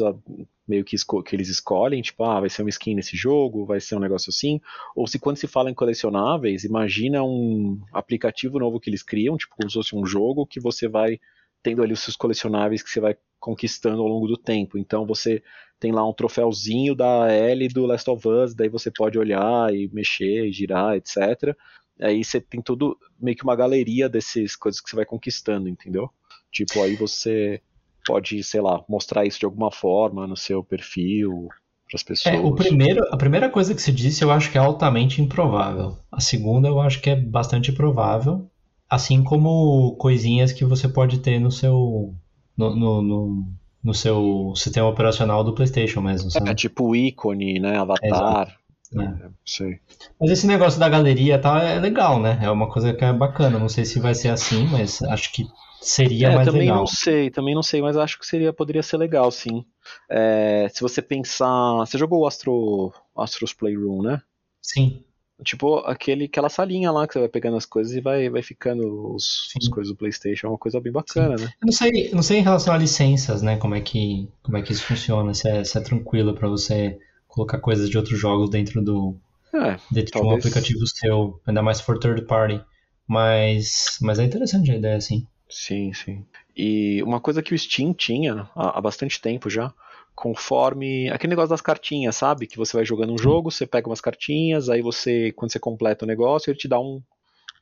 meio 0.68 0.84
que, 0.84 0.96
que 1.26 1.36
eles 1.36 1.48
escolhem, 1.48 2.02
tipo, 2.02 2.24
ah, 2.26 2.42
vai 2.42 2.50
ser 2.50 2.64
uma 2.64 2.70
skin 2.70 2.96
nesse 2.96 3.16
jogo, 3.16 3.66
vai 3.66 3.80
ser 3.80 3.96
um 3.96 4.00
negócio 4.00 4.30
assim, 4.30 4.60
ou 4.94 5.08
se 5.08 5.18
quando 5.18 5.38
se 5.38 5.48
fala 5.48 5.72
em 5.72 5.74
colecionáveis, 5.74 6.66
imagina 6.66 7.24
um 7.24 7.82
aplicativo 7.94 8.60
novo 8.60 8.80
que 8.80 8.90
eles 8.90 9.02
criam, 9.02 9.38
tipo 9.38 9.56
como 9.56 9.70
se 9.70 9.76
fosse 9.76 9.96
um 9.96 10.06
jogo 10.06 10.46
que 10.46 10.60
você 10.60 10.88
vai 10.88 11.18
tendo 11.64 11.82
ali 11.82 11.94
os 11.94 12.02
seus 12.02 12.18
colecionáveis 12.18 12.84
que 12.84 12.90
você 12.90 13.00
vai 13.00 13.18
conquistando 13.40 14.02
ao 14.02 14.08
longo 14.08 14.28
do 14.28 14.38
tempo. 14.38 14.78
Então 14.78 15.06
você 15.06 15.42
tem 15.80 15.92
lá 15.94 16.08
um 16.08 16.14
troféuzinho 16.14 16.94
da 16.94 17.32
L 17.32 17.68
do 17.70 17.86
Last 17.86 18.10
of 18.10 18.28
Us, 18.28 18.54
daí 18.54 18.68
você 18.68 18.92
pode 18.92 19.18
olhar 19.18 19.74
e 19.74 19.90
mexer, 19.94 20.46
e 20.48 20.52
girar, 20.52 20.96
etc. 20.96 21.56
Aí 22.02 22.24
você 22.24 22.42
tem 22.42 22.62
tudo 22.62 22.98
meio 23.20 23.36
que 23.36 23.44
uma 23.44 23.56
galeria 23.56 24.10
dessas 24.10 24.56
coisas 24.58 24.82
que 24.82 24.90
você 24.90 24.96
vai 24.96 25.06
conquistando, 25.06 25.70
entendeu? 25.70 26.10
Tipo, 26.52 26.82
aí 26.82 26.96
você 26.96 27.62
pode, 28.06 28.44
sei 28.44 28.62
lá, 28.62 28.84
mostrar 28.90 29.26
isso 29.26 29.40
de 29.40 29.46
alguma 29.46 29.72
forma 29.72 30.26
no 30.26 30.36
seu 30.36 30.64
perfil 30.64 31.48
para 31.88 31.96
as 31.96 32.04
pessoas. 32.04 32.36
É, 32.36 32.40
o 32.40 32.54
primeiro, 32.54 33.04
a 33.12 33.18
primeira 33.18 33.50
coisa 33.50 33.74
que 33.74 33.82
você 33.82 33.92
disse 33.92 34.24
eu 34.24 34.32
acho 34.32 34.52
que 34.52 34.58
é 34.58 34.62
altamente 34.62 35.22
improvável. 35.22 35.98
A 36.12 36.20
segunda 36.20 36.68
eu 36.68 36.80
acho 36.80 37.02
que 37.02 37.10
é 37.10 37.16
bastante 37.16 37.72
provável. 37.72 38.50
Assim 38.90 39.24
como 39.24 39.96
coisinhas 39.98 40.52
que 40.52 40.66
você 40.66 40.88
pode 40.88 41.20
ter 41.20 41.40
no 41.40 41.52
seu. 41.52 42.16
no, 42.58 42.76
no, 42.76 43.02
no, 43.02 43.54
no 43.84 43.94
seu 43.94 44.54
sistema 44.56 44.88
operacional 44.88 45.44
do 45.44 45.54
PlayStation 45.54 46.02
mesmo. 46.02 46.32
Sabe? 46.32 46.50
É 46.50 46.56
tipo 46.56 46.96
ícone, 46.96 47.60
né? 47.60 47.78
Avatar. 47.78 48.48
É. 48.48 48.60
É, 48.98 49.30
sei. 49.46 49.80
Mas 50.20 50.32
esse 50.32 50.48
negócio 50.48 50.80
da 50.80 50.90
galeria 50.90 51.38
tal 51.38 51.58
é 51.58 51.80
legal, 51.80 52.20
né? 52.20 52.40
É 52.42 52.50
uma 52.50 52.68
coisa 52.68 52.92
que 52.92 53.06
é 53.06 53.14
bacana. 53.14 53.60
Não 53.60 53.70
sei 53.70 53.86
se 53.86 54.00
vai 54.00 54.16
ser 54.16 54.30
assim, 54.30 54.66
mas 54.66 55.04
acho 55.04 55.32
que 55.32 55.46
seria 55.82 56.28
É, 56.28 56.36
mais 56.36 56.46
também 56.46 56.62
legal. 56.62 56.78
não 56.80 56.88
sei, 56.88 57.30
também 57.32 57.56
não 57.56 57.64
sei, 57.64 57.82
mas 57.82 57.96
acho 57.98 58.20
que 58.20 58.26
seria, 58.26 58.52
poderia 58.54 58.84
ser 58.84 58.98
legal, 58.98 59.32
sim. 59.32 59.66
É, 60.10 60.68
se 60.70 60.82
você 60.82 61.02
pensar. 61.02 61.76
Você 61.80 61.98
jogou 61.98 62.22
o 62.22 62.28
Astro, 62.28 62.94
Astro's 63.16 63.54
Playroom, 63.54 64.02
né? 64.04 64.22
Sim. 64.62 65.04
Tipo, 65.44 65.78
aquele, 65.80 66.26
aquela 66.26 66.50
salinha 66.50 66.92
lá 66.92 67.08
que 67.08 67.14
você 67.14 67.20
vai 67.20 67.30
pegando 67.30 67.56
as 67.56 67.66
coisas 67.66 67.94
e 67.96 68.02
vai, 68.02 68.30
vai 68.30 68.42
ficando 68.44 69.14
os, 69.16 69.50
Sim. 69.52 69.60
as 69.60 69.68
coisas 69.70 69.94
do 69.94 69.98
Playstation. 69.98 70.48
É 70.48 70.50
uma 70.50 70.58
coisa 70.58 70.82
bem 70.82 70.92
bacana, 70.92 71.38
né? 71.38 71.54
Eu 71.62 71.66
não 71.66 71.72
sei, 71.72 72.12
não 72.12 72.22
sei 72.22 72.40
em 72.40 72.44
relação 72.44 72.74
a 72.74 72.78
licenças, 72.78 73.42
né? 73.42 73.58
Como 73.58 73.74
é 73.74 73.80
que, 73.82 74.28
como 74.44 74.58
é 74.58 74.62
que 74.62 74.74
isso 74.74 74.84
funciona. 74.86 75.34
Se 75.34 75.48
é, 75.50 75.64
se 75.64 75.78
é 75.78 75.82
tranquilo 75.82 76.34
pra 76.36 76.50
você 76.50 77.00
colocar 77.28 77.60
coisas 77.60 77.90
de 77.90 77.98
outros 77.98 78.20
jogos 78.20 78.50
dentro 78.50 78.82
do 78.84 79.16
É, 79.54 79.78
dentro 79.92 80.12
de 80.20 80.26
um 80.26 80.30
Talvez. 80.30 80.40
aplicativo 80.40 80.86
seu, 80.88 81.42
ainda 81.48 81.62
mais 81.62 81.82
for 81.82 82.00
third 82.00 82.24
party. 82.26 82.62
Mas, 83.08 83.98
mas 84.02 84.20
é 84.20 84.26
interessante 84.26 84.72
a 84.72 84.76
ideia, 84.76 84.98
assim. 84.98 85.26
Sim, 85.50 85.94
sim. 85.94 86.26
E 86.56 87.02
uma 87.04 87.20
coisa 87.20 87.42
que 87.42 87.54
o 87.54 87.58
Steam 87.58 87.94
tinha 87.94 88.50
há, 88.56 88.78
há 88.78 88.82
bastante 88.82 89.20
tempo 89.20 89.50
já, 89.50 89.74
conforme. 90.16 91.10
Aquele 91.10 91.32
negócio 91.32 91.50
das 91.50 91.62
cartinhas, 91.62 92.16
sabe? 92.16 92.48
Que 92.48 92.58
você 92.58 92.76
vai 92.76 92.86
jogando 92.86 93.14
um 93.14 93.18
jogo, 93.18 93.50
você 93.50 93.66
pega 93.66 93.88
umas 93.88 94.02
cartinhas, 94.02 94.70
aí 94.70 94.82
você, 94.82 95.32
quando 95.32 95.52
você 95.52 95.60
completa 95.60 96.06
o 96.06 96.08
negócio, 96.08 96.52
ele 96.52 96.58
te 96.60 96.68
dá 96.68 96.80
um, 96.80 97.02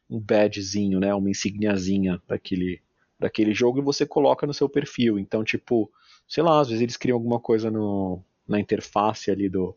um 0.09 0.19
badgezinho, 0.19 0.99
né? 0.99 1.13
Uma 1.13 1.29
insigniazinha 1.29 2.21
daquele, 2.27 2.81
daquele 3.19 3.53
jogo 3.53 3.79
e 3.79 3.83
você 3.83 4.05
coloca 4.05 4.47
no 4.47 4.53
seu 4.53 4.67
perfil. 4.67 5.19
Então, 5.19 5.43
tipo, 5.43 5.91
sei 6.27 6.43
lá, 6.43 6.59
às 6.59 6.67
vezes 6.67 6.81
eles 6.81 6.97
criam 6.97 7.15
alguma 7.15 7.39
coisa 7.39 7.69
no, 7.69 8.21
na 8.47 8.59
interface 8.59 9.29
ali 9.29 9.49
do, 9.49 9.75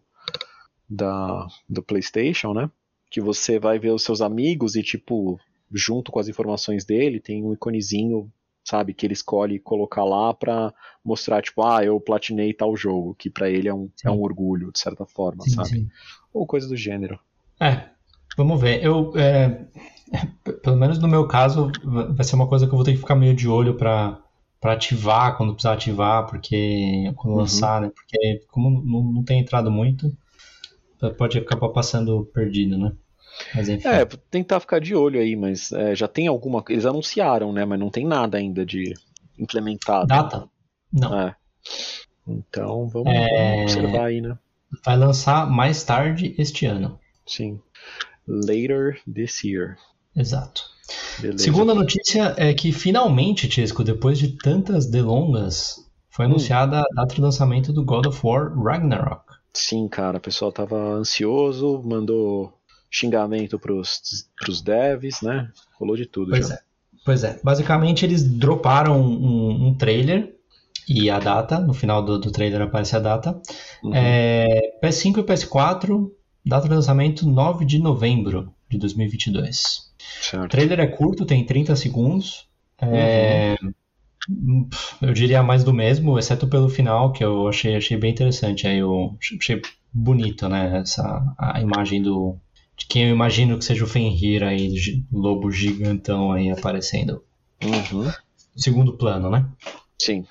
da, 0.88 1.46
do 1.68 1.82
PlayStation, 1.82 2.52
né? 2.52 2.70
Que 3.11 3.20
você 3.20 3.58
vai 3.58 3.78
ver 3.78 3.90
os 3.90 4.02
seus 4.02 4.20
amigos 4.20 4.74
e, 4.74 4.82
tipo, 4.82 5.38
junto 5.72 6.10
com 6.12 6.18
as 6.18 6.28
informações 6.28 6.84
dele, 6.84 7.20
tem 7.20 7.44
um 7.44 7.52
iconezinho, 7.52 8.30
sabe, 8.64 8.94
que 8.94 9.06
ele 9.06 9.14
escolhe 9.14 9.58
colocar 9.58 10.04
lá 10.04 10.32
pra 10.34 10.72
mostrar, 11.04 11.42
tipo, 11.42 11.62
ah, 11.62 11.84
eu 11.84 12.00
platinei 12.00 12.52
tal 12.52 12.76
jogo, 12.76 13.14
que 13.14 13.30
pra 13.30 13.48
ele 13.50 13.68
é 13.68 13.74
um, 13.74 13.90
é 14.04 14.10
um 14.10 14.20
orgulho, 14.22 14.72
de 14.72 14.78
certa 14.78 15.06
forma, 15.06 15.44
Sim, 15.44 15.54
sabe? 15.54 15.70
sim. 15.70 15.88
Ou 16.32 16.46
coisa 16.46 16.68
do 16.68 16.76
gênero. 16.76 17.18
É, 17.60 17.88
vamos 18.36 18.60
ver. 18.60 18.82
Eu, 18.82 19.12
é, 19.16 19.66
pelo 20.62 20.76
menos 20.76 20.98
no 20.98 21.08
meu 21.08 21.26
caso, 21.26 21.70
va- 21.84 22.06
vai 22.12 22.24
ser 22.24 22.36
uma 22.36 22.48
coisa 22.48 22.66
que 22.66 22.72
eu 22.72 22.76
vou 22.76 22.84
ter 22.84 22.92
que 22.92 22.98
ficar 22.98 23.14
meio 23.16 23.34
de 23.34 23.48
olho 23.48 23.74
pra, 23.76 24.18
pra 24.60 24.72
ativar 24.74 25.36
quando 25.36 25.52
precisar 25.54 25.74
ativar, 25.74 26.26
porque 26.28 27.12
quando 27.16 27.34
Uhum. 27.34 27.40
lançar, 27.40 27.80
né? 27.80 27.90
Porque 27.94 28.40
como 28.50 28.70
não, 28.70 29.02
não 29.12 29.24
tem 29.24 29.40
entrado 29.40 29.70
muito, 29.70 30.12
pode 31.16 31.38
acabar 31.38 31.70
passando 31.70 32.24
perdido, 32.34 32.76
né? 32.78 32.92
Mas 33.55 33.68
enfim. 33.68 33.88
É, 33.88 34.05
tentar 34.05 34.61
ficar 34.61 34.80
de 34.80 34.95
olho 34.95 35.20
aí, 35.20 35.34
mas 35.36 35.72
é, 35.72 35.95
já 35.95 36.07
tem 36.09 36.26
alguma. 36.26 36.62
Eles 36.68 36.86
anunciaram, 36.86 37.53
né? 37.53 37.64
Mas 37.64 37.78
não 37.78 37.91
tem 37.91 38.07
nada 38.07 38.38
ainda 38.38 38.64
de 38.64 38.95
implementado. 39.38 40.07
Data? 40.07 40.49
Não. 40.93 41.18
É. 41.20 41.36
Então 42.26 42.88
vamos, 42.88 43.12
É. 43.12 43.62
observar 43.62 44.07
aí, 44.07 44.20
né? 44.20 44.36
Vai 44.84 44.97
lançar 44.97 45.51
mais 45.51 45.82
tarde 45.82 46.34
este 46.38 46.66
ano. 46.66 46.99
Sim. 47.26 47.61
Later 48.26 49.01
this 49.12 49.43
year. 49.43 49.76
Exato. 50.14 50.62
Beleza. 51.20 51.45
Segunda 51.45 51.74
notícia 51.74 52.34
é 52.36 52.53
que 52.55 52.72
finalmente, 52.72 53.49
Tisco, 53.49 53.82
depois 53.84 54.18
de 54.18 54.36
tantas 54.36 54.86
delongas, 54.86 55.76
foi 56.09 56.26
Hum. 56.26 56.30
anunciada 56.30 56.80
a 56.80 56.95
data 56.95 57.14
de 57.14 57.20
lançamento 57.20 57.72
do 57.72 57.84
God 57.84 58.07
of 58.07 58.20
War 58.24 58.53
Ragnarok. 58.57 59.22
Sim, 59.53 59.88
cara, 59.88 60.18
o 60.18 60.20
pessoal 60.20 60.53
tava 60.53 60.76
ansioso, 60.76 61.82
mandou 61.84 62.53
xingamento 62.91 63.59
pros, 63.59 64.28
pros 64.38 64.61
devs, 64.61 65.22
né? 65.22 65.51
Rolou 65.78 65.97
de 65.97 66.07
tudo 66.07 66.30
Pois 66.30 66.49
já. 66.49 66.55
é. 66.55 66.59
Pois 67.05 67.24
é. 67.24 67.41
Basicamente, 67.43 68.05
eles 68.05 68.22
droparam 68.22 69.01
um, 69.01 69.68
um 69.68 69.74
trailer 69.74 70.34
e 70.88 71.09
a 71.09 71.18
data. 71.18 71.59
No 71.59 71.72
final 71.72 72.05
do, 72.05 72.18
do 72.18 72.30
trailer 72.30 72.61
aparece 72.62 72.97
a 72.97 72.99
data. 72.99 73.41
Uhum. 73.82 73.93
É, 73.95 74.78
PS5 74.82 75.18
e 75.18 75.22
PS4, 75.22 76.11
data 76.45 76.68
de 76.68 76.74
lançamento 76.74 77.26
9 77.26 77.64
de 77.64 77.78
novembro 77.78 78.53
de 78.68 78.76
2022. 78.78 79.88
O 80.20 80.24
Certo. 80.24 80.51
trailer 80.51 80.80
é 80.80 80.86
curto, 80.86 81.24
tem 81.24 81.45
30 81.47 81.74
segundos. 81.76 82.47
É, 82.78 83.57
hum, 84.28 84.68
Eu 85.01 85.12
diria 85.12 85.43
mais 85.43 85.64
do 85.64 85.72
mesmo, 85.72 86.18
exceto 86.18 86.47
pelo 86.49 86.68
final, 86.68 87.12
que 87.12 87.24
eu 87.24 87.49
achei, 87.49 87.76
achei 87.76 87.97
bem 87.97 88.11
interessante. 88.11 88.66
Aí 88.66 88.78
eu 88.78 89.16
achei 89.38 89.61
bonito, 89.93 90.49
né? 90.49 90.78
Essa, 90.80 91.34
a 91.38 91.61
imagem 91.61 92.03
do. 92.03 92.36
De 92.80 92.86
quem 92.86 93.04
eu 93.04 93.10
imagino 93.10 93.58
que 93.58 93.64
seja 93.64 93.84
o 93.84 93.86
Fenrir 93.86 94.42
aí, 94.42 94.74
lobo 95.12 95.52
gigantão 95.52 96.32
aí 96.32 96.50
aparecendo. 96.50 97.22
Uhum. 97.62 98.10
Segundo 98.56 98.96
plano, 98.96 99.30
né? 99.30 99.46
Sim. 100.00 100.24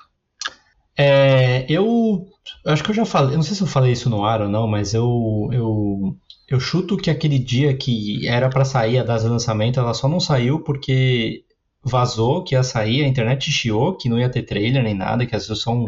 É, 0.98 1.64
eu 1.68 2.26
acho 2.66 2.82
que 2.82 2.90
eu 2.90 2.94
já 2.94 3.06
falei, 3.06 3.32
eu 3.32 3.36
não 3.36 3.44
sei 3.44 3.54
se 3.54 3.62
eu 3.62 3.66
falei 3.68 3.92
isso 3.92 4.10
no 4.10 4.24
ar 4.24 4.42
ou 4.42 4.48
não, 4.48 4.66
mas 4.66 4.92
eu, 4.92 5.48
eu, 5.52 6.16
eu 6.48 6.58
chuto 6.60 6.96
que 6.96 7.08
aquele 7.08 7.38
dia 7.38 7.74
que 7.74 8.26
era 8.26 8.50
pra 8.50 8.64
sair 8.64 8.98
a 8.98 9.04
data 9.04 9.22
de 9.22 9.28
lançamento, 9.28 9.78
ela 9.78 9.94
só 9.94 10.08
não 10.08 10.18
saiu 10.18 10.60
porque 10.60 11.44
vazou 11.82 12.42
que 12.42 12.54
ia 12.54 12.62
sair, 12.62 13.04
a 13.04 13.08
internet 13.08 13.50
chiou 13.50 13.96
que 13.96 14.08
não 14.08 14.18
ia 14.18 14.28
ter 14.28 14.42
trailer 14.42 14.82
nem 14.82 14.94
nada, 14.94 15.24
que 15.24 15.34
ia 15.34 15.40
ser 15.40 15.54
só 15.54 15.72
um, 15.72 15.86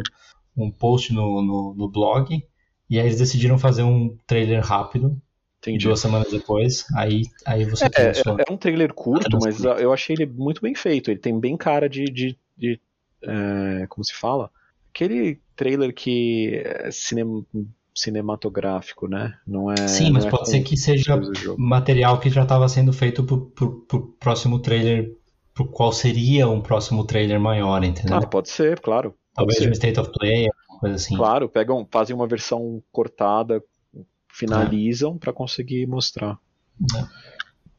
um 0.55 0.71
post 0.71 1.13
no, 1.13 1.41
no, 1.41 1.75
no 1.75 1.91
blog, 1.91 2.41
e 2.89 2.99
aí 2.99 3.05
eles 3.05 3.19
decidiram 3.19 3.59
fazer 3.59 3.83
um 3.83 4.17
trailer 4.25 4.65
rápido, 4.65 5.21
Entendi. 5.63 5.85
duas 5.85 5.99
semanas 6.01 6.29
depois, 6.29 6.85
aí, 6.93 7.23
aí 7.45 7.63
você 7.63 7.89
É, 7.95 8.13
sua... 8.13 8.37
é 8.45 8.51
um 8.51 8.57
trailer 8.57 8.93
curto, 8.93 9.39
mas 9.41 9.63
eu 9.63 9.93
achei 9.93 10.13
ele 10.13 10.25
muito 10.25 10.61
bem 10.61 10.75
feito. 10.75 11.09
Ele 11.09 11.19
tem 11.19 11.39
bem 11.39 11.55
cara 11.55 11.87
de. 11.87 12.03
de, 12.05 12.37
de, 12.57 12.79
é, 13.21 13.87
como 13.87 14.03
se 14.03 14.13
fala? 14.13 14.51
Aquele 14.93 15.39
trailer 15.55 15.93
que 15.93 16.61
é 16.65 16.91
cinem- 16.91 17.45
cinematográfico, 17.95 19.07
né? 19.07 19.39
Não 19.47 19.71
é. 19.71 19.87
Sim, 19.87 20.11
mas 20.11 20.25
é 20.25 20.29
pode 20.29 20.49
ser 20.49 20.61
que 20.63 20.75
seja 20.75 21.19
material 21.57 22.19
que 22.19 22.29
já 22.29 22.43
estava 22.43 22.67
sendo 22.67 22.91
feito 22.91 23.23
pro, 23.23 23.45
pro, 23.51 23.81
pro 23.85 24.07
próximo 24.19 24.59
trailer, 24.59 25.15
pro 25.53 25.65
qual 25.65 25.93
seria 25.93 26.47
um 26.49 26.59
próximo 26.59 27.05
trailer 27.05 27.39
maior, 27.39 27.83
entendeu? 27.85 28.17
Ah, 28.17 28.27
pode 28.27 28.49
ser, 28.49 28.81
claro. 28.81 29.15
Talvez 29.33 29.61
um 29.61 29.71
State 29.71 29.99
of 29.99 30.11
Play, 30.11 30.47
alguma 30.47 30.79
coisa 30.81 30.95
assim. 30.95 31.15
Claro, 31.15 31.47
pegam, 31.47 31.87
fazem 31.89 32.15
uma 32.15 32.27
versão 32.27 32.83
cortada, 32.91 33.63
finalizam 34.33 35.17
pra 35.17 35.31
conseguir 35.31 35.85
mostrar. 35.85 36.39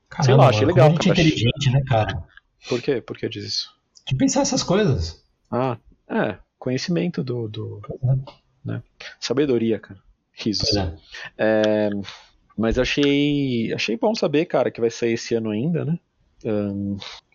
Caramba, 0.09 0.25
sei 0.25 0.35
lá, 0.35 0.49
achei 0.49 0.61
mano, 0.63 0.75
legal, 0.75 0.91
gente 0.91 1.11
é 1.11 1.15
cara. 1.15 1.21
inteligente, 1.21 1.71
né, 1.71 1.83
cara? 1.87 2.25
Por 2.69 2.81
quê? 2.81 3.01
Por 3.01 3.19
que 3.19 3.29
diz 3.29 3.45
isso? 3.45 3.75
De 4.07 4.15
pensar 4.15 4.43
essas 4.43 4.63
coisas. 4.63 5.23
Ah, 5.51 5.77
é. 6.09 6.39
Conhecimento 6.59 7.23
do. 7.23 7.49
do 7.49 7.83
Pois 7.83 8.81
sabedoria, 9.21 9.79
cara. 9.79 10.01
Risos. 10.33 10.75
É. 10.77 10.97
É, 11.37 11.91
mas 12.57 12.79
achei, 12.79 13.73
achei 13.75 13.97
bom 13.97 14.15
saber, 14.15 14.47
cara, 14.47 14.71
que 14.71 14.81
vai 14.81 14.91
sair 14.91 15.15
esse 15.15 15.35
ano 15.35 15.51
ainda, 15.51 15.85
né? 15.85 15.99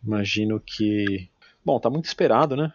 Imagino 0.03 0.59
que. 0.59 1.30
Bom, 1.63 1.80
tá 1.80 1.89
muito 1.89 2.05
esperado, 2.05 2.55
né? 2.55 2.72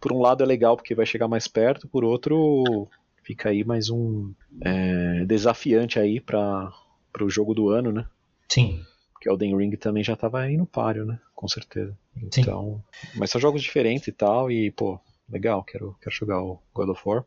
Por 0.00 0.12
um 0.12 0.20
lado 0.20 0.42
é 0.42 0.46
legal 0.46 0.76
porque 0.76 0.94
vai 0.94 1.06
chegar 1.06 1.26
mais 1.26 1.48
perto, 1.48 1.88
por 1.88 2.04
outro 2.04 2.88
fica 3.22 3.48
aí 3.48 3.64
mais 3.64 3.90
um 3.90 4.32
é, 4.60 5.24
desafiante 5.24 5.98
aí 5.98 6.20
para 6.20 6.72
o 7.20 7.30
jogo 7.30 7.54
do 7.54 7.68
ano, 7.70 7.92
né? 7.92 8.06
Sim, 8.48 8.84
Porque 9.12 9.28
Elden 9.28 9.56
Ring 9.56 9.70
também 9.76 10.04
já 10.04 10.14
tava 10.14 10.40
aí 10.40 10.56
no 10.56 10.66
páreo, 10.66 11.06
né? 11.06 11.18
Com 11.34 11.48
certeza. 11.48 11.96
Sim. 12.30 12.40
Então, 12.40 12.84
mas 13.14 13.30
são 13.30 13.40
jogos 13.40 13.62
diferentes 13.62 14.06
e 14.08 14.12
tal, 14.12 14.50
e 14.50 14.70
pô, 14.70 15.00
legal, 15.28 15.64
quero, 15.64 15.96
quero 16.02 16.14
jogar 16.14 16.42
o 16.42 16.60
God 16.74 16.90
of 16.90 17.02
War. 17.04 17.24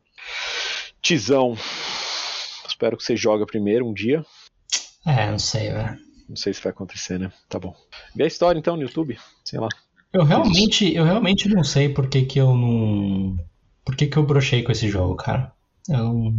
Tizão, 1.01 1.55
espero 2.67 2.97
que 2.97 3.03
você 3.03 3.15
jogue 3.15 3.45
primeiro 3.45 3.87
um 3.87 3.93
dia. 3.93 4.25
é, 5.05 5.29
não 5.31 5.39
sei, 5.39 5.71
velho. 5.71 5.97
Não 6.27 6.35
sei 6.35 6.53
se 6.53 6.61
vai 6.61 6.71
acontecer, 6.71 7.19
né? 7.19 7.31
Tá 7.47 7.59
bom. 7.59 7.75
Vê 8.15 8.23
a 8.23 8.27
história 8.27 8.57
então 8.57 8.75
no 8.75 8.81
YouTube, 8.81 9.17
sei 9.43 9.59
lá. 9.59 9.69
Eu 10.11 10.23
realmente, 10.23 10.93
eu 10.95 11.03
realmente 11.03 11.47
não 11.49 11.63
sei 11.63 11.89
por 11.89 12.07
que 12.09 12.23
que 12.23 12.39
eu 12.39 12.55
não... 12.55 13.37
Por 13.83 13.95
que 13.95 14.07
que 14.07 14.17
eu 14.17 14.23
brochei 14.23 14.63
com 14.63 14.71
esse 14.71 14.87
jogo, 14.89 15.15
cara. 15.15 15.53
Eu. 15.89 16.33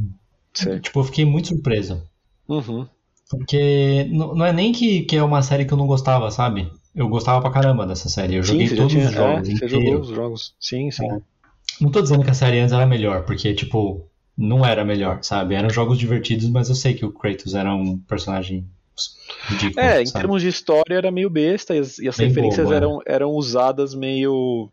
Sei. 0.54 0.80
Tipo, 0.80 1.00
eu 1.00 1.04
fiquei 1.04 1.24
muito 1.24 1.48
surpreso. 1.48 2.02
Uhum. 2.48 2.86
Porque 3.28 4.04
não 4.10 4.44
é 4.44 4.52
nem 4.52 4.72
que, 4.72 5.02
que 5.02 5.16
é 5.16 5.22
uma 5.22 5.42
série 5.42 5.64
que 5.64 5.72
eu 5.72 5.78
não 5.78 5.86
gostava, 5.86 6.30
sabe? 6.30 6.70
Eu 6.94 7.08
gostava 7.08 7.40
pra 7.40 7.50
caramba 7.50 7.86
dessa 7.86 8.08
série. 8.08 8.36
Eu 8.36 8.42
joguei 8.42 8.68
sim, 8.68 8.76
já 8.76 8.82
todos 8.82 8.92
tinha. 8.92 9.06
os 9.06 9.12
jogos 9.12 9.48
é, 9.48 9.52
você 9.52 9.68
jogou 9.68 10.00
os 10.00 10.08
jogos. 10.08 10.54
Sim, 10.60 10.90
sim. 10.90 11.10
É. 11.10 11.20
Não 11.80 11.90
tô 11.90 12.00
dizendo 12.00 12.24
que 12.24 12.30
a 12.30 12.34
série 12.34 12.60
antes 12.60 12.72
era 12.72 12.86
melhor, 12.86 13.24
porque, 13.24 13.52
tipo, 13.52 14.08
não 14.36 14.64
era 14.64 14.84
melhor, 14.84 15.22
sabe? 15.22 15.54
Eram 15.54 15.68
jogos 15.68 15.98
divertidos, 15.98 16.48
mas 16.48 16.68
eu 16.68 16.74
sei 16.74 16.94
que 16.94 17.04
o 17.04 17.12
Kratos 17.12 17.54
era 17.54 17.74
um 17.74 17.98
personagem 17.98 18.66
ridículo. 19.48 19.84
É, 19.84 20.02
em 20.02 20.06
sabe? 20.06 20.22
termos 20.22 20.42
de 20.42 20.48
história 20.48 20.94
era 20.94 21.10
meio 21.10 21.28
besta 21.28 21.74
e 21.74 21.78
as, 21.78 21.98
e 21.98 22.08
as 22.08 22.16
referências 22.16 22.64
bobo, 22.64 22.74
é. 22.74 22.76
eram, 22.76 23.00
eram 23.06 23.30
usadas 23.32 23.94
meio. 23.94 24.70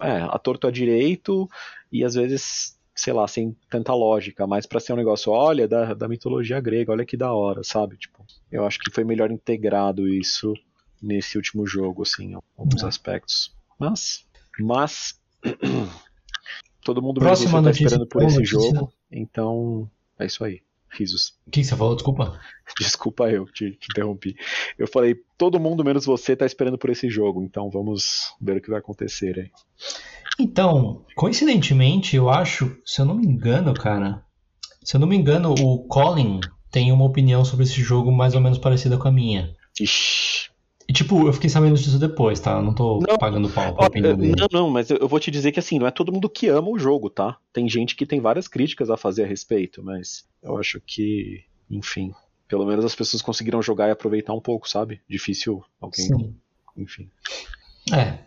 É, 0.00 0.22
a 0.22 0.38
torto 0.38 0.66
a 0.66 0.70
direito 0.70 1.48
e 1.90 2.04
às 2.04 2.14
vezes, 2.14 2.76
sei 2.94 3.12
lá, 3.12 3.26
sem 3.26 3.56
tanta 3.68 3.92
lógica, 3.92 4.46
mas 4.46 4.66
para 4.66 4.78
ser 4.80 4.92
um 4.92 4.96
negócio, 4.96 5.32
olha, 5.32 5.66
da, 5.66 5.94
da 5.94 6.08
mitologia 6.08 6.60
grega, 6.60 6.92
olha 6.92 7.04
que 7.04 7.16
da 7.16 7.32
hora, 7.32 7.62
sabe? 7.64 7.96
Tipo, 7.96 8.24
eu 8.52 8.64
acho 8.64 8.78
que 8.78 8.90
foi 8.90 9.02
melhor 9.04 9.30
integrado 9.30 10.08
isso 10.08 10.54
nesse 11.02 11.36
último 11.36 11.66
jogo, 11.66 12.02
assim, 12.02 12.32
em 12.32 12.38
alguns 12.56 12.82
É. 12.82 12.86
aspectos. 12.86 13.54
Mas, 13.78 14.24
mas 14.60 15.20
todo 16.82 17.02
mundo 17.02 17.20
mesmo 17.22 17.50
tá 17.50 17.60
notícia, 17.60 17.84
esperando 17.84 18.06
por 18.06 18.22
esse 18.22 18.36
notícia. 18.36 18.60
jogo, 18.60 18.92
então 19.10 19.90
é 20.18 20.26
isso 20.26 20.44
aí. 20.44 20.62
Risos. 20.90 21.34
O 21.44 21.50
que 21.50 21.60
que 21.60 21.66
você 21.66 21.76
falou? 21.76 21.96
Desculpa. 21.96 22.40
Desculpa 22.78 23.28
eu, 23.28 23.46
te, 23.46 23.72
te 23.72 23.88
interrompi. 23.90 24.36
Eu 24.78 24.86
falei, 24.86 25.16
todo 25.36 25.58
mundo 25.58 25.82
menos 25.84 26.04
você 26.06 26.36
tá 26.36 26.46
esperando 26.46 26.78
por 26.78 26.88
esse 26.88 27.10
jogo, 27.10 27.42
então 27.42 27.68
vamos 27.68 28.32
ver 28.40 28.58
o 28.58 28.60
que 28.60 28.70
vai 28.70 28.78
acontecer 28.78 29.36
aí. 29.40 29.50
Então, 30.38 31.04
coincidentemente, 31.14 32.16
eu 32.16 32.28
acho, 32.28 32.76
se 32.84 33.00
eu 33.00 33.04
não 33.04 33.14
me 33.14 33.26
engano, 33.26 33.74
cara, 33.74 34.24
se 34.82 34.96
eu 34.96 35.00
não 35.00 35.06
me 35.06 35.16
engano, 35.16 35.54
o 35.54 35.86
Colin 35.86 36.40
tem 36.70 36.90
uma 36.90 37.04
opinião 37.04 37.44
sobre 37.44 37.64
esse 37.64 37.80
jogo 37.80 38.10
mais 38.10 38.34
ou 38.34 38.40
menos 38.40 38.58
parecida 38.58 38.98
com 38.98 39.08
a 39.08 39.12
minha. 39.12 39.54
Ixi. 39.80 40.50
E 40.88 40.92
tipo, 40.92 41.26
eu 41.26 41.32
fiquei 41.32 41.48
sabendo 41.48 41.76
disso 41.76 41.98
depois, 41.98 42.38
tá? 42.40 42.52
Eu 42.52 42.62
não 42.62 42.74
tô 42.74 42.98
Não, 42.98 43.16
pagando 43.16 43.48
pau 43.48 43.74
pra 43.74 43.84
Ó, 43.84 43.86
opinião 43.86 44.16
dele. 44.16 44.34
não, 44.36 44.48
não, 44.52 44.70
mas 44.70 44.90
eu, 44.90 44.98
eu 44.98 45.08
vou 45.08 45.18
te 45.18 45.30
dizer 45.30 45.50
que 45.50 45.58
assim, 45.58 45.78
não 45.78 45.86
é 45.86 45.90
todo 45.90 46.12
mundo 46.12 46.28
que 46.28 46.48
ama 46.48 46.68
o 46.68 46.78
jogo, 46.78 47.08
tá? 47.08 47.38
Tem 47.52 47.66
gente 47.68 47.96
que 47.96 48.04
tem 48.04 48.20
várias 48.20 48.46
críticas 48.46 48.90
a 48.90 48.96
fazer 48.96 49.24
a 49.24 49.26
respeito, 49.26 49.82
mas 49.82 50.26
eu 50.42 50.58
acho 50.58 50.80
que, 50.84 51.42
enfim, 51.70 52.12
pelo 52.46 52.66
menos 52.66 52.84
as 52.84 52.94
pessoas 52.94 53.22
conseguiram 53.22 53.62
jogar 53.62 53.88
e 53.88 53.92
aproveitar 53.92 54.34
um 54.34 54.40
pouco, 54.40 54.68
sabe? 54.68 55.00
Difícil 55.08 55.64
alguém, 55.80 56.06
Sim. 56.06 56.36
enfim. 56.76 57.08
É. 57.92 58.18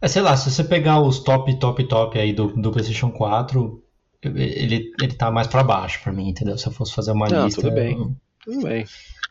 É, 0.00 0.08
sei 0.08 0.22
lá, 0.22 0.36
se 0.36 0.50
você 0.50 0.62
pegar 0.62 1.00
os 1.00 1.20
top, 1.20 1.58
top, 1.58 1.84
top 1.84 2.18
aí 2.18 2.32
do, 2.32 2.48
do 2.48 2.70
PlayStation 2.70 3.10
4, 3.10 3.82
ele, 4.22 4.92
ele 5.00 5.14
tá 5.14 5.30
mais 5.30 5.46
pra 5.46 5.62
baixo 5.64 6.00
pra 6.02 6.12
mim, 6.12 6.28
entendeu? 6.28 6.56
Se 6.58 6.66
eu 6.66 6.72
fosse 6.72 6.94
fazer 6.94 7.12
uma 7.12 7.28
Não, 7.28 7.44
lista. 7.46 7.62
tudo 7.62 7.74
bem. 7.74 7.96
eu- 7.96 8.14
Tudo 8.44 8.62
bem. 8.62 8.84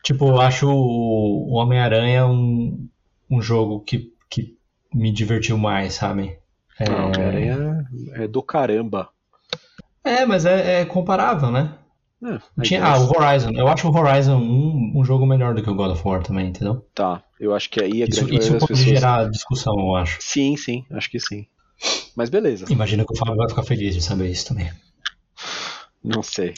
Tipo, 0.03 0.27
eu 0.29 0.41
acho 0.41 0.67
o 0.69 1.53
Homem-Aranha 1.53 2.25
um, 2.27 2.87
um 3.29 3.41
jogo 3.41 3.79
que, 3.81 4.11
que 4.29 4.55
me 4.93 5.11
divertiu 5.11 5.57
mais, 5.57 5.93
sabe? 5.95 6.37
É, 6.79 6.89
Não, 6.89 7.07
Homem-Aranha 7.07 7.85
é 8.13 8.27
do 8.27 8.43
caramba. 8.43 9.09
é 10.03 10.25
mas 10.25 10.45
é, 10.45 10.81
é 10.81 10.85
comparável, 10.85 11.49
né? 11.51 11.73
É, 12.23 12.61
Tinha, 12.63 12.83
ah, 12.83 12.97
o 12.99 13.09
Horizon. 13.09 13.51
Eu 13.51 13.67
acho 13.67 13.87
o 13.87 13.95
Horizon 13.95 14.37
um, 14.37 14.93
um 14.99 15.05
jogo 15.05 15.25
melhor 15.25 15.53
do 15.53 15.61
que 15.61 15.69
o 15.69 15.75
God 15.75 15.91
of 15.91 16.07
War 16.07 16.23
também, 16.23 16.47
entendeu? 16.47 16.85
Tá, 16.93 17.23
eu 17.39 17.53
acho 17.53 17.69
que 17.69 17.81
aí 17.81 18.01
a 18.03 18.05
Isso, 18.07 18.21
grande 18.25 18.37
isso 18.37 18.51
pode 18.53 18.67
pessoas. 18.67 18.79
gerar 18.89 19.29
discussão, 19.29 19.77
eu 19.79 19.95
acho. 19.95 20.17
Sim, 20.21 20.55
sim, 20.57 20.85
acho 20.91 21.09
que 21.09 21.19
sim. 21.19 21.45
Mas 22.15 22.29
beleza, 22.29 22.65
Imagina 22.69 23.05
que 23.05 23.13
o 23.13 23.17
Fábio 23.17 23.35
vai 23.35 23.49
ficar 23.49 23.63
feliz 23.63 23.93
de 23.93 24.01
saber 24.01 24.29
isso 24.29 24.47
também. 24.47 24.71
não 26.03 26.23
sei. 26.23 26.53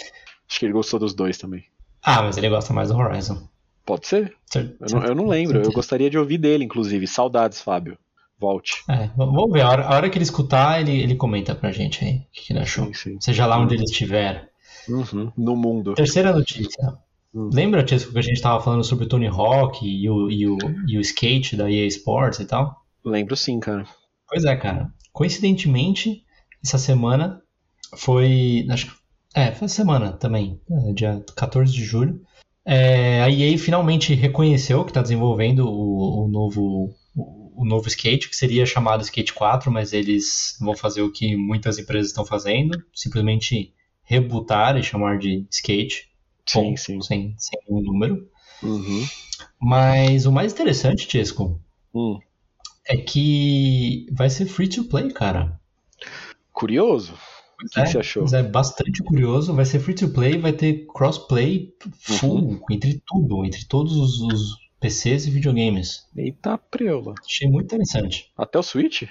Acho 0.49 0.59
que 0.59 0.65
ele 0.65 0.73
gostou 0.73 0.99
dos 0.99 1.13
dois 1.13 1.37
também. 1.37 1.65
Ah, 2.03 2.21
mas 2.21 2.37
ele 2.37 2.49
gosta 2.49 2.73
mais 2.73 2.89
do 2.89 2.97
Horizon. 2.97 3.47
Pode 3.85 4.07
ser? 4.07 4.35
Cer- 4.45 4.75
Eu 4.79 4.89
não, 4.89 5.05
eu 5.05 5.15
não 5.15 5.27
lembro. 5.27 5.55
Eu 5.57 5.61
certeza. 5.63 5.75
gostaria 5.75 6.09
de 6.09 6.17
ouvir 6.17 6.37
dele, 6.37 6.63
inclusive. 6.63 7.07
Saudades, 7.07 7.61
Fábio. 7.61 7.97
Volte. 8.39 8.83
É, 8.87 9.07
vamos 9.17 9.51
ver. 9.51 9.61
A 9.61 9.69
hora, 9.69 9.85
a 9.87 9.95
hora 9.95 10.09
que 10.09 10.17
ele 10.17 10.23
escutar, 10.23 10.79
ele, 10.79 11.01
ele 11.01 11.15
comenta 11.15 11.55
pra 11.55 11.71
gente 11.71 12.03
aí 12.05 12.17
o 12.17 12.25
que, 12.31 12.41
que 12.45 12.53
ele 12.53 12.59
achou. 12.59 12.85
Sim, 12.85 12.93
sim. 12.93 13.17
Seja 13.21 13.45
lá 13.45 13.57
onde 13.59 13.73
ele 13.75 13.83
estiver. 13.83 14.49
Uhum, 14.89 15.31
No 15.37 15.55
mundo. 15.55 15.93
Terceira 15.93 16.31
notícia. 16.33 16.97
Hum. 17.33 17.49
Lembra, 17.53 17.83
Tisco, 17.83 18.11
que 18.11 18.19
a 18.19 18.21
gente 18.21 18.41
tava 18.41 18.63
falando 18.63 18.83
sobre 18.83 19.05
o 19.05 19.07
Tony 19.07 19.27
Hawk 19.27 19.85
e 19.85 20.09
o, 20.09 20.29
e, 20.29 20.47
o, 20.47 20.57
e 20.87 20.97
o 20.97 21.01
skate 21.01 21.55
da 21.55 21.69
EA 21.69 21.85
Sports 21.87 22.39
e 22.39 22.45
tal? 22.45 22.83
Lembro 23.03 23.35
sim, 23.35 23.59
cara. 23.59 23.85
Pois 24.27 24.43
é, 24.45 24.55
cara. 24.55 24.91
Coincidentemente, 25.11 26.23
essa 26.63 26.77
semana 26.77 27.41
foi. 27.95 28.65
Acho 28.69 28.87
que. 28.87 28.97
É, 29.35 29.51
foi 29.51 29.65
essa 29.65 29.75
semana 29.75 30.13
também, 30.13 30.59
é, 30.69 30.93
dia 30.93 31.23
14 31.35 31.71
de 31.71 31.83
julho. 31.83 32.21
É, 32.65 33.21
a 33.21 33.29
EA 33.29 33.57
finalmente 33.57 34.13
reconheceu 34.13 34.83
que 34.83 34.89
está 34.89 35.01
desenvolvendo 35.01 35.67
o, 35.67 36.25
o 36.25 36.27
novo. 36.27 36.95
O, 37.15 37.61
o 37.61 37.65
novo 37.65 37.87
skate, 37.87 38.29
que 38.29 38.35
seria 38.35 38.67
chamado 38.67 39.01
Skate 39.01 39.33
4, 39.33 39.71
mas 39.71 39.91
eles 39.91 40.55
vão 40.61 40.75
fazer 40.75 41.01
o 41.01 41.11
que 41.11 41.35
muitas 41.35 41.79
empresas 41.79 42.09
estão 42.09 42.23
fazendo, 42.23 42.77
simplesmente 42.93 43.73
rebootar 44.07 44.77
e 44.77 44.83
chamar 44.83 45.19
de 45.19 45.45
skate. 45.51 46.09
Sim, 46.45 46.75
sim. 46.77 47.01
Sem, 47.01 47.35
sem 47.37 47.59
um 47.69 47.81
número. 47.81 48.27
Uhum. 48.63 49.05
Mas 49.61 50.25
o 50.25 50.31
mais 50.31 50.53
interessante, 50.53 51.07
Chesco, 51.09 51.61
Hum. 51.93 52.17
é 52.87 52.97
que 52.97 54.07
vai 54.11 54.29
ser 54.29 54.45
free 54.45 54.67
to 54.69 54.85
play, 54.85 55.11
cara. 55.11 55.59
Curioso? 56.53 57.13
O 57.13 57.67
que, 57.69 57.79
É, 57.79 57.83
que 57.83 57.89
você 57.91 57.97
achou? 57.99 58.25
É 58.33 58.43
bastante 58.43 59.03
curioso. 59.03 59.53
Vai 59.53 59.65
ser 59.65 59.79
free 59.79 59.95
to 59.95 60.09
play, 60.09 60.37
vai 60.37 60.53
ter 60.53 60.85
crossplay 60.93 61.73
full 61.99 62.37
Uhum. 62.37 62.61
entre 62.71 63.01
tudo, 63.05 63.45
entre 63.45 63.65
todos 63.65 63.95
os, 63.95 64.21
os 64.21 64.55
PCs 64.79 65.25
e 65.25 65.31
videogames. 65.31 66.05
Eita 66.15 66.57
preula. 66.57 67.13
Achei 67.25 67.47
muito 67.49 67.65
interessante. 67.65 68.31
Até 68.37 68.59
o 68.59 68.63
Switch? 68.63 69.03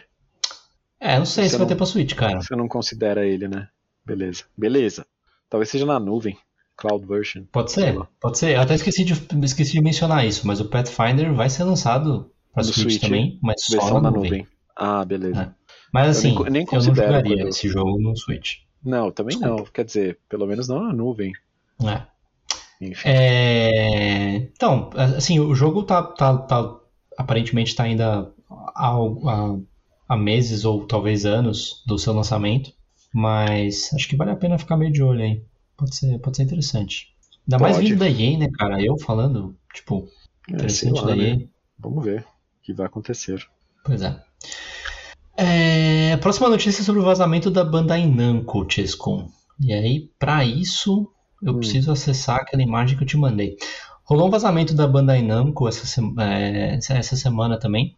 É, 1.01 1.18
não 1.18 1.26
sei 1.26 1.44
Você 1.44 1.51
se 1.51 1.57
vai 1.57 1.61
não- 1.62 1.68
ter 1.68 1.76
pra 1.76 1.86
Switch, 1.86 2.14
cara. 2.14 2.40
Você 2.40 2.55
não 2.57 2.68
considera 2.68 3.26
ele, 3.26 3.47
né? 3.49 3.68
Beleza. 4.07 4.45
Beleza. 4.57 5.07
Talvez 5.51 5.69
seja 5.71 5.85
na 5.85 5.99
nuvem. 5.99 6.37
Cloud 6.77 7.07
version. 7.07 7.45
Pode 7.51 7.73
ser, 7.73 7.99
pode 8.21 8.39
ser. 8.39 8.55
Eu 8.57 8.61
até 8.61 8.75
esqueci 8.75 9.03
de, 9.05 9.15
esqueci 9.45 9.73
de 9.73 9.81
mencionar 9.81 10.27
isso, 10.27 10.47
mas 10.47 10.61
o 10.61 10.67
Pathfinder 10.69 11.33
vai 11.35 11.49
ser 11.49 11.65
lançado 11.65 12.31
No 12.55 12.65
Switch, 12.65 12.77
Switch, 12.83 13.01
também, 13.01 13.39
mas 13.43 13.63
só 13.63 14.01
na 14.01 14.11
nuvem. 14.11 14.31
nuvem. 14.31 14.47
Ah, 14.77 15.05
beleza. 15.05 15.55
Mas 15.93 16.05
Eu 16.05 16.11
assim, 16.11 16.43
nem- 16.45 16.51
nem 16.53 16.63
eu 16.67 16.73
não 16.75 16.81
jogaria 16.81 17.49
esse 17.49 17.69
jogo 17.69 17.99
no 17.99 18.15
Switch. 18.17 18.57
Não, 18.85 19.11
também 19.11 19.37
Desculpa. 19.39 19.63
não. 19.63 19.71
Quer 19.73 19.85
dizer, 19.87 20.19
pelo 20.29 20.47
menos 20.47 20.69
não 20.69 20.83
na 20.85 20.93
nuvem. 20.93 21.33
É. 21.83 22.03
Enfim. 22.81 23.09
É, 23.09 24.37
Então, 24.55 24.91
assim, 25.17 25.41
o 25.41 25.55
jogo 25.55 25.83
tá, 25.83 26.03
tá, 26.03 26.37
tá- 26.37 26.77
aparentemente 27.17 27.71
está 27.71 27.85
ainda 27.85 28.31
há, 28.51 28.91
há- 28.93 29.57
há 30.11 30.17
meses 30.17 30.65
ou 30.67 30.87
talvez 30.87 31.25
anos 31.25 31.83
do 31.87 31.99
seu 31.99 32.13
lançamento, 32.13 32.71
mas 33.17 33.91
acho 33.95 34.07
que 34.09 34.14
vale 34.17 34.31
a 34.31 34.37
pena 34.37 34.59
ficar 34.59 34.77
meio 34.77 34.93
de 34.93 35.03
olho 35.03 35.23
aí. 35.25 35.43
Pode 35.77 35.97
ser, 35.97 36.19
pode 36.19 36.37
ser 36.37 36.43
interessante. 36.43 37.09
Ainda 37.47 37.59
mais 37.59 37.77
Pode. 37.77 37.89
vindo 37.89 37.99
da 37.99 38.09
EA, 38.09 38.39
né, 38.39 38.49
cara? 38.59 38.83
Eu 38.83 38.99
falando, 38.99 39.57
tipo, 39.73 40.07
É, 40.49 40.53
interessante 40.53 41.01
lá, 41.01 41.07
da 41.09 41.17
né? 41.17 41.23
EA. 41.25 41.49
Vamos 41.79 42.05
ver 42.05 42.21
o 42.21 42.62
que 42.62 42.73
vai 42.75 42.87
acontecer. 42.87 43.43
Pois 43.83 44.03
é. 44.03 44.21
É, 45.37 46.12
a 46.12 46.19
próxima 46.19 46.49
notícia 46.49 46.81
é 46.83 46.85
sobre 46.85 47.01
o 47.01 47.05
vazamento 47.05 47.51
da 47.51 47.64
Bandai 47.64 48.07
Namco, 48.07 48.67
Chescon. 48.71 49.29
E 49.61 49.73
aí, 49.73 50.11
pra 50.19 50.45
isso, 50.45 51.11
eu 51.43 51.53
Hum. 51.55 51.59
preciso 51.59 51.93
acessar 51.93 52.37
aquela 52.41 52.62
imagem 52.62 52.97
que 52.97 53.05
eu 53.05 53.09
te 53.09 53.17
mandei. 53.17 53.57
Rolou 54.05 54.29
um 54.29 54.31
vazamento 54.31 54.75
da 54.75 54.87
Bandai 54.87 55.23
Namco 55.23 55.67
essa, 55.69 55.87
se- 55.87 56.01
é, 56.21 56.79
essa 56.79 57.17
semana 57.17 57.59
também. 57.59 57.97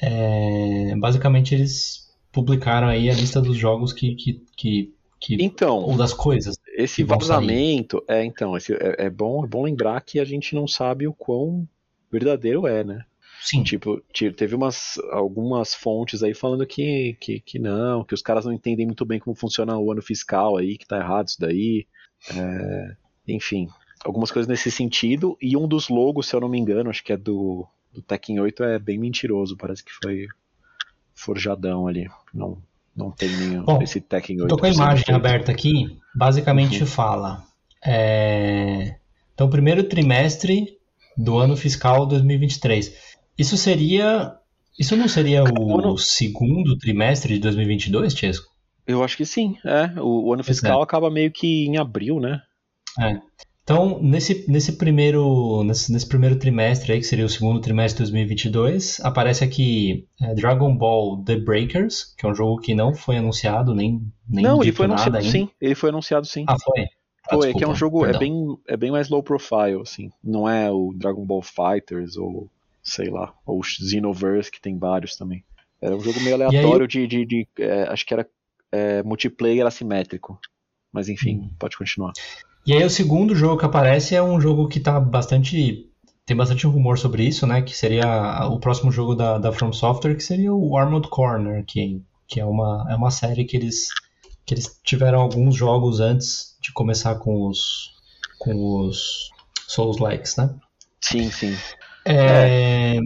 É, 0.00 0.94
basicamente, 0.96 1.54
eles 1.54 2.03
publicaram 2.34 2.88
aí 2.88 3.08
a 3.10 3.14
lista 3.14 3.40
dos 3.40 3.56
jogos 3.56 3.92
que, 3.92 4.14
que, 4.16 4.44
que, 4.56 4.94
que 5.20 5.36
Então, 5.38 5.78
ou 5.78 5.96
das 5.96 6.12
coisas. 6.12 6.56
esse 6.76 7.02
vazamento, 7.04 8.04
é 8.08 8.24
então, 8.24 8.56
esse- 8.56 8.74
é, 8.74 9.06
é 9.06 9.10
bom, 9.10 9.44
é 9.44 9.48
bom 9.48 9.62
lembrar 9.64 10.00
que 10.02 10.20
a 10.20 10.24
gente 10.24 10.54
não 10.54 10.66
sabe 10.68 11.06
o 11.06 11.14
quão 11.14 11.68
verdadeiro 12.10 12.66
é, 12.66 12.84
né? 12.84 13.04
Sim, 13.38 13.64
Tipo, 13.64 14.00
ti- 14.12 14.32
teve 14.32 14.54
umas, 14.54 14.98
algumas 15.12 15.74
fontes 15.74 16.22
aí 16.22 16.34
falando 16.34 16.66
que, 16.66 17.16
que, 17.20 17.40
que 17.40 17.58
não, 17.58 18.04
que 18.04 18.14
os 18.14 18.22
caras 18.22 18.44
não 18.44 18.52
entendem 18.52 18.86
muito 18.86 19.04
bem 19.06 19.20
como 19.20 19.36
funciona 19.36 19.78
o 19.78 19.90
ano 19.92 20.02
fiscal 20.02 20.56
aí, 20.58 20.78
que 20.78 20.86
tá 20.86 20.98
errado 20.98 21.28
isso 21.28 21.40
daí. 21.40 21.86
É, 22.30 22.96
enfim, 23.28 23.68
algumas 24.04 24.30
coisas 24.30 24.48
nesse 24.48 24.70
sentido. 24.70 25.36
E 25.40 25.56
um 25.56 25.68
dos 25.68 25.88
logos, 25.88 26.28
se 26.28 26.36
eu 26.36 26.40
não 26.40 26.48
me 26.48 26.58
engano, 26.58 26.90
acho 26.90 27.04
que 27.04 27.12
é 27.12 27.16
do, 27.16 27.66
do 27.92 28.02
Tekken 28.02 28.40
8, 28.40 28.64
é 28.64 28.78
bem 28.78 28.98
mentiroso. 28.98 29.56
Parece 29.56 29.84
que 29.84 29.92
foi 29.92 30.26
forjadão 31.14 31.86
ali. 31.86 32.08
Não, 32.32 32.58
não 32.96 33.10
tem 33.10 33.28
nenhum 33.28 33.64
Bom, 33.64 33.80
esse 33.82 34.00
8. 34.00 34.46
Tô 34.48 34.56
com 34.56 34.66
a 34.66 34.70
imagem 34.70 35.04
feito. 35.04 35.16
aberta 35.16 35.52
aqui, 35.52 35.96
basicamente 36.14 36.80
Uhum. 36.80 36.86
fala. 36.86 37.42
é, 37.84 38.96
Então, 39.34 39.48
primeiro 39.50 39.82
trimestre 39.84 40.78
do 41.16 41.38
ano 41.38 41.56
fiscal 41.56 42.06
2023. 42.06 42.92
Isso 43.38 43.56
seria. 43.56 44.36
Isso 44.78 44.96
não 44.96 45.06
seria 45.08 45.44
o 45.44 45.78
ano- 45.78 45.96
segundo 45.98 46.76
trimestre 46.78 47.34
de 47.34 47.40
2022, 47.40 48.12
Chesco? 48.16 48.52
Eu 48.86 49.02
acho 49.04 49.16
que 49.16 49.24
sim, 49.24 49.56
é. 49.64 50.00
O, 50.00 50.26
o 50.28 50.32
ano 50.32 50.40
é. 50.42 50.44
fiscal 50.44 50.82
acaba 50.82 51.10
meio 51.10 51.30
que 51.30 51.66
em 51.66 51.76
abril, 51.78 52.20
né? 52.20 52.40
Então, 53.64 53.98
nesse, 54.02 54.44
nesse, 54.46 54.72
primeiro, 54.76 55.64
nesse, 55.64 55.90
nesse 55.90 56.06
primeiro 56.06 56.38
trimestre 56.38 56.92
aí, 56.92 56.98
que 56.98 57.06
seria 57.06 57.24
o 57.24 57.30
segundo 57.30 57.60
trimestre 57.62 58.04
de 58.04 58.12
2022, 58.12 59.00
aparece 59.00 59.42
aqui 59.42 60.06
é, 60.20 60.34
Dragon 60.34 60.76
Ball 60.76 61.24
The 61.24 61.36
Breakers, 61.36 62.14
que 62.16 62.26
é 62.26 62.28
um 62.28 62.34
jogo 62.34 62.60
que 62.60 62.74
não 62.74 62.94
foi 62.94 63.16
anunciado, 63.16 63.74
nem, 63.74 64.02
nem 64.28 64.44
não, 64.44 64.62
ele 64.62 64.70
foi 64.70 64.84
anunciado 64.84 65.16
ainda. 65.16 65.30
sim. 65.30 65.48
Ele 65.58 65.74
foi 65.74 65.88
anunciado 65.88 66.26
sim. 66.26 66.44
Ah, 66.46 66.56
foi? 66.62 66.82
Ah, 67.26 67.36
Pô, 67.36 67.44
é 67.44 67.54
que 67.54 67.64
é 67.64 67.66
um 67.66 67.72
desculpa, 67.72 67.74
jogo 67.74 68.06
é 68.06 68.18
bem, 68.18 68.34
é 68.68 68.76
bem 68.76 68.90
mais 68.90 69.08
low 69.08 69.22
profile, 69.22 69.80
assim. 69.80 70.10
Não 70.22 70.46
é 70.46 70.70
o 70.70 70.92
Dragon 70.94 71.24
Ball 71.24 71.40
Fighters 71.40 72.18
ou, 72.18 72.50
sei 72.82 73.08
lá, 73.08 73.32
ou 73.46 73.62
Xenoverse, 73.62 74.50
que 74.50 74.60
tem 74.60 74.76
vários 74.76 75.16
também. 75.16 75.42
Era 75.80 75.96
um 75.96 76.00
jogo 76.00 76.20
meio 76.20 76.34
aleatório 76.34 76.86
de. 76.86 77.06
de, 77.06 77.24
de, 77.24 77.48
é, 77.58 77.84
acho 77.84 78.04
que 78.04 78.12
era 78.12 78.28
é, 78.70 79.02
multiplayer 79.02 79.66
assimétrico. 79.66 80.38
Mas 80.92 81.08
enfim, 81.08 81.36
hum. 81.38 81.50
pode 81.58 81.78
continuar. 81.78 82.12
E 82.66 82.72
aí 82.72 82.82
o 82.82 82.90
segundo 82.90 83.34
jogo 83.34 83.58
que 83.58 83.66
aparece 83.66 84.14
é 84.14 84.22
um 84.22 84.40
jogo 84.40 84.68
que 84.68 84.80
tá 84.80 84.98
bastante. 84.98 85.90
Tem 86.24 86.34
bastante 86.34 86.66
rumor 86.66 86.98
sobre 86.98 87.24
isso, 87.24 87.46
né? 87.46 87.60
Que 87.60 87.76
seria 87.76 88.46
o 88.48 88.58
próximo 88.58 88.90
jogo 88.90 89.14
da, 89.14 89.36
da 89.36 89.52
From 89.52 89.72
Software, 89.72 90.14
que 90.14 90.22
seria 90.22 90.54
o 90.54 90.76
Armored 90.78 91.08
Corner, 91.08 91.62
que, 91.66 92.00
que 92.26 92.40
é, 92.40 92.44
uma, 92.46 92.86
é 92.88 92.96
uma 92.96 93.10
série 93.10 93.44
que 93.44 93.56
eles, 93.56 93.88
que 94.46 94.54
eles 94.54 94.80
tiveram 94.82 95.20
alguns 95.20 95.54
jogos 95.54 96.00
antes 96.00 96.56
de 96.62 96.72
começar 96.72 97.16
com 97.16 97.46
os, 97.46 97.92
com 98.38 98.80
os 98.80 99.28
Souls 99.68 99.98
Likes, 99.98 100.36
né? 100.36 100.54
Sim, 101.02 101.30
sim. 101.30 101.54
É, 102.06 102.96
é. 102.96 103.00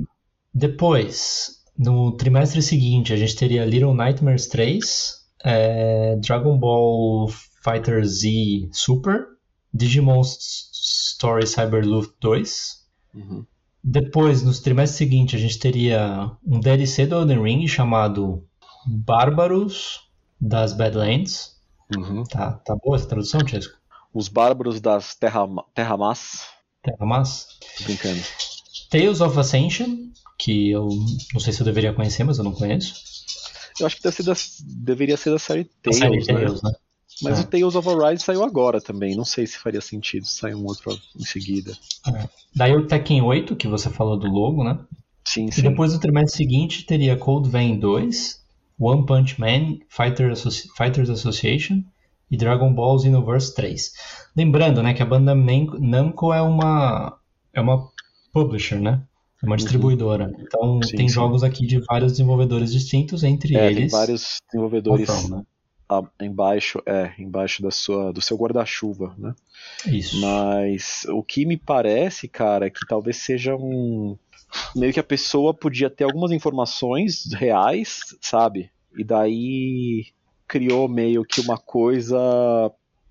Depois, 0.54 1.56
no 1.76 2.12
trimestre 2.12 2.62
seguinte, 2.62 3.12
a 3.12 3.16
gente 3.16 3.34
teria 3.34 3.64
Little 3.64 3.94
Nightmares 3.94 4.46
3, 4.46 5.14
é, 5.44 6.16
Dragon 6.16 6.56
Ball 6.56 7.28
Fighter 7.62 8.04
Z 8.04 8.68
Super, 8.72 9.26
Digimon 9.72 10.22
Story 10.22 11.46
Cyberloop 11.46 12.12
2. 12.20 12.86
Uhum. 13.14 13.44
Depois, 13.82 14.42
no 14.42 14.52
trimestre 14.52 14.98
seguinte, 14.98 15.36
a 15.36 15.38
gente 15.38 15.58
teria 15.58 16.30
um 16.44 16.60
DLC 16.60 17.06
do 17.06 17.16
Elden 17.16 17.42
Ring 17.42 17.68
chamado 17.68 18.44
Bárbaros 18.86 20.08
das 20.40 20.72
Badlands. 20.72 21.56
Uhum. 21.96 22.24
Tá, 22.24 22.52
tá 22.52 22.76
boa 22.76 22.96
essa 22.96 23.08
tradução, 23.08 23.46
Chesco? 23.46 23.78
Os 24.12 24.28
Bárbaros 24.28 24.80
das 24.80 25.14
Terra, 25.14 25.46
Terra 25.74 25.96
Mas. 25.96 26.46
Terra 26.82 27.06
Mas? 27.06 27.46
Brincando. 27.82 28.20
Tales 28.90 29.20
of 29.20 29.38
Ascension, 29.38 30.10
que 30.38 30.70
eu 30.70 30.88
não 31.32 31.40
sei 31.40 31.52
se 31.52 31.60
eu 31.60 31.64
deveria 31.64 31.92
conhecer, 31.92 32.24
mas 32.24 32.38
eu 32.38 32.44
não 32.44 32.52
conheço. 32.52 32.94
Eu 33.78 33.86
acho 33.86 33.96
que 33.96 34.02
deve 34.02 34.16
ser 34.16 34.22
da, 34.24 34.34
deveria 34.64 35.16
ser 35.16 35.30
da 35.30 35.38
série 35.38 35.64
Tales, 35.64 35.98
série 35.98 36.18
né? 36.18 36.24
Tales 36.24 36.62
né? 36.62 36.72
Mas 37.22 37.38
é. 37.38 37.42
o 37.42 37.46
Tales 37.46 37.74
of 37.74 37.88
Arise 37.88 38.24
saiu 38.24 38.44
agora 38.44 38.80
também. 38.80 39.16
Não 39.16 39.24
sei 39.24 39.46
se 39.46 39.58
faria 39.58 39.80
sentido 39.80 40.26
sair 40.26 40.54
um 40.54 40.64
outro 40.64 40.96
em 41.18 41.24
seguida. 41.24 41.76
É. 42.06 42.28
Daí 42.54 42.74
o 42.74 42.86
Tekken 42.86 43.22
8, 43.22 43.56
que 43.56 43.66
você 43.66 43.90
falou 43.90 44.18
do 44.18 44.28
logo, 44.28 44.62
né? 44.62 44.78
Sim, 45.24 45.50
sim. 45.50 45.60
E 45.60 45.62
depois 45.64 45.92
do 45.92 46.00
trimestre 46.00 46.36
seguinte 46.36 46.86
teria 46.86 47.16
Cold 47.16 47.48
Vein 47.50 47.78
2, 47.78 48.42
One 48.78 49.04
Punch 49.04 49.40
Man, 49.40 49.78
Fighter 49.88 50.32
Associ 50.32 50.68
Fighters 50.76 51.10
Association 51.10 51.82
e 52.30 52.36
Dragon 52.36 52.72
Ball 52.72 52.98
Xenoverse 52.98 53.54
3. 53.54 53.92
Lembrando, 54.36 54.82
né, 54.82 54.94
que 54.94 55.02
a 55.02 55.06
banda 55.06 55.34
Namco 55.34 56.32
é 56.32 56.40
uma 56.40 57.18
é 57.52 57.60
uma 57.60 57.90
publisher, 58.32 58.80
né? 58.80 59.02
É 59.42 59.46
uma 59.46 59.52
uhum. 59.52 59.56
distribuidora. 59.56 60.32
Então 60.38 60.80
sim, 60.82 60.96
tem 60.96 61.08
sim. 61.08 61.14
jogos 61.14 61.42
aqui 61.42 61.66
de 61.66 61.78
vários 61.80 62.12
desenvolvedores 62.12 62.72
distintos, 62.72 63.22
entre 63.22 63.56
é, 63.56 63.66
eles. 63.66 63.78
Tem 63.78 63.88
vários 63.88 64.38
desenvolvedores 64.50 65.06
From, 65.06 65.36
né? 65.36 65.42
Embaixo, 66.20 66.82
é, 66.84 67.12
embaixo 67.18 67.62
da 67.62 67.70
sua, 67.70 68.12
do 68.12 68.20
seu 68.20 68.36
guarda-chuva, 68.36 69.14
né? 69.16 69.34
Isso. 69.86 70.20
Mas 70.20 71.06
o 71.08 71.22
que 71.22 71.46
me 71.46 71.56
parece, 71.56 72.28
cara, 72.28 72.66
é 72.66 72.70
que 72.70 72.80
talvez 72.86 73.16
seja 73.16 73.56
um 73.56 74.16
meio 74.74 74.92
que 74.92 75.00
a 75.00 75.04
pessoa 75.04 75.52
podia 75.52 75.90
ter 75.90 76.04
algumas 76.04 76.30
informações 76.30 77.32
reais, 77.32 78.00
sabe? 78.20 78.70
E 78.96 79.04
daí 79.04 80.06
criou 80.46 80.88
meio 80.88 81.24
que 81.24 81.40
uma 81.40 81.58
coisa, 81.58 82.18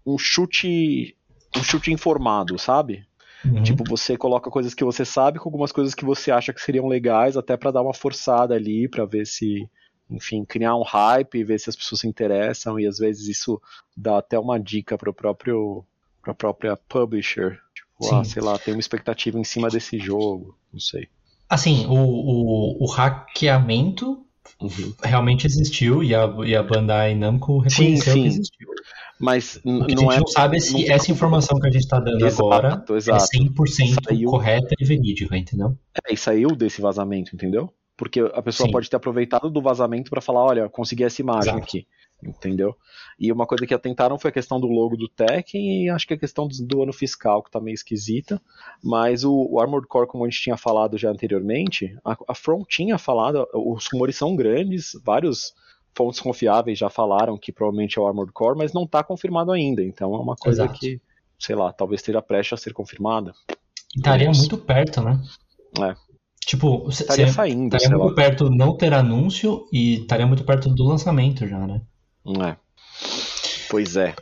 um 0.05 0.17
chute, 0.17 1.15
um 1.55 1.63
chute 1.63 1.91
informado, 1.91 2.57
sabe? 2.57 3.05
Uhum. 3.45 3.61
Tipo, 3.63 3.83
você 3.83 4.17
coloca 4.17 4.49
coisas 4.49 4.73
que 4.73 4.83
você 4.83 5.05
sabe 5.05 5.39
com 5.39 5.47
algumas 5.47 5.71
coisas 5.71 5.93
que 5.93 6.03
você 6.03 6.31
acha 6.31 6.51
que 6.51 6.61
seriam 6.61 6.87
legais, 6.87 7.37
até 7.37 7.55
para 7.55 7.71
dar 7.71 7.81
uma 7.81 7.93
forçada 7.93 8.55
ali, 8.55 8.89
para 8.89 9.05
ver 9.05 9.25
se 9.25 9.69
enfim, 10.09 10.45
criar 10.45 10.75
um 10.75 10.83
hype, 10.83 11.43
ver 11.43 11.59
se 11.59 11.69
as 11.69 11.75
pessoas 11.75 12.01
se 12.01 12.07
interessam 12.07 12.79
e 12.79 12.87
às 12.87 12.97
vezes 12.97 13.27
isso 13.27 13.61
dá 13.95 14.17
até 14.17 14.39
uma 14.39 14.59
dica 14.59 14.97
para 14.97 15.09
o 15.09 15.13
próprio 15.13 15.85
para 16.21 16.31
a 16.31 16.35
própria 16.35 16.77
publisher, 16.89 17.57
tipo, 17.73 18.13
ah, 18.13 18.23
sei 18.23 18.41
lá, 18.41 18.57
tem 18.57 18.73
uma 18.73 18.81
expectativa 18.81 19.39
em 19.39 19.45
cima 19.45 19.69
desse 19.69 19.97
jogo, 19.97 20.57
não 20.73 20.79
sei. 20.79 21.07
Assim, 21.49 21.85
o, 21.85 21.93
o, 21.93 22.83
o 22.83 22.85
hackeamento 22.87 24.25
uhum. 24.59 24.93
realmente 25.01 25.47
existiu 25.47 26.03
e 26.03 26.13
a, 26.13 26.25
e 26.45 26.53
a 26.53 26.61
Bandai 26.61 27.15
Namco 27.15 27.59
reconheceu 27.59 28.13
sim, 28.13 28.13
sim. 28.13 28.21
que 28.21 28.27
existiu. 28.27 28.67
Mas 29.19 29.59
não 29.63 29.83
a 29.83 29.89
gente 29.89 30.03
é, 30.03 30.19
não 30.19 30.27
sabe 30.27 30.59
se 30.59 30.73
não... 30.73 30.93
essa 30.93 31.11
informação 31.11 31.59
que 31.59 31.67
a 31.67 31.71
gente 31.71 31.83
está 31.83 31.99
dando 31.99 32.25
exato, 32.25 32.45
agora 32.45 32.83
é 32.87 32.93
exato. 32.93 33.23
é 33.35 33.39
100% 33.39 34.03
saiu... 34.05 34.29
correta 34.29 34.75
e 34.79 34.85
verídica, 34.85 35.35
entendeu? 35.35 35.75
É, 36.05 36.13
e 36.13 36.17
saiu 36.17 36.49
desse 36.49 36.81
vazamento, 36.81 37.33
entendeu? 37.33 37.73
Porque 37.97 38.19
a 38.19 38.41
pessoa 38.41 38.67
Sim. 38.67 38.71
pode 38.71 38.89
ter 38.89 38.95
aproveitado 38.95 39.49
do 39.49 39.61
vazamento 39.61 40.09
para 40.09 40.21
falar, 40.21 40.43
olha, 40.43 40.69
consegui 40.69 41.03
essa 41.03 41.21
imagem 41.21 41.53
Exato. 41.53 41.63
aqui. 41.63 41.87
Entendeu? 42.23 42.75
E 43.19 43.31
uma 43.31 43.45
coisa 43.45 43.65
que 43.65 43.73
atentaram 43.73 44.17
foi 44.17 44.29
a 44.29 44.33
questão 44.33 44.59
do 44.59 44.67
logo 44.67 44.97
do 44.97 45.07
Tekken 45.07 45.85
e 45.85 45.89
acho 45.89 46.07
que 46.07 46.15
a 46.15 46.17
questão 46.17 46.47
do, 46.47 46.81
ano 46.81 46.91
fiscal, 46.91 47.43
que 47.43 47.51
tá 47.51 47.59
meio 47.59 47.75
esquisita. 47.75 48.41
Mas 48.83 49.23
o, 49.23 49.47
o, 49.51 49.59
Armored 49.59 49.87
Core, 49.87 50.07
como 50.07 50.25
a 50.25 50.29
gente 50.29 50.41
tinha 50.41 50.57
falado 50.57 50.97
já 50.97 51.09
anteriormente, 51.11 51.95
a, 52.03 52.17
a 52.27 52.33
From 52.33 52.63
tinha 52.67 52.97
falado, 52.97 53.47
os 53.53 53.87
rumores 53.91 54.15
são 54.15 54.35
grandes, 54.35 54.91
vários 55.03 55.53
fontes 55.95 56.19
confiáveis 56.19 56.77
já 56.77 56.89
falaram 56.89 57.37
que 57.37 57.51
provavelmente 57.51 57.97
é 57.97 58.01
o 58.01 58.07
Armored 58.07 58.31
Core, 58.31 58.57
mas 58.57 58.73
não 58.73 58.83
está 58.83 59.03
confirmado 59.03 59.51
ainda. 59.51 59.83
Então 59.83 60.13
é 60.15 60.17
uma 60.19 60.35
coisa 60.35 60.63
Exato. 60.63 60.79
que, 60.79 60.99
sei 61.37 61.55
lá, 61.55 61.71
talvez 61.71 62.01
esteja 62.01 62.21
prestes 62.21 62.59
a 62.59 62.61
ser 62.61 62.73
confirmada. 62.73 63.33
Estaria 63.95 64.31
muito 64.31 64.57
perto, 64.57 65.01
né? 65.01 65.19
É. 65.79 66.06
Tipo, 66.47 66.87
estaria 66.87 67.27
saindo, 67.27 67.75
estaria 67.75 67.97
muito 67.97 68.11
lá. 68.11 68.15
perto 68.15 68.49
não 68.49 68.77
ter 68.77 68.93
anúncio 68.93 69.65
e 69.69 69.95
estaria 69.95 70.25
muito 70.25 70.45
perto 70.45 70.69
do 70.69 70.85
lançamento 70.85 71.45
já, 71.45 71.59
né? 71.67 71.81
É. 72.25 72.55
Pois 73.69 73.97
é. 73.97 74.15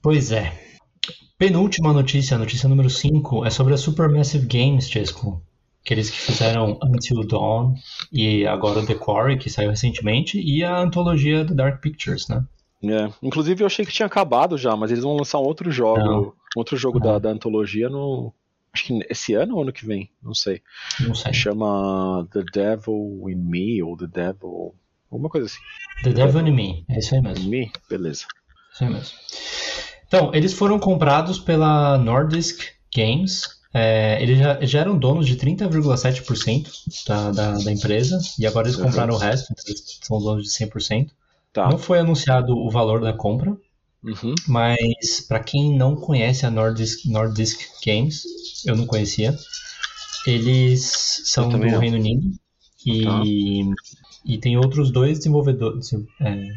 Pois 0.00 0.32
é. 0.32 0.50
Penúltima 1.36 1.92
notícia, 1.92 2.38
notícia 2.38 2.66
número 2.70 2.88
5, 2.88 3.44
é 3.44 3.50
sobre 3.50 3.74
a 3.74 3.76
Supermassive 3.76 4.46
Games, 4.46 4.88
Chesco. 4.88 5.42
Aqueles 5.84 6.08
que 6.08 6.16
fizeram 6.16 6.78
Until 6.82 7.26
Dawn 7.26 7.74
e 8.10 8.46
agora 8.46 8.86
The 8.86 8.94
Quarry, 8.94 9.36
que 9.36 9.50
saiu 9.50 9.68
recentemente, 9.68 10.40
e 10.40 10.64
a 10.64 10.78
antologia 10.78 11.44
do 11.44 11.54
Dark 11.54 11.82
Pictures, 11.82 12.28
né? 12.28 12.42
É. 12.82 13.12
Inclusive 13.22 13.62
eu 13.62 13.66
achei 13.66 13.84
que 13.84 13.92
tinha 13.92 14.06
acabado 14.06 14.56
já, 14.56 14.74
mas 14.74 14.90
eles 14.90 15.04
vão 15.04 15.16
lançar 15.16 15.38
outro 15.38 15.70
jogo, 15.70 16.00
não. 16.00 16.32
outro 16.56 16.78
jogo 16.78 16.98
da, 16.98 17.18
da 17.18 17.28
antologia 17.28 17.90
no, 17.90 18.32
Acho 18.74 18.86
que 18.86 19.06
esse 19.10 19.34
ano 19.34 19.56
ou 19.56 19.62
ano 19.62 19.72
que 19.72 19.84
vem, 19.84 20.10
não 20.22 20.34
sei. 20.34 20.62
Não 21.00 21.14
sei. 21.14 21.32
Chama 21.32 22.26
The 22.32 22.42
Devil 22.52 23.28
in 23.28 23.36
Me, 23.36 23.82
ou 23.82 23.96
The 23.96 24.06
Devil. 24.06 24.74
Alguma 25.10 25.28
coisa 25.28 25.46
assim. 25.46 25.58
The, 26.02 26.10
The 26.10 26.14
Devil, 26.14 26.42
Devil 26.42 26.48
in 26.48 26.56
Me, 26.56 26.84
é 26.88 26.98
isso 26.98 27.14
aí 27.14 27.20
mesmo. 27.20 27.44
In 27.44 27.48
Me? 27.48 27.72
Beleza. 27.88 28.24
Isso 28.72 28.84
aí 28.84 28.90
mesmo. 28.90 29.18
Então, 30.06 30.34
eles 30.34 30.52
foram 30.52 30.78
comprados 30.78 31.38
pela 31.38 31.98
Nordisk 31.98 32.62
Games. 32.94 33.60
É, 33.74 34.22
eles 34.22 34.38
já, 34.38 34.60
já, 34.60 34.80
eram 34.80 34.98
donos 34.98 35.26
de 35.26 35.36
30,7% 35.36 36.68
da, 37.06 37.30
da, 37.30 37.52
da, 37.52 37.72
empresa 37.72 38.18
e 38.38 38.46
agora 38.46 38.68
eles 38.68 38.78
compraram 38.78 39.14
uhum. 39.14 39.18
o 39.18 39.22
resto, 39.22 39.50
então 39.50 39.64
eles 39.66 39.98
são 40.02 40.18
donos 40.18 40.44
de 40.44 40.50
100%. 40.50 41.08
Tá. 41.52 41.70
Não 41.70 41.78
foi 41.78 41.98
anunciado 41.98 42.54
o 42.54 42.70
valor 42.70 43.00
da 43.00 43.14
compra, 43.14 43.56
Uhum. 44.04 44.34
Mas 44.48 45.20
para 45.20 45.40
quem 45.40 45.76
não 45.76 45.94
conhece 45.94 46.44
a 46.44 46.50
Nordisk, 46.50 47.06
Nordisk 47.06 47.60
Games, 47.86 48.24
eu 48.66 48.74
não 48.74 48.86
conhecia. 48.86 49.36
Eles 50.26 51.22
são 51.24 51.48
do 51.48 51.56
não. 51.56 51.78
Reino 51.78 51.96
Unido 51.96 52.30
e, 52.84 53.04
tá. 53.04 53.22
e 54.24 54.38
tem 54.38 54.56
outros 54.56 54.90
dois 54.90 55.18
desenvolvedores, 55.18 55.92
é, 56.20 56.48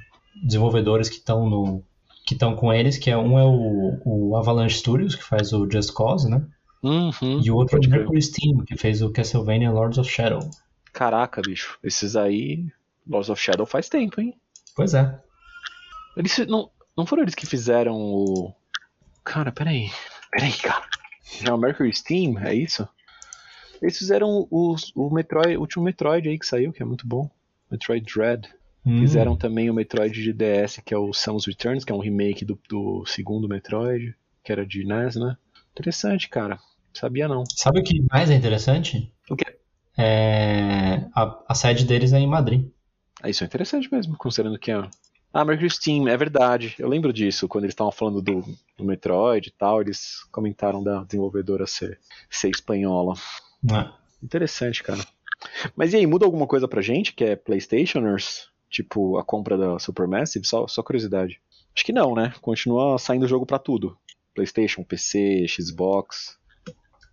desenvolvedores 0.43 1.09
que 1.09 1.17
estão 1.17 1.49
no 1.49 1.83
que 2.25 2.33
estão 2.33 2.55
com 2.55 2.73
eles, 2.73 2.97
que 2.97 3.11
é 3.11 3.17
um 3.17 3.37
é 3.37 3.43
o, 3.43 4.01
o, 4.03 4.35
Avalanche 4.35 4.79
Studios 4.79 5.13
que 5.13 5.23
faz 5.23 5.53
o 5.53 5.69
Just 5.69 5.93
Cause, 5.93 6.27
né? 6.27 6.43
Uhum, 6.81 7.39
e 7.43 7.51
o 7.51 7.55
outro 7.55 7.77
é 7.77 7.85
o 7.85 7.89
Mercury 7.89 8.21
Steam 8.21 8.65
que 8.65 8.75
fez 8.75 9.03
o 9.03 9.11
Castlevania 9.11 9.71
Lords 9.71 9.99
of 9.99 10.09
Shadow. 10.09 10.39
Caraca, 10.91 11.41
bicho, 11.43 11.77
esses 11.83 12.15
aí 12.15 12.65
Lords 13.07 13.29
of 13.29 13.39
Shadow 13.39 13.67
faz 13.67 13.89
tempo, 13.89 14.19
hein? 14.19 14.33
Pois 14.75 14.95
é. 14.95 15.19
Eles 16.17 16.35
não, 16.47 16.71
não 16.95 17.05
foram 17.05 17.23
eles 17.23 17.35
que 17.35 17.45
fizeram 17.45 17.95
o. 17.95 18.53
Cara, 19.23 19.51
peraí. 19.51 19.89
Peraí, 20.31 20.53
cara. 20.53 20.85
É 21.45 21.51
o 21.51 21.57
Mercury 21.57 21.93
Steam, 21.93 22.37
é 22.39 22.53
isso? 22.53 22.87
Eles 23.81 23.97
fizeram 23.97 24.47
o, 24.49 24.75
o 24.95 25.13
Metroid, 25.13 25.57
o 25.57 25.61
último 25.61 25.83
Metroid 25.83 26.27
aí 26.29 26.39
que 26.39 26.45
saiu, 26.45 26.71
que 26.71 26.81
é 26.81 26.85
muito 26.85 27.05
bom. 27.07 27.29
Metroid 27.69 28.05
Dread. 28.05 28.47
Hum. 28.85 28.99
Fizeram 28.99 29.35
também 29.35 29.69
o 29.69 29.73
Metroid 29.73 30.21
de 30.21 30.31
DS, 30.31 30.79
que 30.85 30.93
é 30.93 30.97
o 30.97 31.11
Samus 31.11 31.47
Returns, 31.47 31.83
que 31.83 31.91
é 31.91 31.95
um 31.95 31.99
remake 31.99 32.45
do, 32.45 32.59
do 32.69 33.05
segundo 33.05 33.49
Metroid, 33.49 34.15
que 34.43 34.51
era 34.51 34.65
de 34.65 34.85
NES, 34.85 35.15
né? 35.15 35.35
Interessante, 35.71 36.29
cara. 36.29 36.59
Sabia 36.93 37.27
não. 37.27 37.43
Sabe 37.53 37.79
o 37.79 37.83
que 37.83 38.05
mais 38.09 38.29
é 38.29 38.35
interessante? 38.35 39.11
O 39.29 39.35
quê? 39.35 39.57
É... 39.97 41.05
A, 41.15 41.43
a 41.49 41.55
sede 41.55 41.85
deles 41.85 42.13
é 42.13 42.19
em 42.19 42.27
Madrid. 42.27 42.69
Ah, 43.21 43.29
isso 43.29 43.43
é 43.43 43.47
interessante 43.47 43.91
mesmo, 43.91 44.15
considerando 44.17 44.59
que 44.59 44.71
é 44.71 44.81
ah, 45.35 45.43
Mercury 45.43 45.69
Steam, 45.69 46.07
é 46.07 46.15
verdade. 46.15 46.75
Eu 46.79 46.87
lembro 46.87 47.11
disso, 47.11 47.45
quando 47.45 47.65
eles 47.65 47.73
estavam 47.73 47.91
falando 47.91 48.21
do, 48.21 48.41
do, 48.77 48.85
Metroid 48.85 49.49
e 49.49 49.51
tal, 49.51 49.81
eles 49.81 50.23
comentaram 50.31 50.81
da 50.81 51.03
desenvolvedora 51.03 51.67
ser, 51.67 51.99
ser 52.29 52.49
espanhola. 52.49 53.15
É. 53.69 53.89
Interessante, 54.23 54.81
cara. 54.81 55.05
Mas 55.75 55.91
e 55.91 55.97
aí, 55.97 56.07
muda 56.07 56.23
alguma 56.25 56.47
coisa 56.47 56.69
pra 56.69 56.81
gente, 56.81 57.11
que 57.11 57.25
é 57.25 57.35
Playstationers? 57.35 58.47
Tipo 58.69 59.17
a 59.17 59.25
compra 59.25 59.57
da 59.57 59.77
Supermassive? 59.77 60.47
Só, 60.47 60.69
só 60.69 60.81
curiosidade. 60.81 61.41
Acho 61.75 61.83
que 61.83 61.91
não, 61.91 62.15
né? 62.15 62.33
Continua 62.39 62.97
saindo 62.97 63.27
jogo 63.27 63.45
para 63.45 63.59
tudo. 63.59 63.97
PlayStation, 64.33 64.85
PC, 64.85 65.47
Xbox. 65.49 66.37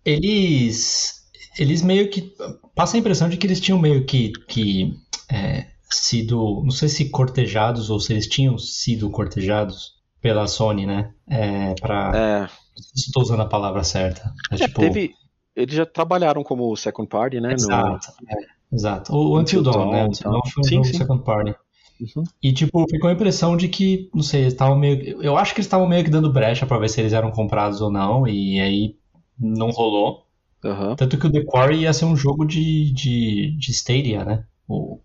Eles. 0.05 1.29
Eles 1.59 1.81
meio 1.81 2.09
que. 2.09 2.33
Passa 2.73 2.95
a 2.95 2.99
impressão 3.01 3.27
de 3.27 3.35
que 3.35 3.45
eles 3.45 3.59
tinham 3.59 3.79
meio 3.79 4.05
que. 4.05 4.31
que 4.47 4.97
é, 5.29 5.72
sido. 5.95 6.61
Não 6.63 6.71
sei 6.71 6.89
se 6.89 7.09
cortejados 7.09 7.89
ou 7.89 7.99
se 7.99 8.13
eles 8.13 8.27
tinham 8.27 8.57
sido 8.57 9.09
cortejados 9.09 9.93
pela 10.21 10.47
Sony, 10.47 10.85
né? 10.85 11.13
É, 11.27 11.73
pra. 11.75 12.11
É. 12.15 12.49
Estou 12.95 13.21
usando 13.23 13.41
a 13.41 13.45
palavra 13.47 13.83
certa. 13.83 14.33
É, 14.51 14.55
É, 14.55 14.57
tipo, 14.57 14.79
teve. 14.79 15.13
Eles 15.55 15.75
já 15.75 15.85
trabalharam 15.85 16.43
como 16.43 16.75
second 16.75 17.07
party, 17.07 17.39
né? 17.39 17.49
no- 17.49 17.53
Exato. 17.53 18.07
é, 18.27 18.75
exato. 18.75 19.13
O 19.15 19.37
Until 19.37 19.59
Until 19.59 19.71
Dawn, 19.71 19.91
né? 19.91 20.05
Until 20.05 20.23
tá. 20.23 20.29
Dawn 20.31 20.41
foi 20.51 20.61
um 20.61 20.63
Sim, 20.63 20.75
jogo 20.77 20.85
sim. 20.87 20.97
second 20.97 21.23
party. 21.23 21.55
Uhum. 22.01 22.23
E, 22.41 22.51
tipo, 22.51 22.83
ficou 22.89 23.09
a 23.09 23.13
impressão 23.13 23.55
de 23.55 23.67
que, 23.69 24.09
não 24.13 24.23
sei, 24.23 24.41
eles 24.41 24.53
estavam 24.53 24.75
meio. 24.75 25.21
Eu 25.21 25.37
acho 25.37 25.53
que 25.53 25.59
eles 25.59 25.67
estavam 25.67 25.87
meio 25.87 26.03
que 26.03 26.09
dando 26.09 26.33
brecha 26.33 26.65
pra 26.65 26.79
ver 26.79 26.89
se 26.89 26.99
eles 26.99 27.13
eram 27.13 27.31
comprados 27.31 27.81
ou 27.81 27.91
não, 27.91 28.27
e 28.27 28.59
aí 28.59 28.95
não 29.39 29.69
rolou. 29.69 30.25
Aham. 30.65 30.95
Tanto 30.95 31.17
que 31.19 31.27
o 31.27 31.31
The 31.31 31.43
Quarry 31.43 31.81
ia 31.81 31.93
ser 31.93 32.05
um 32.05 32.15
jogo 32.15 32.45
de, 32.45 32.91
de, 32.93 33.51
de 33.57 33.71
Stadia, 33.71 34.25
né? 34.25 34.43
O- 34.67 34.99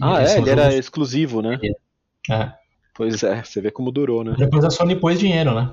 Ah, 0.00 0.22
é, 0.22 0.38
ele 0.38 0.50
era 0.50 0.74
exclusivo, 0.74 1.40
né? 1.42 1.58
É. 2.30 2.52
Pois 2.94 3.22
é, 3.22 3.42
você 3.44 3.60
vê 3.60 3.70
como 3.70 3.92
durou, 3.92 4.24
né? 4.24 4.34
Depois 4.36 4.64
a 4.64 4.70
Sony 4.70 4.96
pôs 4.96 5.18
dinheiro, 5.18 5.54
né? 5.54 5.72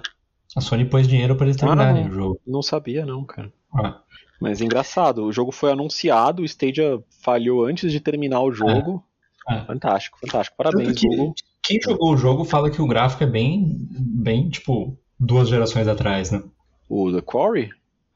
A 0.55 0.61
Sony 0.61 0.85
pôs 0.85 1.07
dinheiro 1.07 1.35
pra 1.35 1.47
eles 1.47 1.57
terminarem 1.57 2.05
Ah, 2.05 2.07
o 2.07 2.11
jogo. 2.11 2.41
Não 2.45 2.61
sabia, 2.61 3.05
não, 3.05 3.23
cara. 3.25 3.51
Ah, 3.73 3.99
Mas 4.39 4.61
engraçado, 4.61 5.23
o 5.23 5.31
jogo 5.31 5.51
foi 5.51 5.71
anunciado, 5.71 6.43
o 6.43 6.45
Stadia 6.45 7.03
falhou 7.23 7.65
antes 7.65 7.91
de 7.91 7.99
terminar 7.99 8.41
o 8.41 8.51
jogo. 8.51 9.03
É. 9.49 9.61
Fantástico, 9.65 10.19
fantástico. 10.19 10.55
Parabéns, 10.57 10.99
que 10.99 11.07
Google. 11.07 11.33
Quem 11.63 11.79
jogou 11.81 12.13
o 12.13 12.17
jogo 12.17 12.45
fala 12.45 12.69
que 12.69 12.81
o 12.81 12.87
gráfico 12.87 13.23
é 13.23 13.27
bem, 13.27 13.75
bem, 13.89 14.49
tipo, 14.49 14.97
duas 15.19 15.49
gerações 15.49 15.87
atrás, 15.87 16.31
né? 16.31 16.43
O 16.87 17.11
The 17.11 17.21
Quarry? 17.21 17.71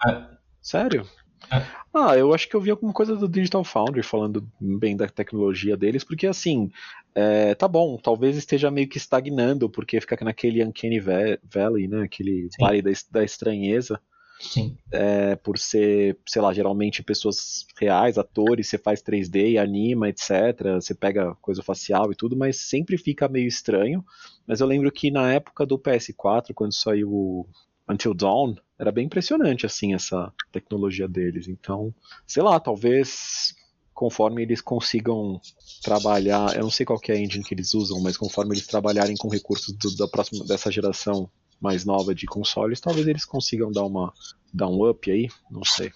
É. 0.07 0.23
Sério? 0.61 1.05
Ah, 1.91 2.15
eu 2.15 2.33
acho 2.35 2.47
que 2.47 2.55
eu 2.55 2.61
vi 2.61 2.69
alguma 2.69 2.93
coisa 2.93 3.15
do 3.15 3.27
Digital 3.27 3.63
Foundry 3.63 4.03
falando 4.03 4.47
bem 4.61 4.95
da 4.95 5.07
tecnologia 5.07 5.75
deles, 5.75 6.03
porque 6.03 6.27
assim, 6.27 6.69
é, 7.15 7.55
tá 7.55 7.67
bom, 7.67 7.97
talvez 7.97 8.37
esteja 8.37 8.69
meio 8.69 8.87
que 8.87 8.97
estagnando, 8.97 9.67
porque 9.67 9.99
fica 9.99 10.23
naquele 10.23 10.63
Uncanny 10.63 10.99
Va- 10.99 11.39
Valley, 11.51 11.87
né? 11.87 12.03
Aquele 12.03 12.47
Sim. 12.51 12.63
vale 12.63 12.81
da, 12.83 12.91
da 13.11 13.23
estranheza. 13.23 13.99
Sim. 14.39 14.77
é, 14.91 15.35
por 15.35 15.57
ser, 15.57 16.17
sei 16.27 16.41
lá, 16.41 16.53
geralmente 16.53 17.03
pessoas 17.03 17.65
reais, 17.79 18.17
atores, 18.17 18.67
você 18.67 18.77
faz 18.77 19.01
3D, 19.01 19.57
anima, 19.57 20.09
etc. 20.09 20.75
Você 20.81 20.95
pega 20.95 21.35
coisa 21.41 21.61
facial 21.61 22.11
e 22.11 22.15
tudo, 22.15 22.35
mas 22.37 22.57
sempre 22.57 22.97
fica 22.97 23.27
meio 23.27 23.47
estranho. 23.47 24.03
Mas 24.47 24.61
eu 24.61 24.67
lembro 24.67 24.91
que 24.91 25.11
na 25.11 25.31
época 25.33 25.65
do 25.65 25.77
PS4, 25.77 26.53
quando 26.53 26.73
saiu 26.73 27.09
o 27.11 27.47
Until 27.89 28.13
Dawn, 28.13 28.55
era 28.77 28.91
bem 28.91 29.05
impressionante 29.05 29.65
assim 29.65 29.93
essa 29.93 30.31
tecnologia 30.51 31.07
deles. 31.07 31.47
Então, 31.47 31.93
sei 32.27 32.43
lá, 32.43 32.59
talvez 32.59 33.53
conforme 33.93 34.43
eles 34.43 34.61
consigam 34.61 35.41
trabalhar, 35.83 36.55
eu 36.55 36.61
não 36.63 36.69
sei 36.71 36.85
qual 36.85 36.99
é 37.09 37.11
a 37.11 37.17
engine 37.19 37.43
que 37.43 37.53
eles 37.53 37.73
usam, 37.73 37.99
mas 37.99 38.15
conforme 38.15 38.53
eles 38.53 38.65
trabalharem 38.67 39.17
com 39.17 39.27
recursos 39.27 39.75
do- 39.75 39.95
da 39.97 40.07
próxima 40.07 40.45
dessa 40.45 40.71
geração 40.71 41.29
mais 41.59 41.83
nova 41.83 42.15
de 42.15 42.25
consoles, 42.25 42.79
talvez 42.79 43.05
eles 43.07 43.25
consigam 43.25 43.69
dar 43.71 43.83
uma 43.83 44.13
dar 44.53 44.67
um 44.67 44.89
up 44.89 45.11
aí, 45.11 45.27
não 45.51 45.63
sei. 45.65 45.91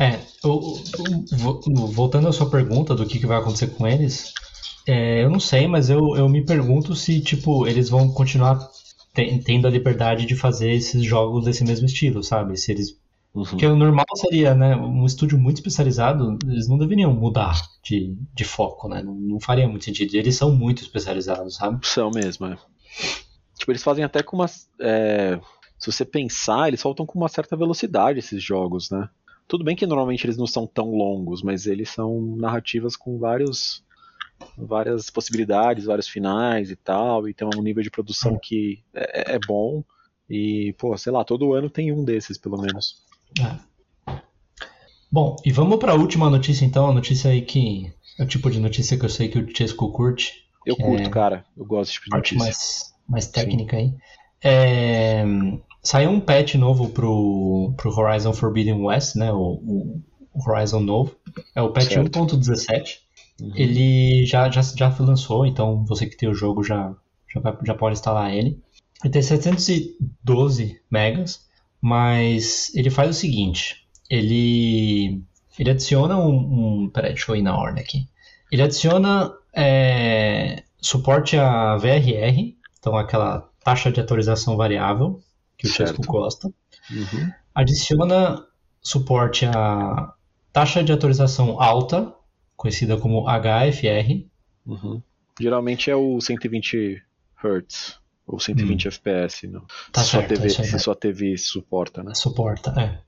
É, 0.00 0.20
o- 0.44 0.76
o- 0.76 1.24
vo- 1.36 1.60
voltando 1.92 2.28
à 2.28 2.32
sua 2.32 2.50
pergunta 2.50 2.94
do 2.94 3.06
que, 3.06 3.18
que 3.18 3.26
vai 3.26 3.38
acontecer 3.38 3.68
com 3.68 3.86
eles, 3.86 4.32
é, 4.86 5.24
eu 5.24 5.30
não 5.30 5.40
sei, 5.40 5.66
mas 5.66 5.88
eu, 5.88 6.14
eu 6.16 6.28
me 6.28 6.44
pergunto 6.44 6.94
se, 6.94 7.20
tipo, 7.20 7.66
eles 7.66 7.88
vão 7.88 8.12
continuar 8.12 8.58
tendo 9.14 9.66
a 9.66 9.70
liberdade 9.70 10.26
de 10.26 10.34
fazer 10.34 10.72
esses 10.72 11.02
jogos 11.04 11.44
desse 11.44 11.64
mesmo 11.64 11.86
estilo, 11.86 12.22
sabe? 12.22 12.56
Se 12.56 12.72
eles 12.72 12.98
Uhum. 13.34 13.44
Porque 13.44 13.66
o 13.66 13.74
normal 13.74 14.06
seria, 14.14 14.54
né, 14.54 14.76
um 14.76 15.04
estúdio 15.04 15.36
muito 15.36 15.56
especializado, 15.56 16.38
eles 16.46 16.68
não 16.68 16.78
deveriam 16.78 17.12
mudar 17.12 17.60
de, 17.82 18.16
de 18.32 18.44
foco, 18.44 18.88
né? 18.88 19.02
Não, 19.02 19.12
não 19.12 19.40
faria 19.40 19.66
muito 19.66 19.84
sentido. 19.84 20.14
Eles 20.14 20.36
são 20.36 20.54
muito 20.54 20.82
especializados, 20.82 21.56
sabe? 21.56 21.84
São 21.84 22.12
mesmo, 22.12 22.46
é. 22.46 22.56
Tipo, 23.58 23.72
eles 23.72 23.82
fazem 23.82 24.04
até 24.04 24.22
com 24.22 24.36
uma. 24.36 24.46
é, 24.80 25.40
se 25.76 25.90
você 25.90 26.04
pensar, 26.04 26.68
eles 26.68 26.80
soltam 26.80 27.04
com 27.04 27.18
uma 27.18 27.28
certa 27.28 27.56
velocidade 27.56 28.20
esses 28.20 28.42
jogos, 28.42 28.88
né? 28.88 29.08
Tudo 29.48 29.64
bem 29.64 29.74
que 29.74 29.86
normalmente 29.86 30.24
eles 30.24 30.36
não 30.36 30.46
são 30.46 30.66
tão 30.66 30.92
longos, 30.92 31.42
mas 31.42 31.66
eles 31.66 31.90
são 31.90 32.36
narrativas 32.36 32.96
com 32.96 33.18
vários 33.18 33.83
várias 34.56 35.10
possibilidades, 35.10 35.84
vários 35.84 36.08
finais 36.08 36.70
e 36.70 36.76
tal, 36.76 37.28
e 37.28 37.34
tem 37.34 37.46
um 37.56 37.62
nível 37.62 37.82
de 37.82 37.90
produção 37.90 38.38
que 38.40 38.82
é, 38.94 39.34
é 39.34 39.38
bom. 39.38 39.82
E, 40.28 40.74
pô, 40.78 40.96
sei 40.96 41.12
lá, 41.12 41.22
todo 41.24 41.52
ano 41.52 41.68
tem 41.68 41.92
um 41.92 42.04
desses, 42.04 42.38
pelo 42.38 42.58
menos. 42.60 43.02
É. 43.40 44.14
Bom, 45.10 45.36
e 45.44 45.52
vamos 45.52 45.78
para 45.78 45.92
a 45.92 45.96
última 45.96 46.28
notícia 46.28 46.64
então, 46.64 46.88
a 46.88 46.92
notícia 46.92 47.30
aí 47.30 47.42
que 47.42 47.92
é 48.18 48.22
o 48.24 48.26
tipo 48.26 48.50
de 48.50 48.58
notícia 48.58 48.98
que 48.98 49.04
eu 49.04 49.08
sei 49.08 49.28
que 49.28 49.38
o 49.38 49.56
Chesco 49.56 49.90
curte, 49.92 50.44
Eu 50.66 50.76
curto, 50.76 51.02
é- 51.06 51.10
cara. 51.10 51.44
Eu 51.56 51.64
gosto 51.64 51.90
desse 51.90 51.92
tipo 51.94 52.04
de 52.06 52.10
parte 52.10 52.34
notícia. 52.34 52.44
mais, 52.46 52.94
mais 53.08 53.26
técnica 53.28 53.76
aí. 53.76 53.94
É, 54.42 55.24
saiu 55.82 56.10
um 56.10 56.20
patch 56.20 56.54
novo 56.56 56.88
pro, 56.90 57.72
pro 57.76 57.90
Horizon 57.96 58.32
Forbidden 58.32 58.82
West, 58.82 59.14
né? 59.16 59.32
O, 59.32 59.38
o- 59.38 60.02
Horizon 60.46 60.80
novo. 60.80 61.14
É 61.54 61.62
o 61.62 61.70
patch 61.72 61.92
Certo. 61.92 62.10
1.17. 62.18 62.98
Uhum. 63.40 63.52
Ele 63.54 64.26
já, 64.26 64.50
já, 64.50 64.62
já 64.62 64.94
lançou, 65.00 65.46
então 65.46 65.84
você 65.84 66.06
que 66.06 66.16
tem 66.16 66.28
o 66.28 66.34
jogo 66.34 66.62
já, 66.62 66.94
já, 67.28 67.58
já 67.64 67.74
pode 67.74 67.98
instalar 67.98 68.32
ele. 68.32 68.60
Ele 69.02 69.12
tem 69.12 69.22
712 69.22 70.80
megas, 70.90 71.46
mas 71.80 72.72
ele 72.74 72.90
faz 72.90 73.10
o 73.10 73.18
seguinte: 73.18 73.86
ele, 74.08 75.22
ele 75.58 75.70
adiciona 75.70 76.16
um, 76.16 76.84
um. 76.84 76.90
Peraí, 76.90 77.12
deixa 77.12 77.32
eu 77.32 77.36
ir 77.36 77.42
na 77.42 77.56
ordem 77.56 77.82
aqui. 77.82 78.08
Ele 78.50 78.62
adiciona 78.62 79.32
é, 79.52 80.62
suporte 80.80 81.36
a 81.36 81.76
VRR, 81.76 82.54
então 82.78 82.96
aquela 82.96 83.50
taxa 83.62 83.90
de 83.90 84.00
atualização 84.00 84.56
variável 84.56 85.20
que 85.58 85.66
o. 85.66 85.70
Chesco 85.70 86.02
gosta. 86.06 86.48
Uhum. 86.90 87.30
Adiciona 87.54 88.44
suporte 88.80 89.46
a 89.46 90.12
taxa 90.52 90.84
de 90.84 90.92
atualização 90.92 91.60
alta, 91.60 92.14
conhecida 92.64 92.96
como 92.96 93.26
HFR. 93.28 94.26
Uhum. 94.64 95.02
Geralmente 95.38 95.90
é 95.90 95.96
o 95.96 96.18
120 96.18 97.02
Hz 97.36 97.98
ou 98.26 98.40
120 98.40 98.88
FPS, 98.88 99.46
não. 99.46 99.60
Hum. 99.60 99.66
Tá 99.92 100.02
se, 100.02 100.10
sua 100.10 100.20
certo, 100.20 100.34
TV, 100.34 100.46
isso 100.46 100.62
aí. 100.62 100.68
se 100.68 100.78
sua 100.78 100.96
TV 100.96 101.36
suporta, 101.36 102.02
né? 102.02 102.14
Suporta, 102.14 102.70
é. 102.80 103.00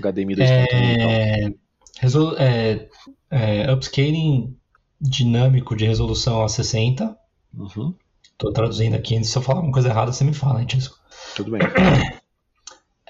HDMI 0.00 0.36
2.1 0.36 0.64
e 0.64 0.66
tal. 0.68 1.10
É, 1.10 1.54
resolu- 2.00 2.36
é, 2.38 2.88
é, 3.30 3.72
upscaling 3.72 4.56
dinâmico 4.98 5.76
de 5.76 5.84
resolução 5.84 6.42
a 6.42 6.48
60. 6.48 7.14
Uhum. 7.52 7.94
Tô 8.38 8.50
traduzindo 8.52 8.94
aqui, 8.96 9.22
se 9.22 9.36
eu 9.36 9.42
falar 9.42 9.60
uma 9.60 9.72
coisa 9.72 9.88
errada, 9.90 10.12
você 10.12 10.24
me 10.24 10.32
fala, 10.32 10.60
hein, 10.60 10.66
Tisco? 10.66 10.96
Tudo 11.36 11.50
bem. 11.50 11.60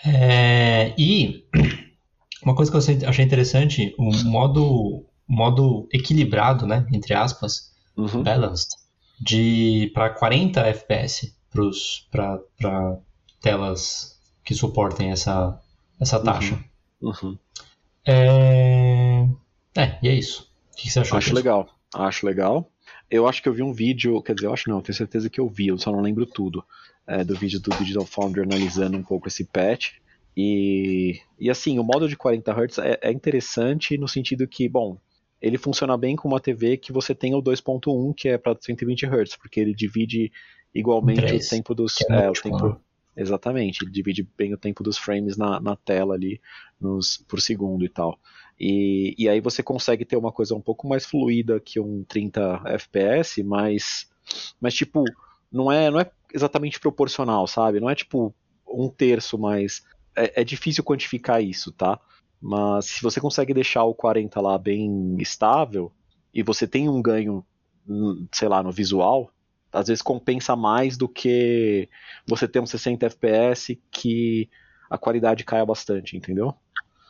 É, 0.05 0.93
e 0.99 1.47
uma 2.43 2.57
coisa 2.57 2.71
que 2.73 2.77
eu 3.05 3.09
achei 3.09 3.25
interessante, 3.25 3.95
o 3.97 4.11
modo, 4.25 5.07
modo 5.27 5.89
equilibrado, 5.93 6.67
né, 6.67 6.87
entre 6.93 7.15
aspas, 7.15 7.73
Uhum. 7.97 8.25
balanced, 8.25 8.71
de 9.21 9.91
para 9.95 10.11
40 10.11 10.61
FPS 10.61 11.33
para 12.11 12.99
telas 13.41 14.19
que 14.45 14.55
suportem 14.55 15.13
essa, 15.13 15.61
essa 16.01 16.19
taxa. 16.19 16.59
Uhum. 17.01 17.39
É... 18.05 19.27
é, 19.77 19.99
e 20.03 20.09
é 20.09 20.15
isso. 20.15 20.51
O 20.73 20.77
que 20.77 20.91
você 20.91 21.01
achou? 21.01 21.17
Acho 21.17 21.27
Tisco? 21.27 21.37
legal. 21.37 21.69
Acho 21.95 22.27
legal. 22.27 22.69
Eu 23.09 23.29
acho 23.29 23.43
que 23.43 23.49
eu 23.49 23.55
vi 23.55 23.63
um 23.63 23.73
vídeo, 23.73 24.21
quer 24.23 24.35
dizer, 24.35 24.49
eu 24.49 24.53
acho 24.53 24.69
não, 24.69 24.79
eu 24.79 24.83
tenho 24.83 24.97
certeza 24.97 25.31
que 25.31 25.41
eu 25.41 25.49
vi, 25.49 25.69
eu 25.69 25.79
só 25.79 25.93
não 25.93 26.01
lembro 26.01 26.27
tudo, 26.27 26.65
é, 27.07 27.23
do 27.23 27.37
vídeo 27.37 27.61
do 27.61 27.71
Digital 27.77 28.05
Foundry 28.05 28.43
analisando 28.43 28.97
um 28.97 29.03
pouco 29.03 29.29
esse 29.29 29.45
patch. 29.45 29.93
E, 30.37 31.21
e 31.39 31.49
assim, 31.49 31.79
o 31.79 31.85
modo 31.85 32.09
de 32.09 32.17
40 32.17 32.53
Hz 32.53 32.79
é, 32.79 32.99
é 33.03 33.13
interessante 33.13 33.97
no 33.97 34.09
sentido 34.09 34.49
que, 34.49 34.69
bom, 34.69 34.99
ele 35.41 35.59
funciona 35.59 35.97
bem 35.97 36.17
com 36.17 36.29
uma 36.29 36.41
TV 36.41 36.77
que 36.77 36.93
você 36.93 37.15
tem 37.15 37.35
o 37.35 37.43
2.1, 37.43 38.15
que 38.15 38.29
é 38.29 38.39
para 38.39 38.57
120 38.59 39.07
Hz, 39.07 39.37
porque 39.37 39.61
ele 39.61 39.75
divide 39.75 40.33
igualmente 40.75 41.21
Em 41.21 41.27
três, 41.27 41.47
o 41.47 41.51
tempo 41.51 41.75
dos. 41.75 42.01
é 42.11 42.25
é, 42.25 42.31
o 42.31 42.33
tempo, 42.33 42.69
né? 42.69 42.77
Exatamente, 43.17 43.85
ele 43.85 43.93
divide 43.93 44.29
bem 44.37 44.53
o 44.55 44.59
tempo 44.59 44.83
dos 44.83 44.99
frames 44.99 45.37
na, 45.37 45.61
na 45.61 45.77
tela 45.77 46.15
ali 46.15 46.41
nos, 46.81 47.19
por 47.29 47.41
segundo 47.41 47.85
e 47.85 47.89
tal. 47.89 48.19
E, 48.59 49.15
e 49.17 49.29
aí 49.29 49.41
você 49.41 49.63
consegue 49.63 50.05
ter 50.05 50.17
uma 50.17 50.33
coisa 50.33 50.55
um 50.55 50.61
pouco 50.61 50.89
mais 50.89 51.07
fluida 51.07 51.61
que 51.61 51.79
um 51.79 52.05
30 52.05 52.63
FPS, 52.67 53.43
mas, 53.43 54.09
mas 54.61 54.75
tipo, 54.75 55.05
não 55.51 55.71
é, 55.71 55.91
não 55.91 56.01
é 56.01 56.11
exatamente 56.33 56.81
proporcional, 56.81 57.47
sabe? 57.47 57.79
Não 57.79 57.89
é 57.89 57.95
tipo 57.95 58.35
um 58.67 58.89
terço, 58.89 59.39
mas 59.39 59.85
é, 60.17 60.41
é 60.41 60.45
difícil 60.45 60.83
quantificar 60.83 61.43
isso, 61.43 61.71
tá? 61.71 62.01
Mas 62.47 62.85
se 62.85 63.03
você 63.03 63.23
consegue 63.23 63.55
deixar 63.55 63.85
o 63.85 63.95
40 63.95 64.39
lá 64.39 64.59
bem 64.59 65.17
estável 65.19 65.91
e 66.33 66.43
você 66.43 66.67
tem 66.67 66.91
um 66.91 67.01
ganho 67.01 67.43
hum, 67.89 68.27
sei 68.31 68.49
lá, 68.49 68.63
no 68.63 68.71
visual, 68.71 69.31
às 69.73 69.89
vezes 69.89 70.03
compensa 70.03 70.55
mais 70.55 70.99
do 70.99 71.09
que 71.09 71.89
você 72.29 72.47
ter 72.47 72.61
um 72.61 72.67
60 72.67 73.07
FPS 73.07 73.81
que 73.91 74.51
a 74.91 74.99
qualidade 74.99 75.43
caia 75.43 75.65
bastante, 75.65 76.19
entendeu? 76.19 76.55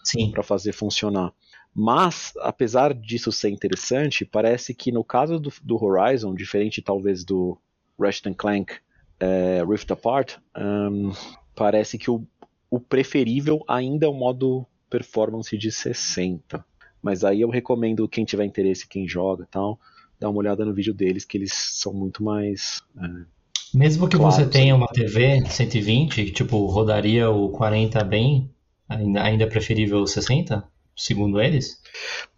Sim. 0.04 0.30
Para 0.30 0.44
fazer 0.44 0.72
funcionar. 0.72 1.32
Mas, 1.74 2.32
apesar 2.38 2.94
disso 2.94 3.32
ser 3.32 3.50
interessante, 3.50 4.24
parece 4.24 4.72
que 4.72 4.92
no 4.92 5.02
caso 5.02 5.40
do, 5.40 5.52
do 5.64 5.84
Horizon, 5.84 6.32
diferente 6.32 6.80
talvez 6.80 7.24
do 7.24 7.58
Ratchet 7.98 8.32
Clank 8.36 8.76
é, 9.18 9.64
Rift 9.68 9.90
Apart, 9.90 10.36
um, 10.56 11.10
parece 11.56 11.98
que 11.98 12.08
o, 12.08 12.24
o 12.70 12.78
preferível 12.78 13.64
ainda 13.66 14.06
é 14.06 14.08
o 14.08 14.14
modo 14.14 14.64
performance 14.94 15.58
de 15.58 15.72
60. 15.72 16.64
Mas 17.02 17.24
aí 17.24 17.40
eu 17.40 17.50
recomendo 17.50 18.08
quem 18.08 18.24
tiver 18.24 18.44
interesse, 18.44 18.86
quem 18.86 19.08
joga 19.08 19.42
e 19.42 19.46
tal, 19.48 19.78
dar 20.20 20.30
uma 20.30 20.38
olhada 20.38 20.64
no 20.64 20.72
vídeo 20.72 20.94
deles, 20.94 21.24
que 21.24 21.36
eles 21.36 21.52
são 21.52 21.92
muito 21.92 22.22
mais. 22.22 22.80
É, 22.96 23.76
Mesmo 23.76 24.08
que 24.08 24.16
claros, 24.16 24.36
você 24.36 24.46
tenha 24.46 24.76
uma 24.76 24.86
TV 24.86 25.44
120, 25.44 26.30
tipo, 26.30 26.64
rodaria 26.66 27.28
o 27.28 27.48
40 27.48 28.04
bem, 28.04 28.48
ainda, 28.88 29.24
ainda 29.24 29.44
é 29.44 29.46
preferível 29.48 29.98
o 29.98 30.06
60, 30.06 30.62
segundo 30.96 31.40
eles? 31.40 31.80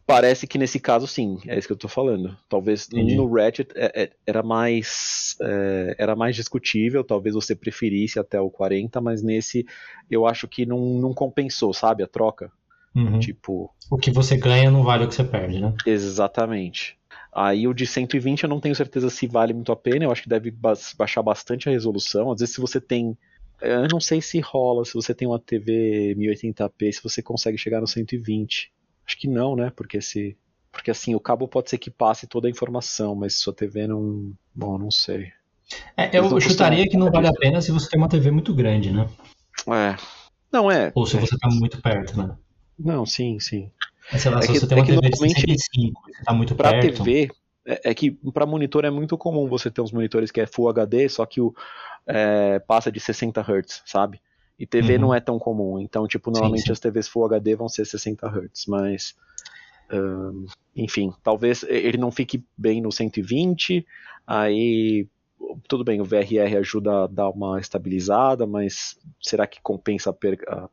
Parece 0.06 0.46
que 0.46 0.56
nesse 0.56 0.78
caso 0.78 1.06
sim, 1.06 1.38
é 1.48 1.58
isso 1.58 1.66
que 1.66 1.72
eu 1.72 1.78
tô 1.78 1.88
falando. 1.88 2.36
Talvez 2.48 2.86
Entendi. 2.92 3.16
no 3.16 3.32
Ratchet 3.32 3.72
é, 3.74 4.02
é, 4.02 4.10
era 4.24 4.42
mais 4.42 5.34
é, 5.40 5.96
era 5.98 6.14
mais 6.14 6.36
discutível, 6.36 7.02
talvez 7.02 7.34
você 7.34 7.56
preferisse 7.56 8.18
até 8.18 8.40
o 8.40 8.48
40, 8.48 9.00
mas 9.00 9.20
nesse 9.20 9.66
eu 10.08 10.24
acho 10.26 10.46
que 10.46 10.64
não, 10.64 10.78
não 11.00 11.12
compensou, 11.12 11.72
sabe, 11.72 12.04
a 12.04 12.06
troca. 12.06 12.52
Uhum. 12.94 13.18
Tipo. 13.18 13.70
O 13.90 13.98
que 13.98 14.10
você 14.10 14.36
ganha 14.36 14.70
não 14.70 14.82
vale 14.82 15.04
o 15.04 15.08
que 15.08 15.14
você 15.14 15.24
perde, 15.24 15.60
né? 15.60 15.74
Exatamente. 15.84 16.96
Aí 17.34 17.68
o 17.68 17.74
de 17.74 17.86
120 17.86 18.44
eu 18.44 18.48
não 18.48 18.60
tenho 18.60 18.74
certeza 18.74 19.10
se 19.10 19.26
vale 19.26 19.52
muito 19.52 19.70
a 19.70 19.76
pena, 19.76 20.04
eu 20.04 20.10
acho 20.10 20.22
que 20.22 20.28
deve 20.28 20.50
baixar 20.96 21.22
bastante 21.22 21.68
a 21.68 21.72
resolução. 21.72 22.32
Às 22.32 22.40
vezes 22.40 22.54
se 22.54 22.60
você 22.60 22.80
tem. 22.80 23.16
Eu 23.60 23.88
não 23.90 24.00
sei 24.00 24.20
se 24.20 24.38
rola, 24.40 24.84
se 24.84 24.94
você 24.94 25.14
tem 25.14 25.26
uma 25.26 25.38
TV 25.38 26.14
1080p, 26.16 26.92
se 26.92 27.02
você 27.02 27.22
consegue 27.22 27.56
chegar 27.56 27.80
no 27.80 27.86
120. 27.86 28.72
Acho 29.06 29.18
que 29.18 29.28
não, 29.28 29.56
né? 29.56 29.72
Porque 29.74 30.00
se. 30.00 30.36
Porque 30.70 30.90
assim, 30.90 31.14
o 31.14 31.20
cabo 31.20 31.48
pode 31.48 31.70
ser 31.70 31.78
que 31.78 31.90
passe 31.90 32.26
toda 32.26 32.48
a 32.48 32.50
informação, 32.50 33.14
mas 33.14 33.38
sua 33.38 33.52
TV 33.52 33.86
não. 33.86 34.32
Bom, 34.54 34.76
não 34.76 34.90
sei. 34.90 35.32
É, 35.96 36.16
eu 36.16 36.40
chutaria 36.40 36.88
que 36.88 36.96
não 36.96 37.10
vale 37.10 37.26
a 37.28 37.32
pena 37.32 37.60
se 37.60 37.72
você 37.72 37.88
tem 37.88 37.98
uma 37.98 38.08
TV 38.08 38.30
muito 38.30 38.54
grande, 38.54 38.92
né? 38.92 39.08
É. 39.68 39.96
Não 40.52 40.70
é. 40.70 40.92
Ou 40.94 41.06
se 41.06 41.16
é. 41.16 41.20
você 41.20 41.34
está 41.34 41.48
muito 41.48 41.80
perto, 41.80 42.16
né? 42.16 42.36
Não, 42.78 43.06
sim, 43.06 43.40
sim. 43.40 43.70
É, 44.12 44.18
sei 44.18 44.30
lá, 44.30 44.38
é 44.38 44.42
se 44.42 44.52
que, 44.52 44.60
você 44.60 44.66
tem 44.66 44.78
uma 44.78 44.84
é 44.84 44.86
TV 44.86 45.08
de 45.08 45.16
65 45.18 46.02
você 46.06 46.24
tá 46.24 46.32
muito 46.32 46.54
pra 46.54 46.70
perto. 46.70 47.02
TV, 47.02 47.30
é, 47.66 47.90
é 47.90 47.94
que 47.94 48.12
para 48.32 48.46
monitor 48.46 48.84
é 48.84 48.90
muito 48.90 49.18
comum 49.18 49.48
você 49.48 49.70
ter 49.70 49.80
uns 49.80 49.92
monitores 49.92 50.30
que 50.30 50.40
é 50.40 50.46
Full 50.46 50.68
HD, 50.68 51.08
só 51.08 51.26
que 51.26 51.40
o 51.40 51.54
é, 52.06 52.58
passa 52.60 52.90
de 52.90 53.00
60 53.00 53.40
Hz, 53.40 53.82
sabe? 53.84 54.20
E 54.58 54.66
TV 54.66 54.94
uhum. 54.94 55.00
não 55.00 55.14
é 55.14 55.20
tão 55.20 55.38
comum. 55.38 55.78
Então, 55.78 56.06
tipo, 56.06 56.30
normalmente 56.30 56.62
sim, 56.62 56.66
sim. 56.66 56.72
as 56.72 56.80
TVs 56.80 57.08
Full 57.08 57.26
HD 57.26 57.56
vão 57.56 57.68
ser 57.68 57.84
60 57.84 58.26
Hz, 58.26 58.66
mas. 58.66 59.14
Enfim, 60.74 61.12
talvez 61.22 61.62
ele 61.62 61.96
não 61.96 62.10
fique 62.10 62.44
bem 62.58 62.82
no 62.82 62.90
120, 62.90 63.86
aí 64.26 65.06
tudo 65.68 65.84
bem, 65.84 66.00
o 66.00 66.04
VRR 66.04 66.56
ajuda 66.58 67.04
a 67.04 67.06
dar 67.06 67.30
uma 67.30 67.60
estabilizada, 67.60 68.46
mas 68.46 68.98
será 69.20 69.46
que 69.46 69.60
compensa 69.60 70.10
a, 70.10 70.12
per 70.12 70.38
a, 70.48 70.68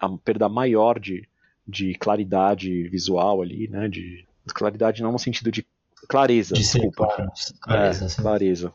a 0.00 0.18
perda 0.18 0.48
maior 0.48 0.98
de, 0.98 1.28
de 1.66 1.94
claridade 1.94 2.88
visual 2.88 3.42
ali, 3.42 3.68
né? 3.68 3.88
De 3.88 4.26
claridade 4.54 5.02
não 5.02 5.12
no 5.12 5.18
sentido 5.18 5.50
de 5.50 5.66
clareza, 6.08 6.54
de 6.54 6.60
desculpa. 6.60 7.06
Claro, 7.06 7.32
clareza, 7.60 8.06
é, 8.06 8.22
clareza. 8.22 8.74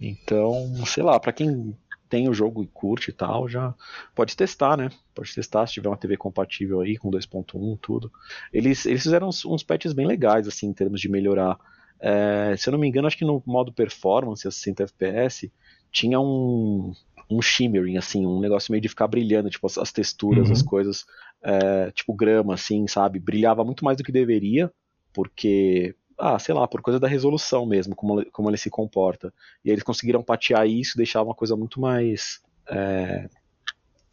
Então, 0.00 0.74
sei 0.86 1.02
lá, 1.02 1.20
para 1.20 1.32
quem 1.32 1.76
tem 2.08 2.28
o 2.28 2.34
jogo 2.34 2.62
e 2.62 2.66
curte 2.66 3.10
e 3.10 3.12
tal, 3.12 3.48
já 3.48 3.72
pode 4.14 4.36
testar, 4.36 4.76
né? 4.76 4.90
Pode 5.14 5.32
testar 5.32 5.66
se 5.66 5.74
tiver 5.74 5.88
uma 5.88 5.96
TV 5.96 6.16
compatível 6.16 6.80
aí 6.80 6.96
com 6.96 7.10
2.1, 7.10 7.78
tudo. 7.80 8.10
Eles, 8.52 8.84
eles 8.84 9.02
fizeram 9.02 9.28
uns, 9.28 9.44
uns 9.44 9.62
patches 9.62 9.92
bem 9.92 10.06
legais, 10.06 10.48
assim, 10.48 10.66
em 10.66 10.72
termos 10.72 11.00
de 11.00 11.08
melhorar. 11.08 11.56
É, 12.00 12.56
se 12.58 12.68
eu 12.68 12.72
não 12.72 12.78
me 12.78 12.88
engano, 12.88 13.06
acho 13.06 13.16
que 13.16 13.24
no 13.24 13.42
modo 13.46 13.72
performance, 13.72 14.46
a 14.46 14.50
60 14.50 14.82
FPS, 14.84 15.52
tinha 15.92 16.18
um, 16.18 16.92
um 17.30 17.40
shimmering, 17.40 17.96
assim, 17.96 18.26
um 18.26 18.40
negócio 18.40 18.72
meio 18.72 18.82
de 18.82 18.88
ficar 18.88 19.06
brilhando, 19.06 19.48
tipo, 19.48 19.66
as, 19.66 19.78
as 19.78 19.92
texturas, 19.92 20.48
uhum. 20.48 20.52
as 20.52 20.62
coisas, 20.62 21.06
é, 21.42 21.92
tipo 21.92 22.12
grama, 22.12 22.54
assim, 22.54 22.88
sabe? 22.88 23.20
Brilhava 23.20 23.64
muito 23.64 23.84
mais 23.84 23.96
do 23.96 24.02
que 24.02 24.10
deveria, 24.10 24.72
porque 25.12 25.94
ah, 26.20 26.38
sei 26.38 26.54
lá, 26.54 26.68
por 26.68 26.82
coisa 26.82 27.00
da 27.00 27.08
resolução 27.08 27.66
mesmo, 27.66 27.96
como, 27.96 28.24
como 28.30 28.50
ele 28.50 28.56
se 28.56 28.70
comporta. 28.70 29.32
E 29.64 29.70
eles 29.70 29.82
conseguiram 29.82 30.22
patear 30.22 30.66
isso 30.68 30.92
e 30.94 30.98
deixar 30.98 31.22
uma 31.22 31.34
coisa 31.34 31.56
muito 31.56 31.80
mais. 31.80 32.40
É, 32.68 33.28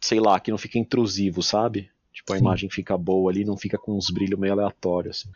sei 0.00 0.18
lá, 0.18 0.40
que 0.40 0.50
não 0.50 0.58
fica 0.58 0.78
intrusivo, 0.78 1.42
sabe? 1.42 1.90
Tipo, 2.12 2.32
a 2.32 2.36
Sim. 2.36 2.42
imagem 2.42 2.70
fica 2.70 2.96
boa 2.96 3.30
ali, 3.30 3.44
não 3.44 3.56
fica 3.56 3.78
com 3.78 3.96
uns 3.96 4.10
brilhos 4.10 4.38
meio 4.38 4.52
aleatórios. 4.52 5.18
Assim. 5.18 5.30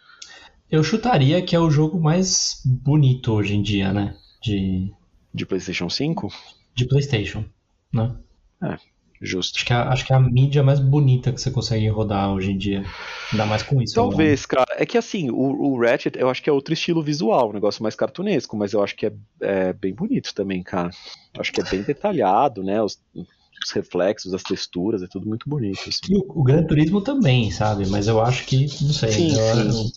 Eu 0.70 0.82
chutaria 0.82 1.42
que 1.42 1.54
é 1.54 1.60
o 1.60 1.70
jogo 1.70 2.00
mais 2.00 2.62
bonito 2.64 3.32
hoje 3.32 3.54
em 3.54 3.62
dia, 3.62 3.92
né? 3.92 4.16
De. 4.42 4.92
De 5.34 5.46
PlayStation 5.46 5.88
5? 5.88 6.28
De 6.74 6.86
PlayStation, 6.86 7.44
né? 7.92 8.14
É, 8.62 8.76
Justo. 9.22 9.56
Acho 9.56 9.64
que, 9.64 9.72
é, 9.72 9.76
acho 9.76 10.04
que 10.04 10.12
é 10.12 10.16
a 10.16 10.20
mídia 10.20 10.62
mais 10.64 10.80
bonita 10.80 11.32
que 11.32 11.40
você 11.40 11.50
consegue 11.50 11.86
rodar 11.88 12.32
hoje 12.32 12.50
em 12.50 12.58
dia. 12.58 12.84
Ainda 13.30 13.46
mais 13.46 13.62
com 13.62 13.80
isso. 13.80 13.94
Talvez, 13.94 14.44
cara. 14.44 14.66
É 14.76 14.84
que 14.84 14.98
assim, 14.98 15.30
o, 15.30 15.36
o 15.36 15.80
Ratchet 15.80 16.18
eu 16.18 16.28
acho 16.28 16.42
que 16.42 16.50
é 16.50 16.52
outro 16.52 16.74
estilo 16.74 17.02
visual, 17.02 17.50
um 17.50 17.52
negócio 17.52 17.82
mais 17.82 17.94
cartunesco, 17.94 18.56
mas 18.56 18.72
eu 18.72 18.82
acho 18.82 18.96
que 18.96 19.06
é, 19.06 19.12
é 19.40 19.72
bem 19.72 19.94
bonito 19.94 20.34
também, 20.34 20.62
cara. 20.62 20.90
Acho 21.38 21.52
que 21.52 21.60
é 21.60 21.64
bem 21.64 21.82
detalhado, 21.82 22.64
né? 22.64 22.82
Os, 22.82 22.98
os 23.14 23.70
reflexos, 23.72 24.34
as 24.34 24.42
texturas, 24.42 25.02
é 25.02 25.06
tudo 25.06 25.28
muito 25.28 25.48
bonito. 25.48 25.88
Assim. 25.88 26.00
E 26.10 26.16
o, 26.16 26.24
o 26.28 26.42
Gran 26.42 26.64
Turismo 26.64 27.00
também, 27.00 27.50
sabe? 27.52 27.86
Mas 27.86 28.08
eu 28.08 28.20
acho 28.20 28.44
que, 28.44 28.66
não 28.82 28.92
sei. 28.92 29.12
Sim, 29.12 29.36
eu, 29.36 29.72
sim. 29.72 29.92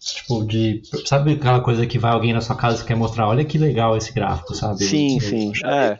Tipo, 0.00 0.44
de. 0.44 0.82
Sabe 1.06 1.32
aquela 1.32 1.60
coisa 1.60 1.86
que 1.86 1.98
vai 1.98 2.12
alguém 2.12 2.32
na 2.32 2.40
sua 2.40 2.56
casa 2.56 2.82
e 2.82 2.86
quer 2.86 2.96
mostrar, 2.96 3.28
olha 3.28 3.44
que 3.44 3.58
legal 3.58 3.96
esse 3.96 4.12
gráfico, 4.12 4.54
sabe? 4.54 4.84
Sim, 4.84 5.16
eu, 5.16 5.20
sim. 5.20 5.52
É. 5.64 5.98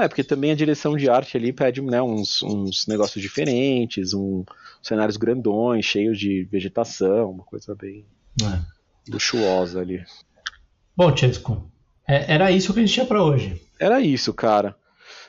É, 0.00 0.08
porque 0.08 0.24
também 0.24 0.50
a 0.50 0.54
direção 0.54 0.96
de 0.96 1.10
arte 1.10 1.36
ali 1.36 1.52
pede 1.52 1.82
né, 1.82 2.00
uns, 2.00 2.42
uns 2.42 2.86
negócios 2.86 3.20
diferentes, 3.20 4.14
um, 4.14 4.44
cenários 4.82 5.18
grandões, 5.18 5.84
cheios 5.84 6.18
de 6.18 6.44
vegetação, 6.44 7.32
uma 7.32 7.44
coisa 7.44 7.74
bem 7.74 8.06
é. 8.42 9.12
luxuosa 9.12 9.78
ali. 9.78 10.02
Bom, 10.96 11.14
Chesco, 11.14 11.70
é, 12.08 12.32
era 12.32 12.50
isso 12.50 12.72
que 12.72 12.80
a 12.80 12.82
gente 12.82 12.94
tinha 12.94 13.04
para 13.04 13.22
hoje. 13.22 13.60
Era 13.78 14.00
isso, 14.00 14.32
cara. 14.32 14.74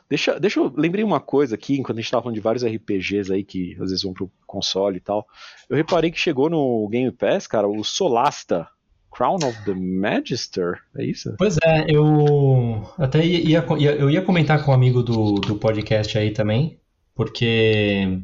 Deixa, 0.09 0.39
deixa 0.39 0.59
eu. 0.59 0.73
Lembrei 0.75 1.03
uma 1.03 1.19
coisa 1.19 1.55
aqui, 1.55 1.77
enquanto 1.77 1.97
a 1.97 2.01
gente 2.01 2.11
tava 2.11 2.23
falando 2.23 2.35
de 2.35 2.41
vários 2.41 2.63
RPGs 2.63 3.31
aí 3.31 3.43
que 3.43 3.73
às 3.73 3.89
vezes 3.89 4.03
vão 4.03 4.13
pro 4.13 4.31
console 4.47 4.97
e 4.97 5.01
tal. 5.01 5.27
Eu 5.69 5.75
reparei 5.75 6.11
que 6.11 6.19
chegou 6.19 6.49
no 6.49 6.87
Game 6.89 7.11
Pass, 7.11 7.45
cara, 7.45 7.67
o 7.67 7.83
Solasta. 7.83 8.67
Crown 9.11 9.39
of 9.43 9.57
the 9.65 9.73
Magister, 9.73 10.79
é 10.97 11.03
isso? 11.03 11.35
Pois 11.37 11.57
é, 11.63 11.85
eu 11.89 12.89
até 12.97 13.23
ia, 13.25 13.65
ia, 13.77 13.91
eu 13.91 14.09
ia 14.09 14.21
comentar 14.21 14.63
com 14.63 14.71
um 14.71 14.73
amigo 14.73 15.03
do, 15.03 15.33
do 15.33 15.55
podcast 15.55 16.17
aí 16.17 16.31
também, 16.31 16.79
porque 17.13 18.21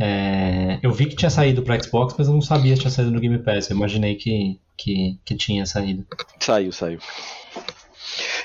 é, 0.00 0.78
eu 0.82 0.90
vi 0.92 1.06
que 1.06 1.14
tinha 1.14 1.30
saído 1.30 1.62
para 1.62 1.80
Xbox, 1.80 2.14
mas 2.16 2.26
eu 2.26 2.32
não 2.32 2.40
sabia 2.40 2.72
que 2.74 2.80
tinha 2.80 2.90
saído 2.90 3.10
no 3.10 3.20
Game 3.20 3.38
Pass. 3.38 3.68
Eu 3.68 3.76
imaginei 3.76 4.14
que, 4.14 4.58
que, 4.76 5.20
que 5.24 5.34
tinha 5.36 5.66
saído. 5.66 6.06
Saiu, 6.38 6.72
saiu. 6.72 6.98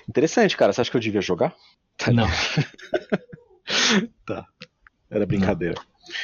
Interessante, 0.08 0.58
cara. 0.58 0.74
Você 0.74 0.82
acha 0.82 0.92
que 0.92 0.98
eu 0.98 1.02
devia 1.02 1.22
jogar? 1.22 1.56
Não. 2.14 2.28
tá. 4.28 4.46
Era 5.10 5.26
brincadeira. 5.26 5.76
Não. 5.76 6.16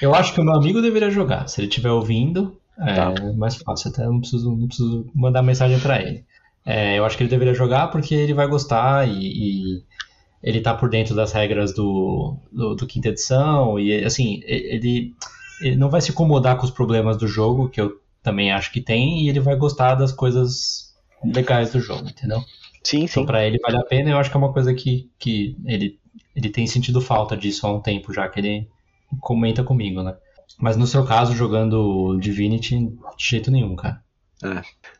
Eu 0.00 0.14
acho 0.14 0.32
que 0.32 0.40
o 0.40 0.44
meu 0.44 0.54
amigo 0.54 0.80
deveria 0.80 1.10
jogar. 1.10 1.48
Se 1.48 1.60
ele 1.60 1.68
estiver 1.68 1.90
ouvindo, 1.90 2.57
é 2.80 2.94
Tá. 2.94 3.14
mais 3.36 3.56
fácil, 3.56 3.90
até 3.90 4.04
não 4.04 4.20
preciso, 4.20 4.56
não 4.56 4.66
preciso 4.68 5.06
mandar 5.14 5.42
mensagem 5.42 5.78
pra 5.80 6.00
ele. 6.00 6.24
É, 6.64 6.98
eu 6.98 7.04
acho 7.04 7.16
que 7.16 7.22
ele 7.22 7.30
deveria 7.30 7.54
jogar 7.54 7.88
porque 7.88 8.14
ele 8.14 8.34
vai 8.34 8.46
gostar 8.46 9.08
e, 9.08 9.12
e 9.78 9.82
ele 10.42 10.60
tá 10.60 10.74
por 10.74 10.88
dentro 10.90 11.14
das 11.14 11.32
regras 11.32 11.72
do, 11.74 12.36
do, 12.52 12.74
do 12.74 12.86
quinta 12.86 13.08
edição 13.08 13.78
e 13.78 14.04
assim, 14.04 14.40
ele, 14.44 15.12
ele 15.60 15.76
não 15.76 15.90
vai 15.90 16.00
se 16.00 16.10
incomodar 16.10 16.56
com 16.56 16.64
os 16.64 16.70
problemas 16.70 17.16
do 17.16 17.26
jogo, 17.26 17.68
que 17.68 17.80
eu 17.80 17.92
também 18.22 18.52
acho 18.52 18.70
que 18.72 18.80
tem, 18.80 19.24
e 19.24 19.28
ele 19.28 19.40
vai 19.40 19.56
gostar 19.56 19.94
das 19.94 20.12
coisas 20.12 20.94
legais 21.24 21.72
do 21.72 21.80
jogo, 21.80 22.08
entendeu? 22.08 22.40
Sim, 22.84 23.06
Então 23.10 23.22
sim. 23.22 23.26
pra 23.26 23.44
ele 23.46 23.58
vale 23.58 23.76
a 23.76 23.84
pena, 23.84 24.10
eu 24.10 24.18
acho 24.18 24.30
que 24.30 24.36
é 24.36 24.38
uma 24.40 24.52
coisa 24.52 24.74
que, 24.74 25.10
que 25.18 25.56
ele, 25.64 25.98
ele 26.34 26.48
tem 26.50 26.66
sentido 26.66 27.00
falta 27.00 27.36
disso 27.36 27.66
há 27.66 27.72
um 27.72 27.80
tempo 27.80 28.12
já, 28.12 28.28
que 28.28 28.40
ele 28.40 28.68
comenta 29.20 29.64
comigo, 29.64 30.02
né? 30.02 30.14
Mas 30.58 30.76
no 30.76 30.86
seu 30.86 31.04
caso, 31.04 31.34
jogando 31.34 32.16
Divinity, 32.18 32.78
de 33.16 33.24
jeito 33.28 33.50
nenhum, 33.50 33.76
cara. 33.76 34.02
É. 34.42 34.54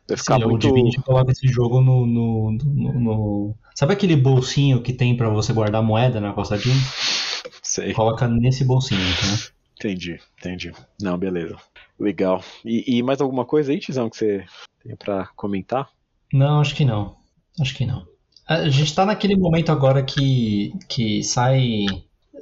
Vai 0.07 0.17
ficar 0.17 0.37
Sim, 0.37 0.43
O 0.43 0.49
muito. 0.49 0.67
Divinity 0.67 1.01
coloca 1.01 1.31
esse 1.31 1.47
jogo 1.47 1.81
no, 1.81 2.05
no, 2.05 2.51
no- 2.51 2.99
no- 2.99 3.55
Sabe 3.73 3.93
aquele 3.93 4.15
bolsinho 4.15 4.81
que 4.81 4.91
tem 4.93 5.15
pra 5.15 5.29
você 5.29 5.53
guardar 5.53 5.81
moeda 5.81 6.19
na 6.19 6.33
Costa 6.33 6.57
Jeans? 6.57 7.41
Sei. 7.63 7.93
Coloca 7.93 8.27
nesse 8.27 8.65
bolsinho, 8.65 8.99
né? 8.99 9.39
Entendi, 9.77 10.19
entendi. 10.37 10.73
Não, 11.01 11.17
beleza. 11.17 11.55
Legal. 11.97 12.43
E, 12.65 12.97
e 12.97 13.01
mais 13.03 13.21
alguma 13.21 13.45
coisa 13.45 13.71
aí, 13.71 13.79
Tizão, 13.79 14.09
que 14.09 14.17
você 14.17 14.45
tem 14.83 14.95
pra 14.97 15.27
comentar? 15.35 15.89
Não, 16.33 16.59
acho 16.59 16.75
que 16.75 16.83
não. 16.83 17.15
Acho 17.59 17.73
que 17.75 17.85
não. 17.85 18.05
A 18.47 18.67
gente 18.69 18.93
tá 18.93 19.05
naquele 19.05 19.37
momento 19.37 19.71
agora 19.71 20.03
que, 20.03 20.73
que 20.89 21.23
sai. 21.23 21.85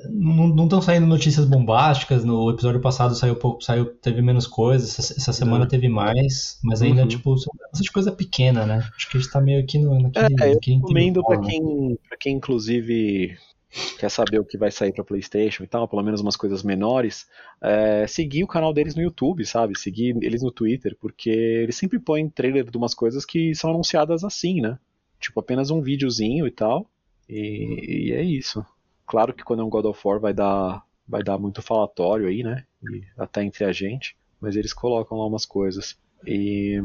Não 0.10 0.64
estão 0.66 0.82
saindo 0.82 1.06
notícias 1.08 1.46
bombásticas. 1.46 2.24
No 2.24 2.50
episódio 2.50 2.80
passado 2.82 3.16
saiu 3.16 3.36
pouco, 3.36 3.62
saiu, 3.64 3.86
teve 3.96 4.22
menos 4.22 4.48
coisas. 4.48 4.98
Essa, 4.98 5.14
essa 5.14 5.34
semana 5.34 5.64
Uhum. 5.64 5.70
teve 5.70 5.90
mais, 5.90 6.60
mas 6.64 6.82
ainda, 6.82 7.02
Uhum. 7.04 7.08
tipo, 7.08 7.38
são 7.38 7.54
bastante 7.72 7.92
coisa 7.92 8.12
pequena, 8.12 8.66
né? 8.66 8.88
Acho 8.96 9.10
que 9.10 9.18
a 9.18 9.22
gente 9.22 9.32
tá 9.32 9.42
meio 9.42 9.62
aqui 9.62 9.78
no, 9.80 10.00
naquele. 10.02 10.36
É, 10.42 10.54
eu 10.54 10.60
recomendo 10.60 11.24
pra 11.24 11.36
intervalo, 11.36 11.42
né? 11.42 11.48
quem, 11.50 12.00
pra 12.08 12.18
quem, 12.18 12.36
inclusive, 12.36 13.38
quer 14.00 14.10
saber 14.10 14.40
o 14.40 14.46
que 14.46 14.58
vai 14.58 14.72
sair 14.72 14.94
pra 14.94 15.04
PlayStation 15.04 15.64
e 15.64 15.68
tal, 15.68 15.88
pelo 15.88 16.04
menos 16.04 16.22
umas 16.22 16.36
coisas 16.36 16.64
menores, 16.64 17.28
é, 17.62 18.06
seguir 18.08 18.44
o 18.44 18.48
canal 18.48 18.74
deles 18.74 18.96
no 18.96 19.02
YouTube, 19.02 19.46
sabe? 19.46 19.78
Seguir 19.78 20.16
eles 20.22 20.42
no 20.42 20.52
Twitter, 20.52 20.96
porque 21.00 21.30
eles 21.30 21.76
sempre 21.76 22.00
põem 22.00 22.30
trailer 22.30 22.70
de 22.70 22.78
umas 22.78 22.94
coisas 22.94 23.26
que 23.26 23.54
são 23.56 23.72
anunciadas 23.72 24.24
assim, 24.24 24.62
né? 24.62 24.78
Tipo, 25.20 25.40
apenas 25.40 25.72
um 25.72 25.82
videozinho 25.82 26.46
e 26.48 26.52
tal. 26.52 26.90
E, 27.30 28.08
e 28.10 28.12
é 28.14 28.24
isso. 28.24 28.66
Claro 29.08 29.34
que 29.34 29.44
quando 29.44 29.62
é 29.62 29.66
um 29.66 29.70
God 29.70 29.86
of 29.86 30.00
War 30.06 30.20
vai 30.20 30.34
dar, 30.34 30.84
vai 31.08 31.24
dar 31.24 31.40
muito 31.40 31.62
falatório 31.62 32.28
aí, 32.28 32.44
né? 32.44 32.66
E 32.84 33.04
até 33.18 33.44
entre 33.44 33.64
a 33.64 33.72
gente. 33.72 34.16
Mas 34.40 34.56
eles 34.56 34.74
colocam 34.74 35.18
lá 35.18 35.26
umas 35.26 35.46
coisas. 35.46 35.98
E 36.26 36.80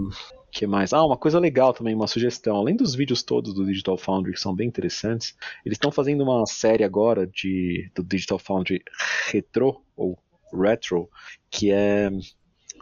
que 0.50 0.66
mais? 0.66 0.92
Ah, 0.92 1.04
uma 1.04 1.16
coisa 1.16 1.38
legal 1.38 1.72
também, 1.72 1.94
uma 1.94 2.06
sugestão. 2.06 2.56
Além 2.56 2.76
dos 2.76 2.94
vídeos 2.94 3.22
todos 3.22 3.52
do 3.52 3.66
Digital 3.66 3.98
Foundry 3.98 4.32
que 4.32 4.40
são 4.40 4.54
bem 4.54 4.68
interessantes, 4.68 5.36
eles 5.64 5.76
estão 5.76 5.90
fazendo 5.90 6.22
uma 6.22 6.46
série 6.46 6.84
agora 6.84 7.26
de 7.26 7.90
do 7.94 8.04
Digital 8.04 8.38
Foundry 8.38 8.82
Retro 9.30 9.82
ou 9.96 10.18
Retro, 10.52 11.08
que 11.50 11.72
é 11.72 12.10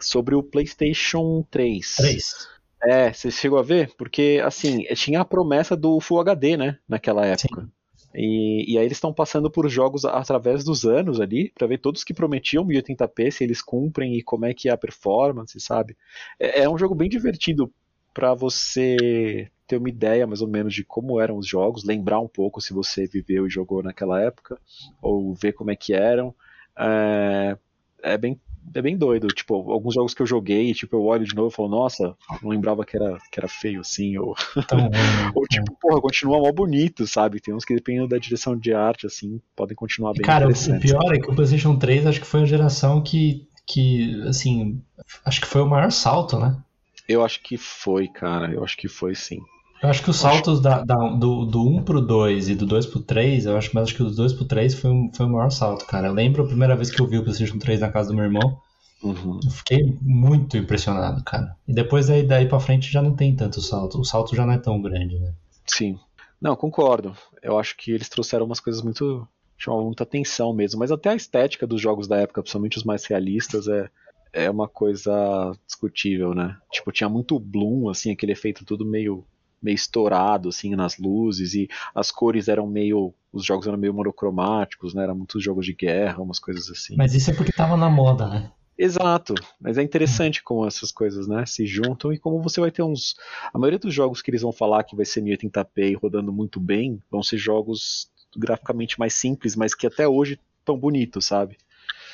sobre 0.01 0.35
o 0.35 0.43
PlayStation 0.43 1.47
3. 1.51 1.95
Três. 1.97 2.49
É, 2.83 3.13
você 3.13 3.31
chegou 3.31 3.59
a 3.59 3.63
ver? 3.63 3.95
Porque, 3.97 4.41
assim, 4.45 4.83
tinha 4.95 5.21
a 5.21 5.25
promessa 5.25 5.77
do 5.77 6.01
Full 6.01 6.21
HD, 6.21 6.57
né? 6.57 6.79
Naquela 6.89 7.27
época. 7.27 7.69
E, 8.15 8.73
e 8.73 8.79
aí 8.79 8.85
eles 8.85 8.97
estão 8.97 9.13
passando 9.13 9.51
por 9.51 9.69
jogos 9.69 10.05
através 10.05 10.65
dos 10.65 10.85
anos 10.85 11.21
ali, 11.21 11.53
pra 11.55 11.67
ver 11.67 11.79
todos 11.79 12.03
que 12.05 12.15
prometiam 12.15 12.65
1080p, 12.65 13.31
se 13.31 13.45
eles 13.45 13.63
cumprem 13.63 14.17
e 14.17 14.23
como 14.23 14.45
é 14.47 14.55
que 14.55 14.69
é 14.69 14.73
a 14.73 14.77
performance, 14.77 15.59
sabe? 15.61 15.97
É, 16.39 16.63
é 16.63 16.69
um 16.69 16.79
jogo 16.79 16.95
bem 16.95 17.09
divertido 17.09 17.73
pra 18.13 18.35
você 18.35 19.49
ter 19.67 19.77
uma 19.77 19.89
ideia 19.89 20.27
mais 20.27 20.43
ou 20.43 20.49
menos 20.49 20.75
de 20.75 20.85
como 20.85 21.21
eram 21.21 21.37
os 21.37 21.47
jogos, 21.47 21.85
lembrar 21.85 22.19
um 22.19 22.27
pouco 22.27 22.61
se 22.61 22.73
você 22.73 23.07
viveu 23.07 23.47
e 23.47 23.51
jogou 23.51 23.83
naquela 23.83 24.21
época, 24.21 24.59
ou 25.01 25.33
ver 25.35 25.53
como 25.53 25.71
é 25.71 25.77
que 25.77 25.95
eram. 25.95 26.35
É, 26.77 27.57
é 28.03 28.19
bem 28.19 28.41
é 28.75 28.83
bem 28.83 28.97
doido, 28.97 29.27
tipo, 29.29 29.55
alguns 29.73 29.95
jogos 29.95 30.15
que 30.15 30.23
eu 30.23 30.27
joguei, 30.27 30.73
tipo, 30.73 30.97
eu 30.97 31.03
olho 31.05 31.25
de 31.25 31.35
novo 31.35 31.49
e 31.49 31.55
falo, 31.55 31.69
nossa, 31.69 32.17
não 32.43 32.51
lembrava 32.51 32.85
que 32.85 32.97
era, 32.97 33.19
que 33.31 33.41
era 33.41 33.49
feio 33.49 33.81
assim, 33.81 34.17
ou, 34.17 34.35
ruim, 34.73 34.91
né? 34.91 35.33
ou 35.35 35.47
tipo, 35.47 35.77
porra, 35.81 36.01
continua 36.01 36.41
mal 36.41 36.53
bonito, 36.53 37.07
sabe? 37.07 37.41
Tem 37.41 37.55
uns 37.55 37.65
que 37.65 37.75
dependendo 37.75 38.09
da 38.09 38.19
direção 38.19 38.57
de 38.57 38.73
arte, 38.73 39.07
assim, 39.07 39.41
podem 39.57 39.75
continuar 39.75 40.13
bem 40.13 40.27
Cara, 40.27 40.49
o- 40.49 40.81
pior 40.81 41.15
é 41.15 41.19
que 41.19 41.31
o 41.31 41.35
PlayStation 41.35 41.77
3 41.77 42.07
acho 42.07 42.21
que 42.21 42.27
foi 42.27 42.43
a 42.43 42.47
geração 42.47 43.03
que, 43.03 43.49
que, 43.67 44.23
assim, 44.29 44.81
acho 45.25 45.41
que 45.41 45.47
foi 45.47 45.63
o 45.63 45.67
maior 45.69 45.91
salto, 45.91 46.39
né? 46.39 46.57
Eu 47.09 47.25
acho 47.25 47.43
que 47.43 47.57
foi, 47.57 48.07
cara, 48.07 48.53
eu 48.53 48.63
acho 48.63 48.77
que 48.77 48.89
foi 48.89 49.15
sim. 49.17 49.41
Eu 49.83 49.89
acho 49.89 50.03
que 50.03 50.11
os 50.11 50.17
saltos 50.17 50.61
da, 50.61 50.83
da- 50.85 51.09
do, 51.11 51.47
do 51.47 51.67
1 51.67 51.83
pro 51.83 52.01
2 52.01 52.49
e 52.51 52.55
do 52.55 52.67
2 52.67 52.85
pro 52.87 53.01
3, 53.01 53.47
eu 53.47 53.57
acho, 53.57 53.71
mas 53.73 53.85
acho 53.85 53.97
que 53.97 54.03
do 54.03 54.15
2 54.15 54.33
pro 54.35 54.45
3 54.45 54.75
foi, 54.75 54.91
um- 54.91 55.11
foi 55.13 55.25
o 55.25 55.29
maior 55.31 55.51
salto, 55.51 55.87
cara. 55.87 56.09
Eu 56.09 56.13
lembro 56.13 56.43
a 56.43 56.47
primeira 56.47 56.77
vez 56.77 56.91
que 56.91 57.01
eu 57.01 57.07
vi 57.07 57.17
o 57.19 57.23
PlayStation 57.23 57.59
3 57.59 57.81
na 57.81 57.91
casa 57.91 58.11
do 58.11 58.15
meu 58.15 58.25
irmão, 58.25 58.61
Uhum. 59.03 59.41
eu 59.43 59.51
fiquei 59.51 59.97
muito 60.03 60.59
impressionado, 60.59 61.25
cara. 61.25 61.57
E 61.67 61.73
depois 61.73 62.09
daí, 62.09 62.23
daí 62.23 62.47
pra 62.47 62.61
frente 62.61 62.93
já 62.93 63.01
não 63.01 63.17
tem 63.17 63.35
tanto 63.35 63.63
salto. 63.63 63.99
O 63.99 64.05
salto 64.05 64.37
já 64.37 64.45
não 64.45 64.53
é 64.53 64.59
tão 64.59 64.81
grande, 64.83 65.19
né? 65.19 65.33
Sim. 65.67 65.99
Não, 66.39 66.55
concordo. 66.55 67.17
Eu 67.43 67.59
acho 67.59 67.75
que 67.79 67.91
eles 67.91 68.09
trouxeram 68.11 68.45
umas 68.45 68.61
coisas 68.61 68.83
muito. 68.83 69.27
chamavam 69.57 69.87
muita 69.87 70.03
atenção 70.05 70.53
mesmo. 70.55 70.79
Mas 70.81 70.91
até 70.93 71.09
a 71.11 71.15
estética 71.15 71.67
dos 71.67 71.81
jogos 71.81 72.07
da 72.07 72.17
época, 72.19 72.43
principalmente 72.43 72.77
os 72.79 72.85
mais 72.85 73.05
realistas, 73.07 73.67
é, 73.69 73.89
é 74.33 74.51
uma 74.51 74.69
coisa 74.69 75.53
discutível, 75.67 76.35
né? 76.35 76.57
Tipo, 76.71 76.93
tinha 76.93 77.09
muito 77.11 77.39
bloom, 77.39 77.89
assim, 77.91 78.11
aquele 78.11 78.33
efeito 78.33 78.65
tudo 78.65 78.85
meio 78.87 79.25
meio 79.63 79.75
estourado 79.75 80.49
assim 80.49 80.75
nas 80.75 80.99
luzes 80.99 81.55
e 81.55 81.69
as 81.95 82.11
cores 82.11 82.49
eram 82.49 82.67
meio 82.67 83.15
os 83.33 83.45
jogos 83.45 83.67
eram 83.67 83.79
meio 83.79 83.95
monocromáticos, 83.95 84.93
né? 84.93 85.05
Eram 85.05 85.15
muitos 85.15 85.43
jogos 85.43 85.65
de 85.65 85.73
guerra, 85.73 86.21
umas 86.21 86.39
coisas 86.39 86.69
assim. 86.69 86.97
Mas 86.97 87.15
isso 87.15 87.31
é 87.31 87.35
porque 87.35 87.53
tava 87.53 87.77
na 87.77 87.89
moda, 87.89 88.29
né? 88.29 88.51
Exato, 88.77 89.35
mas 89.61 89.77
é 89.77 89.83
interessante 89.83 90.43
como 90.43 90.67
essas 90.67 90.91
coisas, 90.91 91.29
né, 91.29 91.45
se 91.45 91.67
juntam 91.67 92.11
e 92.15 92.19
como 92.19 92.41
você 92.41 92.63
vai 92.63 92.71
ter 92.71 92.83
uns. 92.83 93.15
A 93.53 93.59
maioria 93.59 93.79
dos 93.79 93.93
jogos 93.93 94.23
que 94.23 94.31
eles 94.31 94.41
vão 94.41 94.53
falar 94.53 94.85
que 94.85 94.97
vai 94.97 95.05
ser 95.05 95.21
1080p 95.21 95.91
e 95.91 95.95
rodando 95.95 96.33
muito 96.33 96.59
bem 96.59 96.99
vão 97.11 97.23
ser 97.23 97.37
jogos 97.37 98.11
graficamente 98.35 98.99
mais 98.99 99.13
simples, 99.13 99.55
mas 99.55 99.75
que 99.75 99.87
até 99.87 100.09
hoje 100.09 100.41
estão 100.61 100.79
bonitos, 100.79 101.27
sabe? 101.27 101.59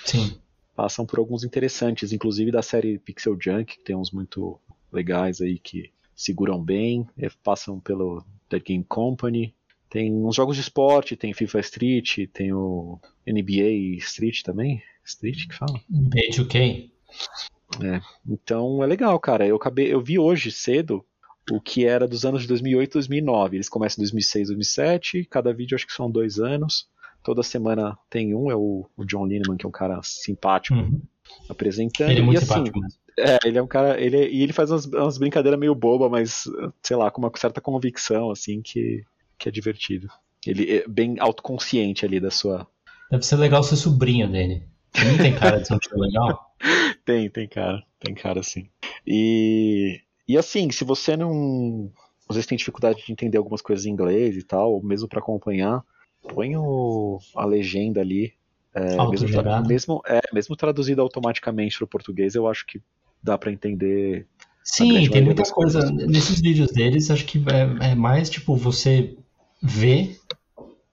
Sim. 0.05 0.41
Passam 0.75 1.07
por 1.07 1.21
alguns 1.21 1.45
interessantes, 1.45 2.13
inclusive 2.13 2.51
da 2.51 2.63
série 2.63 2.99
Pixel 2.99 3.39
Junk, 3.41 3.77
que 3.77 3.85
tem 3.85 3.95
uns 3.95 4.11
muito 4.11 4.59
legais 4.93 5.41
aí 5.41 5.61
que 5.61 5.93
seguram 6.17 6.61
bem, 6.63 7.07
eh, 7.19 7.31
passam 7.45 7.79
pelo 7.79 8.25
The 8.49 8.59
Game 8.59 8.85
Company. 8.85 9.55
Tem 9.89 10.13
uns 10.13 10.35
jogos 10.35 10.57
de 10.57 10.63
esporte, 10.63 11.15
tem 11.15 11.33
FIFA 11.33 11.61
Street, 11.61 12.19
tem 12.33 12.53
o 12.53 12.99
NBA 13.27 13.97
Street 13.99 14.43
também. 14.43 14.83
Street 15.05 15.47
que 15.47 15.55
fala? 15.55 15.81
NBA2K. 15.93 16.91
Então 18.29 18.83
é 18.83 18.87
legal, 18.87 19.19
cara. 19.21 19.47
Eu 19.47 19.57
acabei, 19.57 19.93
eu 19.93 20.01
vi 20.01 20.19
hoje 20.19 20.51
cedo 20.51 21.05
o 21.51 21.61
que 21.61 21.85
era 21.87 22.09
dos 22.09 22.25
anos 22.25 22.43
de 22.43 22.49
2008 22.49 22.91
e 22.91 22.95
2009. 22.95 23.57
Eles 23.57 23.69
começam 23.69 24.01
em 24.03 24.05
2006, 24.05 24.49
2007. 24.49 25.25
Cada 25.27 25.53
vídeo 25.53 25.77
acho 25.77 25.87
que 25.87 25.93
são 25.93 26.11
dois 26.11 26.39
anos. 26.39 26.89
Toda 27.23 27.43
semana 27.43 27.97
tem 28.11 28.35
um. 28.35 28.51
É 28.51 28.57
o, 28.57 28.89
o 28.97 29.05
John 29.05 29.27
Lineman, 29.27 29.57
que 29.57 29.67
é 29.67 29.69
um 29.69 29.73
cara 29.73 30.01
simpático, 30.03 30.77
Uhum. 30.77 31.01
apresentando. 31.49 32.11
Ele 32.11 32.21
é 32.21 32.23
muito 32.23 32.41
e 32.41 32.43
assim, 32.43 32.47
simpático 32.47 32.81
mesmo. 32.81 32.99
É, 33.19 33.39
ele 33.45 33.59
é 33.59 33.63
um 33.63 33.67
cara. 33.67 34.01
Ele 34.01 34.29
e 34.29 34.43
ele 34.43 34.53
faz 34.53 34.71
umas, 34.71 34.85
umas 34.87 35.19
brincadeiras 35.19 35.59
meio 35.59 35.75
boba, 35.75 36.09
mas 36.09 36.45
sei 36.83 36.97
lá, 36.97 37.11
com 37.11 37.21
uma 37.21 37.33
certa 37.37 37.61
convicção, 37.61 38.31
assim, 38.31 38.61
que, 38.61 39.05
que 39.39 39.49
é 39.49 39.53
divertido. 39.53 40.09
Ele 40.47 40.79
é 40.79 40.89
bem 40.89 41.17
autoconsciente 41.19 42.05
ali 42.05 42.21
da 42.21 42.31
sua. 42.31 42.67
Deve 43.11 43.25
ser 43.25 43.37
legal 43.37 43.63
ser 43.63 43.77
sobrinho 43.77 44.31
dele. 44.31 44.63
Ele 44.95 45.11
não 45.11 45.19
tem 45.19 45.35
cara 45.35 45.61
de 45.61 45.67
ser 45.67 45.79
legal. 45.95 46.55
Tem, 47.05 47.31
tem 47.31 47.47
cara. 47.47 47.83
Tem 48.01 48.15
cara 48.15 48.43
sim. 48.43 48.69
E, 49.07 50.01
e 50.27 50.37
assim, 50.37 50.71
se 50.71 50.85
você 50.85 51.17
não. 51.17 51.91
Às 52.29 52.35
vezes 52.35 52.49
tem 52.49 52.59
dificuldade 52.59 53.05
de 53.05 53.13
entender 53.13 53.39
algumas 53.39 53.63
coisas 53.63 53.87
em 53.87 53.91
inglês 53.91 54.37
e 54.37 54.43
tal, 54.43 54.73
ou 54.73 54.83
mesmo 54.83 55.07
pra 55.07 55.21
acompanhar, 55.21 55.85
põe 56.35 56.57
o, 56.57 57.21
a 57.37 57.45
legenda 57.45 58.01
ali. 58.01 58.35
É, 58.75 58.97
mesmo, 59.09 59.29
mesmo, 59.67 60.03
é, 60.07 60.21
mesmo 60.35 60.57
traduzido 60.57 61.01
automaticamente 61.01 61.79
pro 61.79 61.87
português, 61.87 62.35
eu 62.35 62.49
acho 62.49 62.67
que 62.67 62.83
dá 63.23 63.37
pra 63.37 63.53
entender. 63.53 64.27
Sim, 64.63 65.09
tem 65.09 65.23
muita 65.23 65.43
coisa. 65.45 65.81
coisas. 65.81 66.09
Nesses 66.09 66.41
vídeos 66.41 66.73
deles, 66.73 67.11
acho 67.11 67.25
que 67.25 67.39
é, 67.39 67.93
é 67.93 67.95
mais 67.95 68.29
tipo 68.29 68.57
você 68.57 69.17
ver 69.63 70.19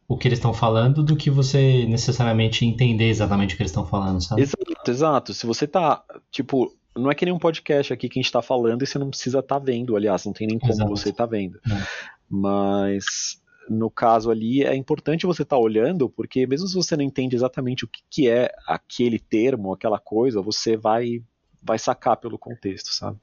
o 0.07 0.17
que 0.17 0.27
eles 0.27 0.37
estão 0.37 0.53
falando 0.53 1.01
do 1.03 1.15
que 1.15 1.29
você 1.29 1.85
necessariamente 1.87 2.65
entender 2.65 3.09
exatamente 3.09 3.53
o 3.53 3.57
que 3.57 3.63
eles 3.63 3.71
estão 3.71 3.85
falando, 3.85 4.21
sabe? 4.21 4.41
Exato, 4.41 4.91
exato. 4.91 5.33
Se 5.33 5.45
você 5.45 5.65
tá, 5.65 6.03
tipo, 6.29 6.71
não 6.95 7.09
é 7.09 7.15
que 7.15 7.25
nem 7.25 7.33
um 7.33 7.39
podcast 7.39 7.91
aqui 7.91 8.07
que 8.07 8.19
a 8.19 8.21
gente 8.21 8.31
tá 8.31 8.41
falando 8.41 8.83
e 8.83 8.87
você 8.87 8.99
não 8.99 9.09
precisa 9.09 9.39
estar 9.39 9.59
vendo, 9.59 9.95
aliás, 9.95 10.25
não 10.25 10.33
tem 10.33 10.47
nem 10.47 10.59
como 10.59 10.71
Exato. 10.71 10.89
você 10.89 11.11
tá 11.11 11.25
vendo. 11.25 11.57
É. 11.65 11.87
Mas 12.29 13.41
no 13.69 13.89
caso 13.89 14.29
ali 14.29 14.63
é 14.63 14.75
importante 14.75 15.25
você 15.25 15.43
estar 15.43 15.57
olhando, 15.57 16.09
porque 16.09 16.45
mesmo 16.45 16.67
se 16.67 16.75
você 16.75 16.95
não 16.95 17.03
entende 17.03 17.35
exatamente 17.35 17.85
o 17.85 17.87
que, 17.87 18.01
que 18.09 18.29
é 18.29 18.51
aquele 18.67 19.19
termo, 19.19 19.73
aquela 19.73 19.99
coisa, 19.99 20.41
você 20.41 20.77
vai 20.77 21.23
vai 21.63 21.79
sacar 21.79 22.17
pelo 22.17 22.37
contexto, 22.37 22.93
sabe? 22.93 23.17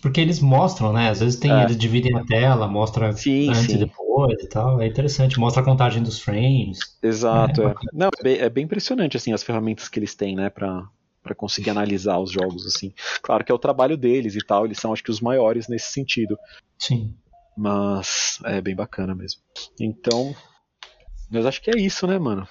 Porque 0.00 0.20
eles 0.20 0.40
mostram, 0.40 0.92
né? 0.92 1.10
Às 1.10 1.20
vezes 1.20 1.38
tem, 1.38 1.50
É. 1.50 1.64
eles 1.64 1.76
dividem 1.76 2.16
a 2.16 2.24
tela, 2.24 2.68
mostra 2.68 3.12
Sim, 3.12 3.50
antes 3.50 3.66
sim. 3.66 3.74
e 3.74 3.78
depois 3.78 4.40
e 4.42 4.48
tal. 4.48 4.80
É 4.80 4.86
interessante, 4.86 5.38
mostra 5.38 5.62
a 5.62 5.64
contagem 5.64 6.02
dos 6.02 6.20
frames. 6.20 6.78
Exato, 7.02 7.62
É, 7.62 7.64
é. 7.64 7.68
bacana. 7.68 7.90
Não, 7.92 8.08
é 8.18 8.22
bem, 8.22 8.38
é 8.38 8.48
bem 8.48 8.64
impressionante 8.64 9.16
assim 9.16 9.32
as 9.32 9.42
ferramentas 9.42 9.88
que 9.88 9.98
eles 9.98 10.14
têm, 10.14 10.34
né, 10.36 10.50
para 10.50 10.84
para 11.22 11.34
conseguir 11.34 11.70
analisar 11.70 12.20
os 12.20 12.30
jogos 12.30 12.64
assim. 12.66 12.92
Claro 13.20 13.44
que 13.44 13.50
é 13.50 13.54
o 13.54 13.58
trabalho 13.58 13.96
deles 13.96 14.36
e 14.36 14.38
tal, 14.46 14.64
eles 14.64 14.78
são 14.78 14.92
acho 14.92 15.02
que 15.02 15.10
os 15.10 15.20
maiores 15.20 15.66
nesse 15.66 15.90
sentido. 15.90 16.38
Sim. 16.78 17.16
Mas 17.56 18.38
é 18.44 18.60
bem 18.60 18.76
bacana 18.76 19.12
mesmo. 19.12 19.40
Então, 19.80 20.32
mas 21.28 21.44
acho 21.44 21.60
que 21.60 21.70
é 21.70 21.76
isso, 21.76 22.06
né, 22.06 22.16
mano? 22.16 22.46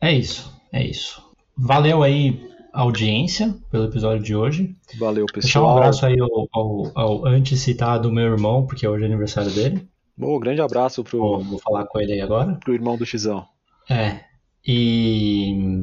É 0.00 0.10
isso, 0.10 0.50
é 0.72 0.82
isso. 0.82 1.22
Valeu 1.54 2.02
aí 2.02 2.48
audiência 2.72 3.54
pelo 3.70 3.84
episódio 3.86 4.22
de 4.22 4.34
hoje. 4.36 4.76
Valeu, 4.98 5.26
Deixar 5.32 5.60
um 5.60 5.64
pessoal. 5.64 5.78
abraço 5.78 6.06
aí 6.06 6.18
ao, 6.20 6.48
ao, 6.52 6.92
ao 6.94 7.26
antes 7.26 7.60
citado 7.60 8.12
meu 8.12 8.24
irmão, 8.24 8.66
porque 8.66 8.86
hoje 8.86 9.04
é 9.04 9.06
aniversário 9.06 9.50
dele. 9.50 9.88
Bom, 10.16 10.38
grande 10.38 10.60
abraço 10.60 11.04
pro, 11.04 11.18
Vou, 11.18 11.40
vou 11.44 11.58
falar 11.60 11.84
com 11.86 12.00
ele 12.00 12.12
aí 12.12 12.20
agora. 12.20 12.54
pro 12.62 12.74
irmão 12.74 12.96
do 12.96 13.06
Xizão. 13.06 13.46
É. 13.88 14.20
E. 14.66 15.82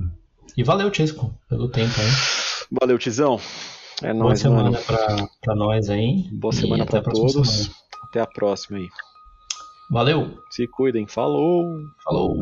E 0.57 0.63
valeu, 0.63 0.93
Chesco, 0.93 1.33
pelo 1.49 1.67
tempo 1.69 1.93
aí. 1.99 2.07
Valeu, 2.81 2.97
Tizão. 2.97 3.39
É 4.03 4.11
Boa 4.13 4.25
nóis, 4.25 4.39
semana 4.39 4.71
mano. 4.71 4.83
pra, 4.85 5.27
pra 5.41 5.55
nós 5.55 5.89
aí. 5.89 6.27
Boa 6.33 6.53
E 6.53 6.57
semana 6.57 6.85
pra 6.85 7.01
todos. 7.01 7.31
semana. 7.49 7.75
Até 8.09 8.19
a 8.21 8.27
próxima 8.27 8.77
aí. 8.77 8.87
Valeu! 9.89 10.37
Se 10.51 10.67
cuidem. 10.67 11.07
Falou! 11.07 11.63
Falou! 12.03 12.35